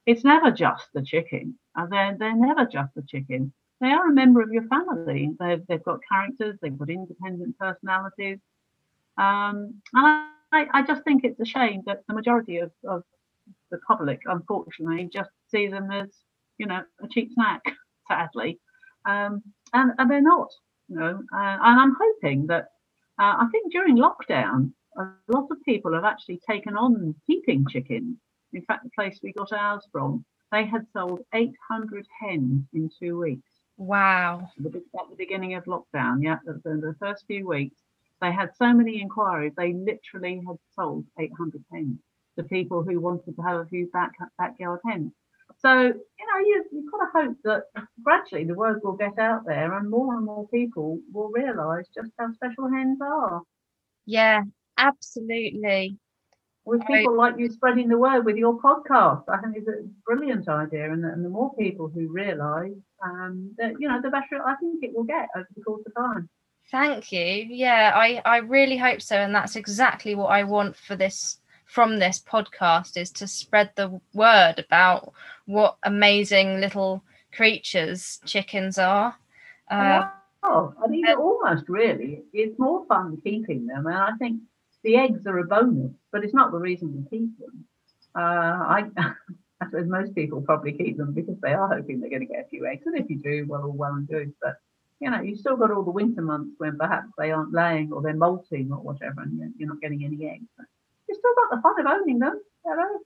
It's 0.07 0.25
never 0.25 0.51
just 0.51 0.89
the 0.95 1.03
chicken. 1.03 1.59
And 1.77 1.93
they're, 1.93 2.17
they're 2.19 2.37
never 2.37 2.65
just 2.65 2.95
the 2.95 3.03
chicken. 3.03 3.53
They 3.81 3.89
are 3.89 4.09
a 4.09 4.13
member 4.13 4.43
of 4.43 4.53
your 4.53 4.67
family. 4.69 5.31
They've, 5.39 5.63
they've 5.69 5.83
got 5.83 6.01
characters, 6.11 6.59
they've 6.61 6.77
got 6.77 6.91
independent 6.91 7.59
personalities. 7.59 8.39
Um, 9.19 9.75
and 9.95 10.29
I, 10.53 10.67
I 10.73 10.83
just 10.83 11.05
think 11.05 11.25
it's 11.25 11.41
a 11.41 11.45
shame 11.45 11.83
that 11.87 12.03
the 12.09 12.15
majority 12.15 12.59
of, 12.59 12.73
of 12.89 13.03
the 13.71 13.79
public, 13.87 14.21
unfortunately, 14.27 15.09
just 15.13 15.31
see 15.51 15.69
them 15.69 15.91
as, 15.91 16.09
you 16.59 16.67
know, 16.67 16.83
a 17.03 17.09
cheap 17.09 17.31
snack, 17.33 17.63
sadly. 18.09 18.59
Um, 19.05 19.43
and, 19.73 19.93
and 19.99 20.11
they're 20.11 20.21
not, 20.21 20.49
you 20.89 20.97
know. 20.97 21.21
Uh, 21.33 21.59
and 21.63 21.81
I'm 21.81 21.97
hoping 22.01 22.47
that, 22.49 22.67
uh, 23.21 23.37
I 23.39 23.47
think 23.51 23.73
during 23.73 23.97
lockdown, 23.97 24.73
a 24.97 25.07
lot 25.29 25.49
of 25.51 25.63
people 25.65 25.93
have 25.95 26.05
actually 26.05 26.41
taken 26.49 26.77
on 26.77 27.15
keeping 27.27 27.67
chickens. 27.69 28.17
In 28.53 28.63
fact, 28.63 28.85
the 28.85 28.91
place 28.91 29.21
we 29.23 29.33
got 29.33 29.53
ours 29.53 29.87
from, 29.93 30.25
they 30.51 30.65
had 30.65 30.87
sold 30.93 31.21
800 31.35 32.07
hens 32.21 32.65
in 32.73 32.91
two 32.99 33.19
weeks. 33.19 33.49
Wow. 33.77 34.49
At 34.65 34.73
the, 34.73 34.83
at 34.99 35.11
the 35.11 35.17
beginning 35.17 35.55
of 35.55 35.65
lockdown, 35.65 36.23
yeah, 36.23 36.39
the, 36.45 36.61
the 36.65 36.97
first 36.99 37.25
few 37.27 37.47
weeks, 37.47 37.77
they 38.21 38.33
had 38.33 38.51
so 38.57 38.73
many 38.73 39.01
inquiries, 39.01 39.53
they 39.57 39.75
literally 39.75 40.43
had 40.47 40.57
sold 40.75 41.05
800 41.19 41.63
hens 41.73 42.01
to 42.39 42.45
people 42.45 42.83
who 42.83 43.01
wanted 43.01 43.35
to 43.37 43.43
have 43.43 43.61
a 43.61 43.67
few 43.67 43.89
back 43.93 44.13
backyard 44.39 44.81
hens. 44.87 45.13
So, 45.61 45.73
you 45.73 45.93
know, 45.93 46.39
you, 46.47 46.65
you've 46.73 46.93
got 46.93 46.99
to 46.99 47.11
hope 47.15 47.37
that 47.45 47.65
gradually 48.03 48.45
the 48.45 48.55
word 48.55 48.81
will 48.85 48.97
get 48.97 49.19
out 49.19 49.45
there 49.45 49.77
and 49.77 49.91
more 49.91 50.15
and 50.15 50.25
more 50.25 50.47
people 50.49 51.01
will 51.13 51.31
realise 51.31 51.87
just 51.95 52.11
how 52.19 52.33
special 52.33 52.69
hens 52.71 52.99
are. 53.03 53.43
Yeah, 54.07 54.43
absolutely. 54.77 55.99
With 56.65 56.87
people 56.87 57.17
like 57.17 57.35
you 57.39 57.51
spreading 57.51 57.89
the 57.89 57.97
word 57.99 58.27
with 58.27 58.37
your 58.37 58.61
podcast, 58.61 59.25
I 59.29 59.39
think 59.39 59.57
it's 59.57 59.69
a 59.69 59.89
brilliant 60.05 60.49
idea. 60.49 60.93
And, 60.93 61.05
and 61.05 61.25
the 61.25 61.31
more 61.31 61.55
people 61.57 61.89
who 61.89 62.13
realise 62.13 62.77
um, 63.03 63.55
that, 63.57 63.73
you 63.81 63.89
know, 63.89 64.01
the 64.03 64.11
better 64.11 64.47
I 64.47 64.55
think 64.57 64.85
it 64.85 64.95
will 64.95 65.05
get 65.05 65.29
over 65.35 65.49
the 65.57 65.63
course 65.63 65.83
of 65.87 65.95
time. 65.95 66.29
Thank 66.71 67.11
you. 67.11 67.47
Yeah, 67.49 67.93
I, 67.95 68.21
I 68.25 68.37
really 68.39 68.77
hope 68.77 69.01
so. 69.01 69.17
And 69.17 69.35
that's 69.35 69.57
exactly 69.57 70.15
what 70.15 70.27
I 70.27 70.45
want 70.45 70.77
for 70.77 70.95
this 70.95 71.38
from 71.69 71.99
this 71.99 72.19
podcast 72.19 72.97
is 72.97 73.11
to 73.13 73.27
spread 73.27 73.71
the 73.77 74.01
word 74.15 74.55
about 74.59 75.13
what 75.47 75.77
amazing 75.85 76.61
little 76.61 77.05
creatures 77.33 78.21
chickens 78.25 78.79
are. 78.79 79.15
Uh, 79.71 80.09
oh, 80.43 80.75
I 80.83 80.89
mean, 80.89 81.07
almost 81.09 81.69
really. 81.69 82.23
It's 82.33 82.59
more 82.59 82.87
fun 82.87 83.19
keeping 83.23 83.67
them, 83.67 83.87
and 83.87 83.97
I 83.97 84.13
think 84.19 84.41
the 84.83 84.97
eggs 84.97 85.27
are 85.27 85.39
a 85.39 85.45
bonus, 85.45 85.93
but 86.11 86.25
it's 86.25 86.35
not 86.35 86.53
the 86.53 86.59
reason 86.59 87.07
we 87.11 87.19
keep 87.19 87.39
them. 87.39 87.65
Uh, 88.17 88.21
I, 88.21 88.85
I 89.61 89.67
suppose 89.67 89.89
most 89.89 90.15
people 90.15 90.41
probably 90.41 90.73
keep 90.73 90.97
them 90.97 91.13
because 91.13 91.37
they 91.43 91.53
are 91.53 91.69
hoping 91.69 92.01
they're 92.01 92.11
going 92.11 92.27
to 92.27 92.33
get 92.33 92.47
a 92.47 92.49
few 92.49 92.67
eggs, 92.67 92.87
and 92.87 92.99
if 92.99 93.11
you 93.11 93.19
do, 93.19 93.45
well, 93.47 93.65
all 93.65 93.73
well 93.73 93.95
and 93.95 94.09
good. 94.09 94.33
But 94.41 94.57
you 95.01 95.11
know, 95.11 95.21
you've 95.21 95.39
still 95.39 95.57
got 95.57 95.71
all 95.71 95.85
the 95.85 95.91
winter 95.91 96.23
months 96.23 96.55
when 96.57 96.79
perhaps 96.79 97.09
they 97.19 97.31
aren't 97.31 97.53
laying 97.53 97.93
or 97.93 98.01
they're 98.01 98.15
molting 98.15 98.73
or 98.73 98.79
whatever, 98.79 99.21
and 99.21 99.53
you're 99.59 99.69
not 99.69 99.83
getting 99.83 100.05
any 100.05 100.27
eggs. 100.27 100.49
But 101.09 101.15
you 101.15 101.19
still 101.19 101.35
got 101.35 101.57
the 101.57 101.63
fun 101.63 101.81
of 101.81 102.01
owning 102.01 102.19
them. 102.19 102.41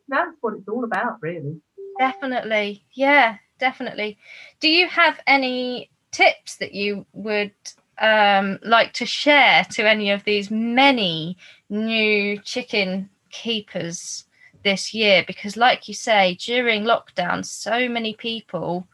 That's 0.09 0.37
what 0.41 0.55
it's 0.55 0.69
all 0.69 0.85
about, 0.85 1.23
really. 1.23 1.61
Definitely. 1.99 2.85
Yeah, 2.95 3.37
definitely. 3.59 4.19
Do 4.61 4.69
you 4.69 4.89
have 4.89 5.21
any 5.27 5.91
tips 6.11 6.57
that 6.57 6.75
you 6.75 7.07
would 7.13 7.53
um, 7.99 8.59
like 8.65 8.93
to 8.95 9.07
share 9.07 9.65
to 9.71 9.89
any 9.89 10.11
of 10.11 10.25
these 10.25 10.51
many 10.51 11.37
new 11.69 12.39
chicken 12.39 13.09
keepers 13.31 14.25
this 14.65 14.93
year? 14.93 15.23
Because, 15.27 15.57
like 15.57 15.87
you 15.87 15.95
say, 15.95 16.37
during 16.41 16.85
lockdown, 16.85 17.45
so 17.45 17.89
many 17.89 18.15
people 18.15 18.89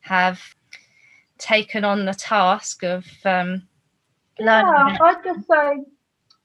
have 0.00 0.40
taken 1.38 1.84
on 1.84 2.06
the 2.06 2.14
task 2.14 2.82
of 2.84 3.04
um, 3.24 3.68
learning. 4.38 4.72
Yeah, 4.88 4.96
I'd 5.02 5.24
just 5.24 5.46
say 5.46 5.84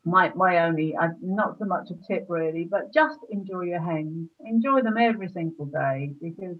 my 0.03 0.31
my 0.35 0.65
only 0.65 0.95
uh, 0.95 1.09
not 1.21 1.59
so 1.59 1.65
much 1.65 1.89
a 1.91 2.07
tip 2.07 2.25
really, 2.29 2.65
but 2.65 2.93
just 2.93 3.19
enjoy 3.29 3.61
your 3.61 3.81
hens. 3.81 4.29
Enjoy 4.45 4.81
them 4.81 4.97
every 4.97 5.29
single 5.29 5.65
day 5.65 6.13
because 6.21 6.57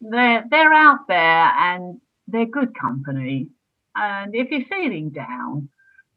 they're 0.00 0.44
they're 0.50 0.72
out 0.72 1.06
there 1.08 1.52
and 1.58 2.00
they're 2.26 2.46
good 2.46 2.76
company. 2.78 3.48
And 3.96 4.34
if 4.34 4.50
you're 4.50 4.66
feeling 4.66 5.10
down, 5.10 5.68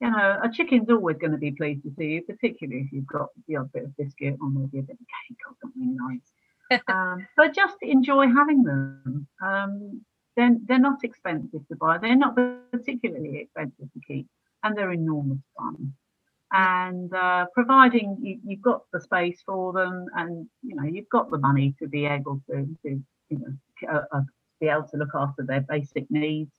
you 0.01 0.10
know, 0.10 0.39
a 0.43 0.49
chicken's 0.51 0.89
always 0.89 1.17
going 1.17 1.32
to 1.32 1.38
be 1.38 1.51
pleased 1.51 1.84
to 1.84 1.93
see 1.97 2.06
you, 2.06 2.21
particularly 2.23 2.82
if 2.82 2.91
you've 2.91 3.08
got 3.08 3.30
the 3.47 3.56
odd 3.58 3.71
bit 3.71 3.84
of 3.84 3.97
biscuit 3.97 4.38
or 4.41 4.49
maybe 4.49 4.80
a 4.80 4.84
bit 4.84 4.97
of 4.99 5.08
cake 5.27 5.38
or 5.47 5.56
something 5.62 5.95
nice. 5.95 6.82
um, 6.88 7.27
but 7.38 7.54
just 7.54 7.77
enjoy 7.82 8.27
having 8.27 8.63
them. 8.63 9.27
Um, 9.41 10.01
they're, 10.36 10.56
they're 10.65 10.80
not 10.80 11.04
expensive 11.04 11.67
to 11.67 11.75
buy. 11.75 11.97
They're 11.97 12.15
not 12.15 12.36
particularly 12.71 13.39
expensive 13.39 13.91
to 13.93 13.99
keep, 14.08 14.27
and 14.63 14.77
they're 14.77 14.91
enormous 14.91 15.41
fun. 15.58 15.93
And 16.53 17.13
uh, 17.13 17.45
providing 17.53 18.17
you, 18.21 18.39
you've 18.45 18.61
got 18.61 18.83
the 18.91 18.99
space 18.99 19.41
for 19.45 19.71
them, 19.71 20.05
and 20.15 20.47
you 20.61 20.75
know 20.75 20.83
you've 20.83 21.09
got 21.09 21.31
the 21.31 21.37
money 21.37 21.73
to 21.79 21.87
be 21.87 22.05
able 22.05 22.41
to, 22.49 22.67
to 22.83 23.01
you 23.29 23.37
know, 23.39 23.89
uh, 23.89 24.01
uh, 24.11 24.21
be 24.59 24.67
able 24.67 24.87
to 24.89 24.97
look 24.97 25.11
after 25.15 25.43
their 25.43 25.61
basic 25.61 26.09
needs, 26.11 26.51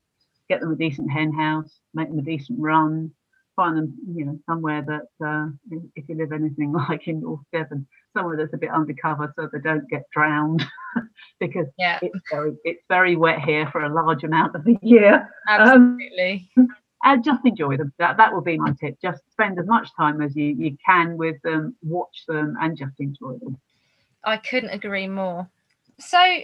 get 0.48 0.60
them 0.60 0.72
a 0.72 0.76
decent 0.76 1.10
hen 1.10 1.32
house, 1.32 1.80
make 1.92 2.08
them 2.08 2.18
a 2.18 2.22
decent 2.22 2.58
run, 2.58 3.12
find 3.56 3.76
them, 3.76 3.94
you 4.14 4.24
know, 4.24 4.38
somewhere 4.46 4.82
that 4.82 5.26
uh, 5.26 5.48
if 5.94 6.08
you 6.08 6.16
live 6.16 6.32
anything 6.32 6.72
like 6.88 7.06
in 7.08 7.20
North 7.20 7.40
Devon, 7.52 7.86
somewhere 8.16 8.36
that's 8.36 8.52
a 8.54 8.58
bit 8.58 8.70
undercover 8.70 9.32
so 9.36 9.48
they 9.52 9.60
don't 9.60 9.88
get 9.88 10.02
drowned 10.12 10.64
because 11.40 11.66
yeah. 11.78 11.98
it's 12.02 12.18
very 12.30 12.52
it's 12.64 12.82
very 12.88 13.16
wet 13.16 13.40
here 13.40 13.68
for 13.70 13.84
a 13.84 13.92
large 13.92 14.24
amount 14.24 14.54
of 14.54 14.64
the 14.64 14.76
year. 14.82 15.28
Absolutely. 15.48 16.50
Um, 16.58 16.68
and 17.04 17.24
just 17.24 17.44
enjoy 17.44 17.76
them. 17.76 17.92
That 17.98 18.16
that 18.16 18.32
will 18.32 18.40
be 18.40 18.58
my 18.58 18.72
tip. 18.80 18.98
Just 19.00 19.22
spend 19.30 19.58
as 19.58 19.66
much 19.66 19.88
time 19.96 20.20
as 20.20 20.34
you, 20.36 20.46
you 20.46 20.76
can 20.84 21.16
with 21.16 21.40
them, 21.42 21.76
watch 21.82 22.24
them, 22.28 22.56
and 22.60 22.76
just 22.76 22.98
enjoy 22.98 23.34
them. 23.38 23.58
I 24.24 24.36
couldn't 24.36 24.70
agree 24.70 25.08
more. 25.08 25.48
So 25.98 26.40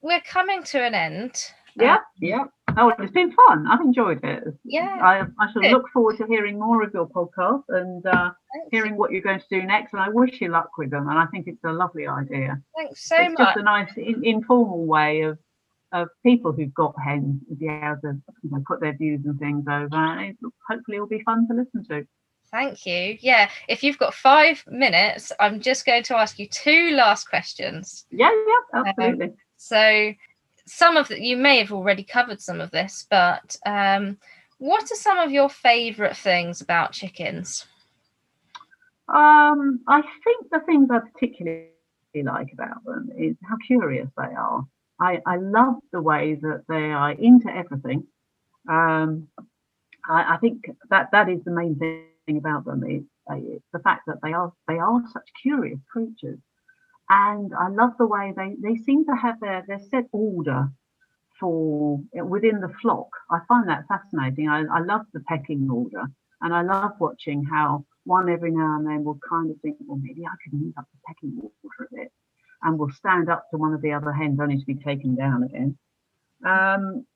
we're 0.00 0.20
coming 0.20 0.62
to 0.64 0.82
an 0.82 0.94
end. 0.94 1.44
Yeah, 1.76 1.96
um, 1.96 2.00
yeah. 2.20 2.44
Oh, 2.76 2.92
it's 2.98 3.12
been 3.12 3.32
fun. 3.32 3.66
I've 3.66 3.80
enjoyed 3.80 4.22
it. 4.22 4.44
Yeah. 4.64 4.98
I, 5.00 5.24
I 5.42 5.52
shall 5.52 5.62
look 5.62 5.88
forward 5.92 6.18
to 6.18 6.26
hearing 6.26 6.58
more 6.58 6.82
of 6.82 6.92
your 6.92 7.08
podcast 7.08 7.64
and 7.68 8.04
uh, 8.06 8.30
hearing 8.70 8.96
what 8.96 9.10
you're 9.10 9.22
going 9.22 9.40
to 9.40 9.46
do 9.50 9.62
next. 9.62 9.94
And 9.94 10.02
I 10.02 10.08
wish 10.08 10.40
you 10.40 10.48
luck 10.48 10.70
with 10.78 10.90
them. 10.90 11.08
And 11.08 11.18
I 11.18 11.26
think 11.26 11.48
it's 11.48 11.64
a 11.64 11.72
lovely 11.72 12.06
idea. 12.06 12.60
Thanks 12.76 13.08
so 13.08 13.16
it's 13.16 13.38
much. 13.38 13.48
Just 13.48 13.58
a 13.58 13.62
nice 13.62 13.90
in, 13.96 14.24
informal 14.24 14.84
way 14.84 15.22
of 15.22 15.38
of 15.92 16.08
people 16.24 16.52
who've 16.52 16.74
got 16.74 16.94
hens 17.02 17.40
to 17.48 17.54
be 17.54 17.66
able 17.66 17.96
to 18.02 18.20
you 18.42 18.50
know, 18.50 18.62
put 18.66 18.80
their 18.80 18.96
views 18.96 19.20
and 19.24 19.38
things 19.38 19.64
over. 19.68 19.96
And 19.96 20.36
hopefully, 20.68 20.96
it'll 20.96 21.06
be 21.06 21.22
fun 21.22 21.46
to 21.48 21.54
listen 21.54 21.84
to. 21.88 22.06
Thank 22.50 22.86
you. 22.86 23.18
Yeah, 23.20 23.50
if 23.68 23.82
you've 23.82 23.98
got 23.98 24.14
five 24.14 24.64
minutes, 24.66 25.32
I'm 25.38 25.60
just 25.60 25.84
going 25.84 26.02
to 26.04 26.16
ask 26.16 26.38
you 26.38 26.48
two 26.48 26.92
last 26.92 27.28
questions. 27.28 28.06
Yeah, 28.10 28.30
yeah, 28.30 28.80
absolutely. 28.80 29.26
Um, 29.26 29.34
so, 29.56 30.12
some 30.66 30.96
of 30.96 31.08
the, 31.08 31.22
you 31.22 31.36
may 31.36 31.58
have 31.58 31.72
already 31.72 32.04
covered 32.04 32.40
some 32.40 32.60
of 32.60 32.70
this, 32.70 33.06
but 33.10 33.56
um, 33.66 34.18
what 34.58 34.84
are 34.90 34.96
some 34.96 35.18
of 35.18 35.30
your 35.30 35.48
favourite 35.48 36.16
things 36.16 36.60
about 36.60 36.92
chickens? 36.92 37.66
Um, 39.08 39.80
I 39.88 40.02
think 40.24 40.50
the 40.50 40.60
things 40.66 40.88
I 40.90 40.98
particularly 40.98 41.68
like 42.14 42.52
about 42.52 42.84
them 42.84 43.10
is 43.16 43.36
how 43.48 43.56
curious 43.66 44.08
they 44.16 44.34
are. 44.34 44.66
I, 45.00 45.20
I 45.26 45.36
love 45.36 45.76
the 45.92 46.02
way 46.02 46.34
that 46.40 46.64
they 46.68 46.90
are 46.90 47.12
into 47.12 47.48
everything. 47.48 48.06
Um, 48.68 49.28
I, 50.08 50.34
I, 50.34 50.36
think 50.38 50.70
that 50.90 51.10
that 51.12 51.28
is 51.28 51.42
the 51.44 51.52
main 51.52 51.78
thing 51.78 52.38
about 52.38 52.64
them 52.64 52.84
is 52.84 53.04
the 53.72 53.78
fact 53.78 54.02
that 54.06 54.18
they 54.22 54.32
are 54.32 54.52
they 54.66 54.78
are 54.78 55.02
such 55.12 55.28
curious 55.40 55.78
creatures 55.90 56.38
and 57.10 57.52
I 57.58 57.68
love 57.68 57.92
the 57.98 58.06
way 58.06 58.34
they, 58.36 58.56
they 58.60 58.76
seem 58.76 59.04
to 59.06 59.16
have 59.16 59.40
their, 59.40 59.64
their 59.66 59.80
set 59.90 60.04
order 60.12 60.68
for 61.40 62.02
within 62.12 62.60
the 62.60 62.72
flock. 62.82 63.08
I 63.30 63.38
find 63.48 63.68
that 63.68 63.86
fascinating. 63.88 64.48
I, 64.48 64.64
I 64.64 64.80
love 64.80 65.02
the 65.12 65.20
pecking 65.20 65.68
order 65.70 66.04
and 66.42 66.52
I 66.52 66.62
love 66.62 66.92
watching 67.00 67.44
how 67.44 67.84
one 68.04 68.28
every 68.28 68.50
now 68.50 68.76
and 68.76 68.86
then 68.86 69.04
will 69.04 69.20
kind 69.28 69.50
of 69.50 69.56
think, 69.60 69.76
well, 69.86 69.98
maybe 70.02 70.24
I 70.26 70.34
could 70.42 70.60
move 70.60 70.74
up 70.76 70.86
the 70.92 70.98
pecking 71.06 71.38
order 71.40 71.88
a 71.90 71.94
bit 71.94 72.12
and 72.62 72.78
will 72.78 72.90
stand 72.90 73.28
up 73.28 73.44
to 73.50 73.56
one 73.56 73.74
of 73.74 73.82
the 73.82 73.92
other 73.92 74.12
hens 74.12 74.38
only 74.40 74.58
to 74.58 74.66
be 74.66 74.74
taken 74.74 75.14
down 75.14 75.42
again. 75.42 75.78
Um, 76.44 77.06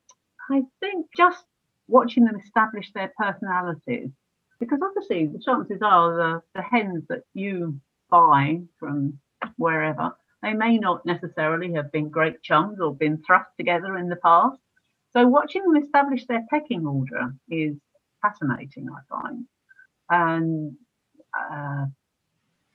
I 0.49 0.63
think 0.79 1.07
just 1.15 1.45
watching 1.87 2.25
them 2.25 2.39
establish 2.39 2.91
their 2.93 3.11
personalities, 3.17 4.09
because 4.59 4.79
obviously 4.81 5.27
the 5.27 5.39
chances 5.39 5.81
are 5.81 6.15
the, 6.15 6.41
the 6.55 6.61
hens 6.61 7.03
that 7.09 7.23
you 7.33 7.79
buy 8.09 8.61
from 8.79 9.19
wherever. 9.57 10.15
They 10.41 10.53
may 10.53 10.77
not 10.77 11.05
necessarily 11.05 11.73
have 11.73 11.91
been 11.91 12.09
great 12.09 12.41
chums 12.41 12.79
or 12.79 12.95
been 12.95 13.21
thrust 13.25 13.49
together 13.57 13.97
in 13.97 14.09
the 14.09 14.17
past. 14.17 14.59
So 15.11 15.27
watching 15.27 15.63
them 15.63 15.81
establish 15.81 16.25
their 16.25 16.45
pecking 16.49 16.85
order 16.85 17.33
is 17.49 17.75
fascinating, 18.21 18.87
I 18.89 18.99
find. 19.09 19.45
And 20.09 20.75
uh, 21.37 21.85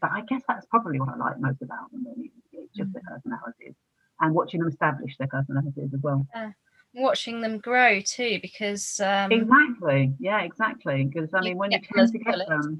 but 0.01 0.11
I 0.13 0.23
guess 0.23 0.43
that's 0.49 0.67
probably 0.67 1.01
what 1.01 1.11
I 1.11 1.17
like 1.17 1.41
most 1.41 1.63
about 1.63 1.91
them. 1.93 2.07
Really. 2.07 2.33
It's 2.53 2.75
just 2.75 2.93
their 2.93 3.03
mm. 3.03 3.15
personalities 3.15 3.75
and 4.21 4.35
watching 4.35 4.61
them 4.61 4.69
establish 4.69 5.17
their 5.17 5.29
personalities 5.29 5.91
as 5.95 6.01
well. 6.03 6.27
Uh, 6.35 6.51
watching 6.95 7.41
them 7.41 7.59
grow 7.59 8.01
too, 8.01 8.39
because 8.43 9.01
um, 9.01 9.31
exactly, 9.33 10.15
yeah, 10.19 10.43
exactly. 10.43 11.05
Because 11.05 11.33
I 11.35 11.41
mean, 11.41 11.57
when 11.57 11.71
you 11.71 11.79
tend 11.81 12.13
to 12.13 12.19
get 12.19 12.35
pullets, 12.35 12.49
them, 12.49 12.79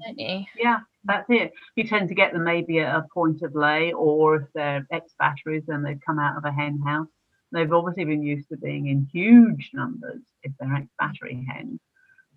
yeah, 0.57 0.79
that's 1.03 1.29
it. 1.29 1.51
You 1.75 1.85
tend 1.85 2.09
to 2.09 2.15
get 2.15 2.33
them 2.33 2.43
maybe 2.43 2.79
at 2.79 2.95
a 2.95 3.05
point 3.13 3.41
of 3.41 3.55
lay, 3.55 3.93
or 3.93 4.35
if 4.37 4.47
they're 4.53 4.85
ex 4.91 5.13
batteries 5.17 5.63
and 5.67 5.85
they've 5.85 6.01
come 6.05 6.19
out 6.19 6.37
of 6.37 6.45
a 6.45 6.51
hen 6.51 6.79
house, 6.85 7.07
they've 7.51 7.71
obviously 7.71 8.05
been 8.05 8.23
used 8.23 8.49
to 8.49 8.57
being 8.57 8.87
in 8.87 9.07
huge 9.11 9.71
numbers 9.73 10.21
if 10.43 10.51
they're 10.59 10.75
ex 10.75 10.87
battery 10.97 11.45
hens. 11.49 11.79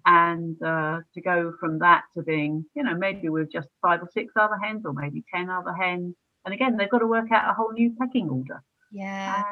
And 0.05 0.61
uh, 0.63 1.01
to 1.15 1.21
go 1.21 1.53
from 1.61 1.79
that 1.81 2.05
to 2.17 2.23
being, 2.23 2.65
you 2.75 2.83
know, 2.83 2.97
maybe 2.97 3.29
with 3.29 3.53
just 3.53 3.69
five 3.81 4.03
or 4.03 4.09
six 4.13 4.33
other 4.37 4.59
hens, 4.63 4.83
or 4.85 4.93
maybe 4.93 5.25
10 5.35 5.49
other 5.49 5.73
hens. 5.73 6.15
And 6.45 6.53
again, 6.53 6.77
they've 6.77 6.91
got 6.91 6.99
to 6.99 7.07
work 7.07 7.31
out 7.31 7.51
a 7.51 7.55
whole 7.55 7.73
new 7.73 7.95
pecking 7.99 8.29
order. 8.29 8.63
Yeah. 8.91 9.37
And, 9.37 9.45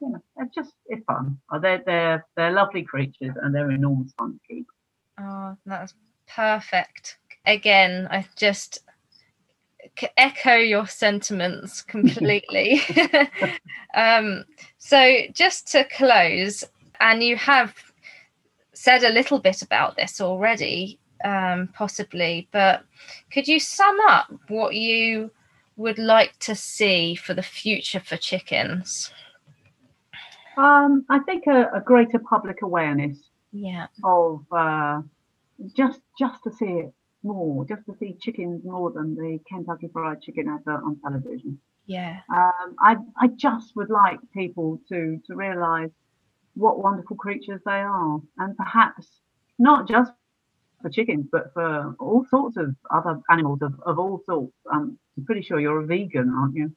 you 0.00 0.08
know, 0.10 0.22
it's 0.38 0.54
just, 0.54 0.72
it's 0.86 1.04
fun. 1.04 1.38
Oh, 1.52 1.60
they're, 1.60 1.82
they're, 1.86 2.26
they're 2.36 2.52
lovely 2.52 2.82
creatures 2.82 3.34
and 3.40 3.54
they're 3.54 3.70
enormous 3.70 4.12
fun 4.18 4.32
to 4.32 4.54
keep. 4.54 4.66
Oh, 5.20 5.56
that's 5.66 5.94
perfect 6.26 7.18
again, 7.46 8.08
I 8.10 8.26
just 8.36 8.80
echo 10.16 10.54
your 10.54 10.86
sentiments 10.86 11.82
completely. 11.86 12.80
um, 13.94 14.44
so, 14.78 15.22
just 15.32 15.68
to 15.72 15.84
close, 15.84 16.64
and 17.00 17.22
you 17.22 17.36
have 17.36 17.74
said 18.82 19.04
a 19.04 19.10
little 19.12 19.38
bit 19.38 19.62
about 19.62 19.96
this 19.96 20.20
already, 20.20 20.98
um, 21.24 21.68
possibly, 21.72 22.48
but 22.50 22.82
could 23.32 23.46
you 23.46 23.60
sum 23.60 23.96
up 24.08 24.26
what 24.48 24.74
you 24.74 25.30
would 25.76 25.98
like 25.98 26.36
to 26.40 26.56
see 26.56 27.14
for 27.14 27.32
the 27.32 27.44
future 27.44 28.00
for 28.00 28.16
chickens? 28.16 29.12
Um, 30.56 31.04
I 31.08 31.20
think 31.20 31.46
a, 31.46 31.70
a, 31.72 31.80
greater 31.80 32.18
public 32.18 32.62
awareness. 32.62 33.18
Yeah. 33.52 33.86
Of 34.02 34.44
uh, 34.50 35.02
just 35.76 36.00
just 36.18 36.42
to 36.42 36.50
see 36.52 36.72
it 36.84 36.92
more, 37.22 37.64
just 37.64 37.86
to 37.86 37.94
see 38.00 38.16
chickens 38.20 38.64
more 38.64 38.90
than 38.90 39.14
the 39.14 39.38
Kentucky 39.48 39.90
Fried 39.92 40.22
Chicken 40.22 40.48
advert 40.48 40.82
on 40.84 40.98
television. 41.04 41.60
Yeah. 41.86 42.18
Um, 42.34 42.74
I 42.80 42.96
I 43.16 43.28
just 43.28 43.76
would 43.76 43.90
like 43.90 44.18
people 44.34 44.80
to 44.88 45.20
to 45.26 45.36
realise 45.36 45.92
what 46.54 46.82
wonderful 46.82 47.16
creatures 47.16 47.60
they 47.64 47.72
are, 47.72 48.20
and 48.38 48.56
perhaps 48.56 49.06
not 49.58 49.88
just 49.88 50.12
for 50.80 50.90
chickens, 50.90 51.26
but 51.30 51.52
for 51.54 51.94
all 51.98 52.26
sorts 52.28 52.56
of 52.56 52.74
other 52.90 53.20
animals 53.30 53.60
of, 53.62 53.74
of 53.86 53.98
all 53.98 54.20
sorts. 54.26 54.52
Um, 54.72 54.98
I'm 55.16 55.24
pretty 55.24 55.42
sure 55.42 55.60
you're 55.60 55.80
a 55.80 55.86
vegan, 55.86 56.30
aren't 56.30 56.56
you? 56.56 56.72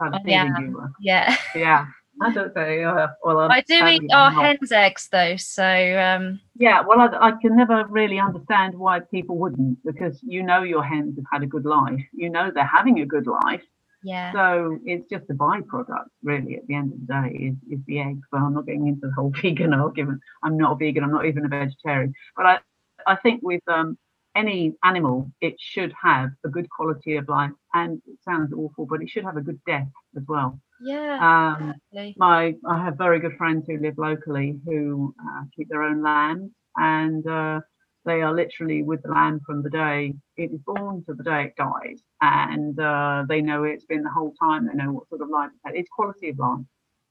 Of 0.00 0.14
yeah. 0.24 0.46
You 0.58 0.88
yeah. 1.00 1.36
Yeah. 1.54 1.86
I 2.20 2.32
don't 2.32 2.52
say. 2.52 2.82
Uh, 2.82 3.08
well, 3.22 3.40
I 3.40 3.60
do 3.60 3.86
eat 3.86 4.10
our 4.12 4.30
hens' 4.30 4.72
eggs 4.72 5.08
though, 5.10 5.36
so 5.36 5.64
um... 5.64 6.40
yeah. 6.56 6.82
Well, 6.84 7.00
I, 7.00 7.28
I, 7.28 7.32
can 7.40 7.56
never 7.56 7.84
really 7.86 8.18
understand 8.18 8.74
why 8.76 9.00
people 9.00 9.38
wouldn't, 9.38 9.78
because 9.84 10.18
you 10.22 10.42
know 10.42 10.62
your 10.64 10.82
hens 10.82 11.16
have 11.16 11.26
had 11.32 11.42
a 11.42 11.46
good 11.46 11.64
life. 11.64 12.00
You 12.12 12.28
know 12.28 12.50
they're 12.52 12.66
having 12.66 13.00
a 13.00 13.06
good 13.06 13.26
life. 13.26 13.62
Yeah. 14.08 14.32
So 14.32 14.78
it's 14.86 15.06
just 15.10 15.28
a 15.28 15.34
byproduct, 15.34 16.08
really. 16.22 16.56
At 16.56 16.66
the 16.66 16.74
end 16.74 16.92
of 16.94 17.00
the 17.00 17.12
day, 17.12 17.44
is, 17.48 17.56
is 17.70 17.84
the 17.86 18.00
eggs. 18.00 18.26
But 18.32 18.38
I'm 18.40 18.54
not 18.54 18.64
getting 18.64 18.86
into 18.86 19.06
the 19.06 19.12
whole 19.12 19.32
vegan 19.42 19.74
argument. 19.74 20.22
I'm 20.42 20.56
not 20.56 20.72
a 20.72 20.76
vegan. 20.76 21.04
I'm 21.04 21.12
not 21.12 21.26
even 21.26 21.44
a 21.44 21.48
vegetarian. 21.48 22.14
But 22.34 22.46
I, 22.46 22.58
I 23.06 23.16
think 23.16 23.42
with 23.42 23.60
um, 23.68 23.98
any 24.34 24.74
animal, 24.82 25.30
it 25.42 25.56
should 25.58 25.92
have 26.00 26.30
a 26.42 26.48
good 26.48 26.70
quality 26.70 27.16
of 27.16 27.28
life, 27.28 27.52
and 27.74 28.00
it 28.06 28.18
sounds 28.24 28.50
awful, 28.54 28.86
but 28.86 29.02
it 29.02 29.10
should 29.10 29.24
have 29.24 29.36
a 29.36 29.42
good 29.42 29.60
death 29.66 29.88
as 30.16 30.22
well. 30.26 30.58
Yeah. 30.80 31.18
Um, 31.20 31.74
my 32.16 32.54
I 32.66 32.84
have 32.84 32.96
very 32.96 33.20
good 33.20 33.36
friends 33.36 33.66
who 33.66 33.76
live 33.78 33.98
locally 33.98 34.58
who 34.64 35.14
uh, 35.22 35.42
keep 35.54 35.68
their 35.68 35.82
own 35.82 36.02
land, 36.02 36.50
and 36.76 37.26
uh, 37.26 37.60
they 38.08 38.22
are 38.22 38.34
literally 38.34 38.82
with 38.82 39.02
the 39.02 39.10
land 39.10 39.42
from 39.44 39.62
the 39.62 39.68
day 39.68 40.14
it 40.36 40.50
is 40.50 40.60
born 40.64 41.04
to 41.04 41.14
the 41.14 41.22
day 41.22 41.44
it 41.44 41.56
dies, 41.56 42.00
and 42.22 42.78
uh, 42.80 43.24
they 43.28 43.42
know 43.42 43.64
it's 43.64 43.84
been 43.84 44.02
the 44.02 44.10
whole 44.10 44.32
time. 44.40 44.66
They 44.66 44.74
know 44.74 44.92
what 44.92 45.08
sort 45.08 45.20
of 45.20 45.28
life 45.28 45.50
it's 45.52 45.60
had. 45.64 45.74
It's 45.76 45.90
quality 45.90 46.30
of 46.30 46.38
life, 46.38 46.64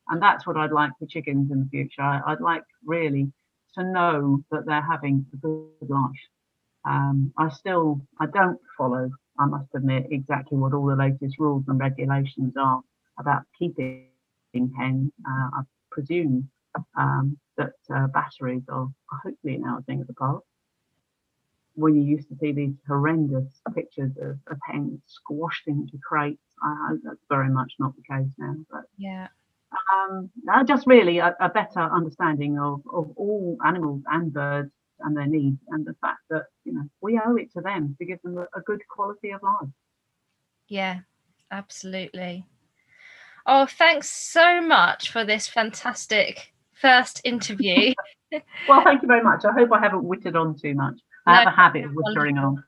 and 0.10 0.22
that's 0.22 0.48
what 0.48 0.58
I'd 0.58 0.72
like 0.72 0.92
for 0.98 1.06
chickens 1.06 1.52
in 1.52 1.60
the 1.60 1.70
future. 1.70 2.02
I, 2.02 2.32
would 2.32 2.42
like 2.42 2.64
really 2.84 3.32
to 3.76 3.84
know 3.84 4.44
that 4.50 4.66
they're 4.66 4.82
having 4.82 5.26
a 5.34 5.38
good 5.38 5.70
life. 5.88 6.24
Um, 6.86 7.32
I 7.38 7.50
still 7.50 8.02
I 8.20 8.26
don't 8.26 8.60
follow. 8.78 9.12
I 9.40 9.46
must 9.46 9.70
admit 9.76 10.08
exactly 10.10 10.58
what 10.58 10.74
all 10.74 10.88
the 10.88 10.96
latest 10.96 11.38
rules 11.38 11.66
and 11.68 11.80
regulations 11.80 12.54
are 12.58 12.82
about 13.20 13.44
keeping 13.58 14.08
hens. 14.54 15.12
Uh, 15.30 15.50
I 15.54 15.62
presume 15.92 16.50
um, 16.98 17.38
that 17.58 17.74
uh, 17.94 18.08
batteries 18.08 18.64
are 18.70 18.88
hopefully 19.24 19.58
now 19.58 19.78
a 19.78 19.82
thing 19.84 20.02
of 20.02 20.08
the 20.08 20.14
past 20.14 20.47
when 21.78 21.96
you 21.96 22.02
used 22.02 22.28
to 22.30 22.36
see 22.38 22.52
these 22.52 22.74
horrendous 22.88 23.62
pictures 23.76 24.12
of, 24.20 24.40
of 24.48 24.58
hens 24.66 25.00
squashed 25.06 25.68
into 25.68 25.98
crates, 26.00 26.42
I 26.62 26.76
hope 26.90 27.00
that's 27.04 27.26
very 27.30 27.50
much 27.50 27.74
not 27.80 27.94
the 27.96 28.02
case 28.02 28.32
now. 28.40 28.56
But 28.72 28.86
yeah, 28.98 29.28
um, 29.94 30.30
just 30.66 30.88
really 30.88 31.20
a, 31.20 31.36
a, 31.40 31.50
better 31.50 31.80
understanding 31.80 32.58
of, 32.58 32.82
of 32.92 33.12
all 33.16 33.58
animals 33.66 34.02
and 34.12 34.34
birds 34.34 34.72
and 35.02 35.16
their 35.16 35.28
needs, 35.28 35.60
and 35.70 35.86
the 35.86 35.96
fact 36.02 36.22
that 36.32 36.46
you 36.66 36.74
know 36.74 36.90
we 37.02 37.20
owe 37.24 37.36
it 37.36 37.54
to 37.54 37.62
them 37.62 37.96
to 38.00 38.06
give 38.06 38.22
them 38.24 38.40
a, 38.40 38.48
a 38.58 38.62
good 38.66 38.82
quality 38.90 39.30
of 39.30 39.44
life. 39.44 39.70
Yeah, 40.68 41.02
absolutely. 41.52 42.48
Oh, 43.46 43.68
thanks 43.68 44.10
so 44.10 44.62
much 44.62 45.12
for 45.12 45.24
this 45.24 45.48
fantastic 45.48 46.54
first 46.74 47.22
interview. 47.24 47.94
well, 48.68 48.84
thank 48.84 49.04
you 49.04 49.08
very 49.08 49.24
much. 49.24 49.46
I 49.46 49.54
hope 49.54 49.72
I 49.72 49.80
haven't 49.80 50.04
wittered 50.04 50.36
on 50.36 50.58
too 50.58 50.74
much. 50.74 51.00
I 51.28 51.36
have 51.36 51.48
a 51.48 51.56
habit 51.56 51.86
of 51.86 51.92
whispering 51.94 52.38
on. 52.38 52.64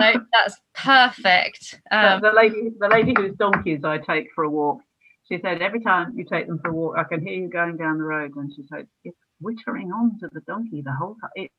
no, 0.00 0.12
that's 0.32 0.60
perfect. 0.74 1.80
Um, 1.90 2.20
the, 2.20 2.32
lady, 2.32 2.70
the 2.78 2.88
lady 2.88 3.14
whose 3.16 3.34
donkeys 3.36 3.84
I 3.84 3.98
take 3.98 4.28
for 4.34 4.44
a 4.44 4.50
walk, 4.50 4.80
she 5.28 5.38
said 5.40 5.62
every 5.62 5.80
time 5.80 6.12
you 6.16 6.24
take 6.24 6.46
them 6.46 6.58
for 6.58 6.70
a 6.70 6.74
walk, 6.74 6.96
I 6.98 7.04
can 7.04 7.26
hear 7.26 7.34
you 7.34 7.48
going 7.48 7.76
down 7.76 7.98
the 7.98 8.04
road. 8.04 8.32
And 8.36 8.52
she 8.54 8.64
said 8.70 8.86
it's 9.04 9.16
whittering 9.40 9.92
on 9.92 10.18
to 10.20 10.28
the 10.32 10.40
donkey 10.42 10.82
the 10.82 10.92
whole 10.92 11.16
time. 11.20 11.30
It, 11.34 11.50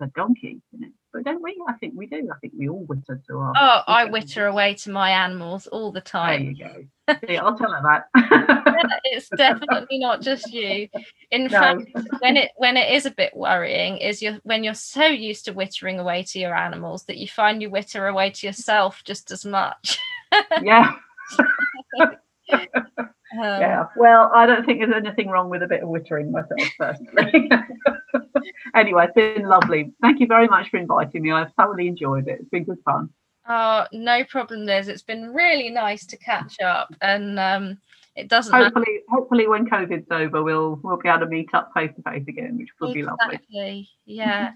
a 0.00 0.06
donkey, 0.08 0.60
you 0.72 0.80
know. 0.80 0.88
But 1.12 1.24
don't 1.24 1.42
we? 1.42 1.56
I 1.68 1.74
think 1.74 1.94
we 1.96 2.06
do. 2.06 2.28
I 2.34 2.38
think 2.40 2.54
we 2.58 2.68
all 2.68 2.84
witter 2.84 3.22
to 3.28 3.38
our. 3.38 3.52
Oh, 3.56 3.82
I 3.86 4.06
witter 4.06 4.46
away 4.46 4.74
to 4.74 4.90
my 4.90 5.10
animals 5.10 5.68
all 5.68 5.92
the 5.92 6.00
time. 6.00 6.56
There 6.56 6.68
you 6.68 6.86
go. 7.06 7.16
See, 7.28 7.36
I'll 7.36 7.56
tell 7.56 7.70
her 7.70 7.82
that. 7.82 9.00
it's 9.04 9.28
definitely 9.36 9.98
not 9.98 10.22
just 10.22 10.52
you. 10.52 10.88
In 11.30 11.44
no. 11.50 11.50
fact, 11.50 11.90
when 12.18 12.36
it 12.36 12.50
when 12.56 12.76
it 12.76 12.92
is 12.92 13.06
a 13.06 13.12
bit 13.12 13.36
worrying, 13.36 13.98
is 13.98 14.20
you 14.20 14.40
when 14.42 14.64
you're 14.64 14.74
so 14.74 15.06
used 15.06 15.44
to 15.44 15.54
wittering 15.54 16.00
away 16.00 16.24
to 16.24 16.40
your 16.40 16.54
animals 16.54 17.04
that 17.04 17.18
you 17.18 17.28
find 17.28 17.62
you 17.62 17.70
witter 17.70 18.08
away 18.08 18.30
to 18.30 18.46
yourself 18.46 19.02
just 19.04 19.30
as 19.30 19.44
much. 19.44 19.98
yeah. 20.62 20.94
Um, 22.52 23.60
yeah. 23.60 23.86
Well, 23.96 24.30
I 24.32 24.46
don't 24.46 24.64
think 24.64 24.78
there's 24.78 24.94
anything 24.94 25.28
wrong 25.28 25.50
with 25.50 25.62
a 25.62 25.66
bit 25.66 25.82
of 25.82 25.88
wittering 25.88 26.30
myself 26.30 26.70
personally. 26.78 27.50
anyway, 28.76 29.06
it's 29.06 29.14
been 29.14 29.48
lovely. 29.48 29.92
Thank 30.00 30.20
you 30.20 30.28
very 30.28 30.46
much 30.46 30.70
for 30.70 30.76
inviting 30.76 31.22
me. 31.22 31.32
I've 31.32 31.52
thoroughly 31.54 31.88
enjoyed 31.88 32.28
it. 32.28 32.38
It's 32.40 32.48
been 32.50 32.64
good 32.64 32.78
fun. 32.84 33.10
Oh, 33.48 33.86
no 33.92 34.24
problem, 34.24 34.64
Liz. 34.64 34.88
It's 34.88 35.02
been 35.02 35.34
really 35.34 35.68
nice 35.68 36.06
to 36.06 36.16
catch 36.16 36.60
up, 36.60 36.94
and 37.00 37.38
um, 37.38 37.78
it 38.16 38.28
doesn't. 38.28 38.54
Hopefully, 38.54 38.86
matter. 38.88 39.04
hopefully, 39.10 39.48
when 39.48 39.68
COVID's 39.68 40.10
over, 40.10 40.42
we'll 40.42 40.80
we'll 40.82 40.96
be 40.96 41.08
able 41.08 41.20
to 41.20 41.26
meet 41.26 41.50
up 41.52 41.70
face 41.74 41.90
to 41.96 42.02
face 42.02 42.24
again, 42.26 42.56
which 42.56 42.70
would 42.80 42.96
exactly. 42.96 43.38
be 43.50 43.54
lovely. 43.58 43.88
Yeah, 44.06 44.52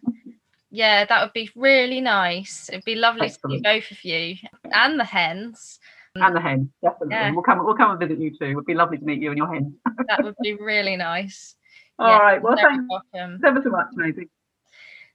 yeah, 0.70 1.04
that 1.04 1.22
would 1.22 1.32
be 1.32 1.50
really 1.54 2.00
nice. 2.00 2.68
It'd 2.70 2.84
be 2.84 2.94
lovely 2.94 3.26
Excellent. 3.26 3.64
to 3.64 3.70
see 3.70 3.80
both 3.80 3.90
of 3.90 4.04
you 4.04 4.36
and 4.72 4.98
the 4.98 5.04
hens. 5.04 5.80
Mm. 6.18 6.26
And 6.26 6.36
the 6.36 6.40
hen, 6.40 6.72
definitely. 6.82 7.14
Yeah. 7.14 7.32
We'll 7.32 7.42
come. 7.42 7.64
We'll 7.64 7.76
come 7.76 7.92
and 7.92 8.00
visit 8.00 8.18
you 8.18 8.30
too. 8.30 8.46
It 8.46 8.54
would 8.54 8.66
be 8.66 8.74
lovely 8.74 8.98
to 8.98 9.04
meet 9.04 9.20
you 9.20 9.30
and 9.30 9.38
your 9.38 9.52
hen. 9.52 9.74
that 10.08 10.22
would 10.22 10.34
be 10.42 10.54
really 10.54 10.96
nice. 10.96 11.54
All 11.98 12.08
yeah, 12.08 12.18
right. 12.18 12.42
Well, 12.42 12.56
thanks 12.56 12.84
welcome. 12.88 13.40
ever 13.44 13.60
so 13.62 13.70
much, 13.70 13.86
Maisie. 13.94 14.28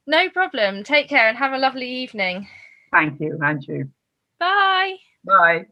No 0.06 0.28
problem. 0.30 0.84
Take 0.84 1.08
care 1.08 1.28
and 1.28 1.36
have 1.36 1.52
a 1.52 1.58
lovely 1.58 1.88
evening. 1.88 2.48
Thank 2.92 3.20
you, 3.20 3.38
and 3.40 3.62
you. 3.66 3.90
Bye. 4.38 4.96
Bye. 5.24 5.66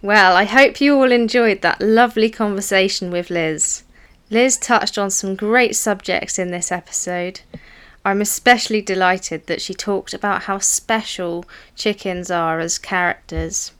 Well, 0.00 0.36
I 0.36 0.44
hope 0.44 0.80
you 0.80 0.96
all 0.96 1.12
enjoyed 1.12 1.62
that 1.62 1.80
lovely 1.80 2.28
conversation 2.28 3.10
with 3.10 3.30
Liz. 3.30 3.84
Liz 4.30 4.56
touched 4.56 4.98
on 4.98 5.10
some 5.10 5.36
great 5.36 5.76
subjects 5.76 6.38
in 6.38 6.50
this 6.50 6.72
episode. 6.72 7.42
I'm 8.04 8.20
especially 8.20 8.82
delighted 8.82 9.46
that 9.46 9.62
she 9.62 9.74
talked 9.74 10.12
about 10.12 10.42
how 10.42 10.58
special 10.58 11.44
chickens 11.76 12.30
are 12.32 12.58
as 12.58 12.78
characters. 12.78 13.72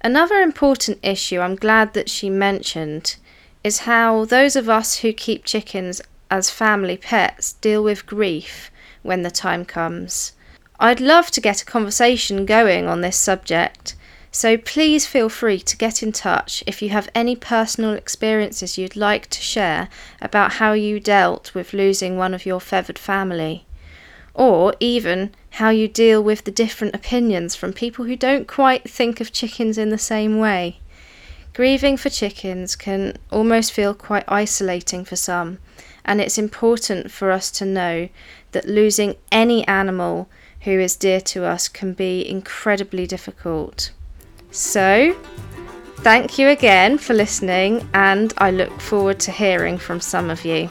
Another 0.00 0.40
important 0.40 0.98
issue 1.02 1.40
I'm 1.40 1.54
glad 1.54 1.94
that 1.94 2.10
she 2.10 2.28
mentioned 2.28 3.16
is 3.62 3.80
how 3.80 4.24
those 4.24 4.56
of 4.56 4.68
us 4.68 4.98
who 4.98 5.12
keep 5.12 5.44
chickens 5.44 6.00
as 6.30 6.50
family 6.50 6.96
pets 6.96 7.52
deal 7.54 7.82
with 7.82 8.06
grief 8.06 8.70
when 9.02 9.22
the 9.22 9.30
time 9.30 9.64
comes. 9.64 10.32
I'd 10.80 11.00
love 11.00 11.30
to 11.32 11.40
get 11.40 11.62
a 11.62 11.66
conversation 11.66 12.46
going 12.46 12.86
on 12.86 13.00
this 13.00 13.16
subject, 13.16 13.94
so 14.30 14.56
please 14.56 15.06
feel 15.06 15.28
free 15.28 15.60
to 15.60 15.76
get 15.76 16.02
in 16.02 16.12
touch 16.12 16.62
if 16.66 16.82
you 16.82 16.90
have 16.90 17.08
any 17.14 17.34
personal 17.34 17.94
experiences 17.94 18.76
you'd 18.76 18.94
like 18.96 19.28
to 19.28 19.40
share 19.40 19.88
about 20.20 20.54
how 20.54 20.72
you 20.72 21.00
dealt 21.00 21.54
with 21.54 21.72
losing 21.72 22.16
one 22.16 22.34
of 22.34 22.46
your 22.46 22.60
feathered 22.60 22.98
family, 22.98 23.64
or 24.38 24.72
even 24.78 25.34
how 25.50 25.68
you 25.68 25.88
deal 25.88 26.22
with 26.22 26.44
the 26.44 26.50
different 26.52 26.94
opinions 26.94 27.56
from 27.56 27.72
people 27.72 28.04
who 28.04 28.14
don't 28.14 28.46
quite 28.46 28.88
think 28.88 29.20
of 29.20 29.32
chickens 29.32 29.76
in 29.76 29.90
the 29.90 29.98
same 29.98 30.38
way. 30.38 30.78
Grieving 31.52 31.96
for 31.96 32.08
chickens 32.08 32.76
can 32.76 33.16
almost 33.32 33.72
feel 33.72 33.92
quite 33.92 34.22
isolating 34.28 35.04
for 35.04 35.16
some, 35.16 35.58
and 36.04 36.20
it's 36.20 36.38
important 36.38 37.10
for 37.10 37.32
us 37.32 37.50
to 37.50 37.64
know 37.64 38.08
that 38.52 38.68
losing 38.68 39.16
any 39.32 39.66
animal 39.66 40.28
who 40.60 40.78
is 40.78 40.94
dear 40.94 41.20
to 41.20 41.44
us 41.44 41.66
can 41.66 41.92
be 41.92 42.26
incredibly 42.26 43.08
difficult. 43.08 43.90
So, 44.52 45.16
thank 45.96 46.38
you 46.38 46.46
again 46.48 46.98
for 46.98 47.12
listening, 47.12 47.88
and 47.92 48.32
I 48.38 48.52
look 48.52 48.80
forward 48.80 49.18
to 49.20 49.32
hearing 49.32 49.78
from 49.78 50.00
some 50.00 50.30
of 50.30 50.44
you. 50.44 50.70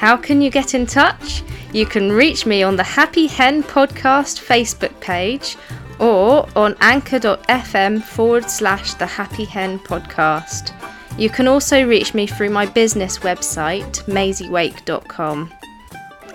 How 0.00 0.16
can 0.16 0.40
you 0.40 0.48
get 0.48 0.72
in 0.72 0.86
touch? 0.86 1.42
You 1.74 1.84
can 1.84 2.10
reach 2.10 2.46
me 2.46 2.62
on 2.62 2.74
the 2.74 2.82
Happy 2.82 3.26
Hen 3.26 3.62
Podcast 3.62 4.42
Facebook 4.42 4.98
page 4.98 5.58
or 5.98 6.48
on 6.56 6.74
anchor.fm 6.80 8.02
forward 8.02 8.48
slash 8.48 8.94
the 8.94 9.04
Happy 9.04 9.44
Hen 9.44 9.78
Podcast. 9.78 10.72
You 11.18 11.28
can 11.28 11.46
also 11.46 11.86
reach 11.86 12.14
me 12.14 12.26
through 12.26 12.48
my 12.48 12.64
business 12.64 13.18
website, 13.18 14.02
maisiewake.com. 14.06 15.52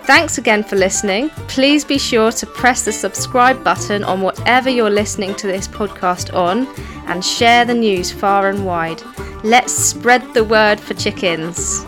Thanks 0.04 0.38
again 0.38 0.62
for 0.62 0.76
listening. 0.76 1.30
Please 1.48 1.84
be 1.84 1.98
sure 1.98 2.30
to 2.30 2.46
press 2.46 2.84
the 2.84 2.92
subscribe 2.92 3.64
button 3.64 4.04
on 4.04 4.20
whatever 4.20 4.70
you're 4.70 4.90
listening 4.90 5.34
to 5.34 5.48
this 5.48 5.66
podcast 5.66 6.32
on 6.32 6.68
and 7.08 7.24
share 7.24 7.64
the 7.64 7.74
news 7.74 8.12
far 8.12 8.48
and 8.48 8.64
wide. 8.64 9.02
Let's 9.42 9.72
spread 9.72 10.22
the 10.34 10.44
word 10.44 10.78
for 10.78 10.94
chickens. 10.94 11.84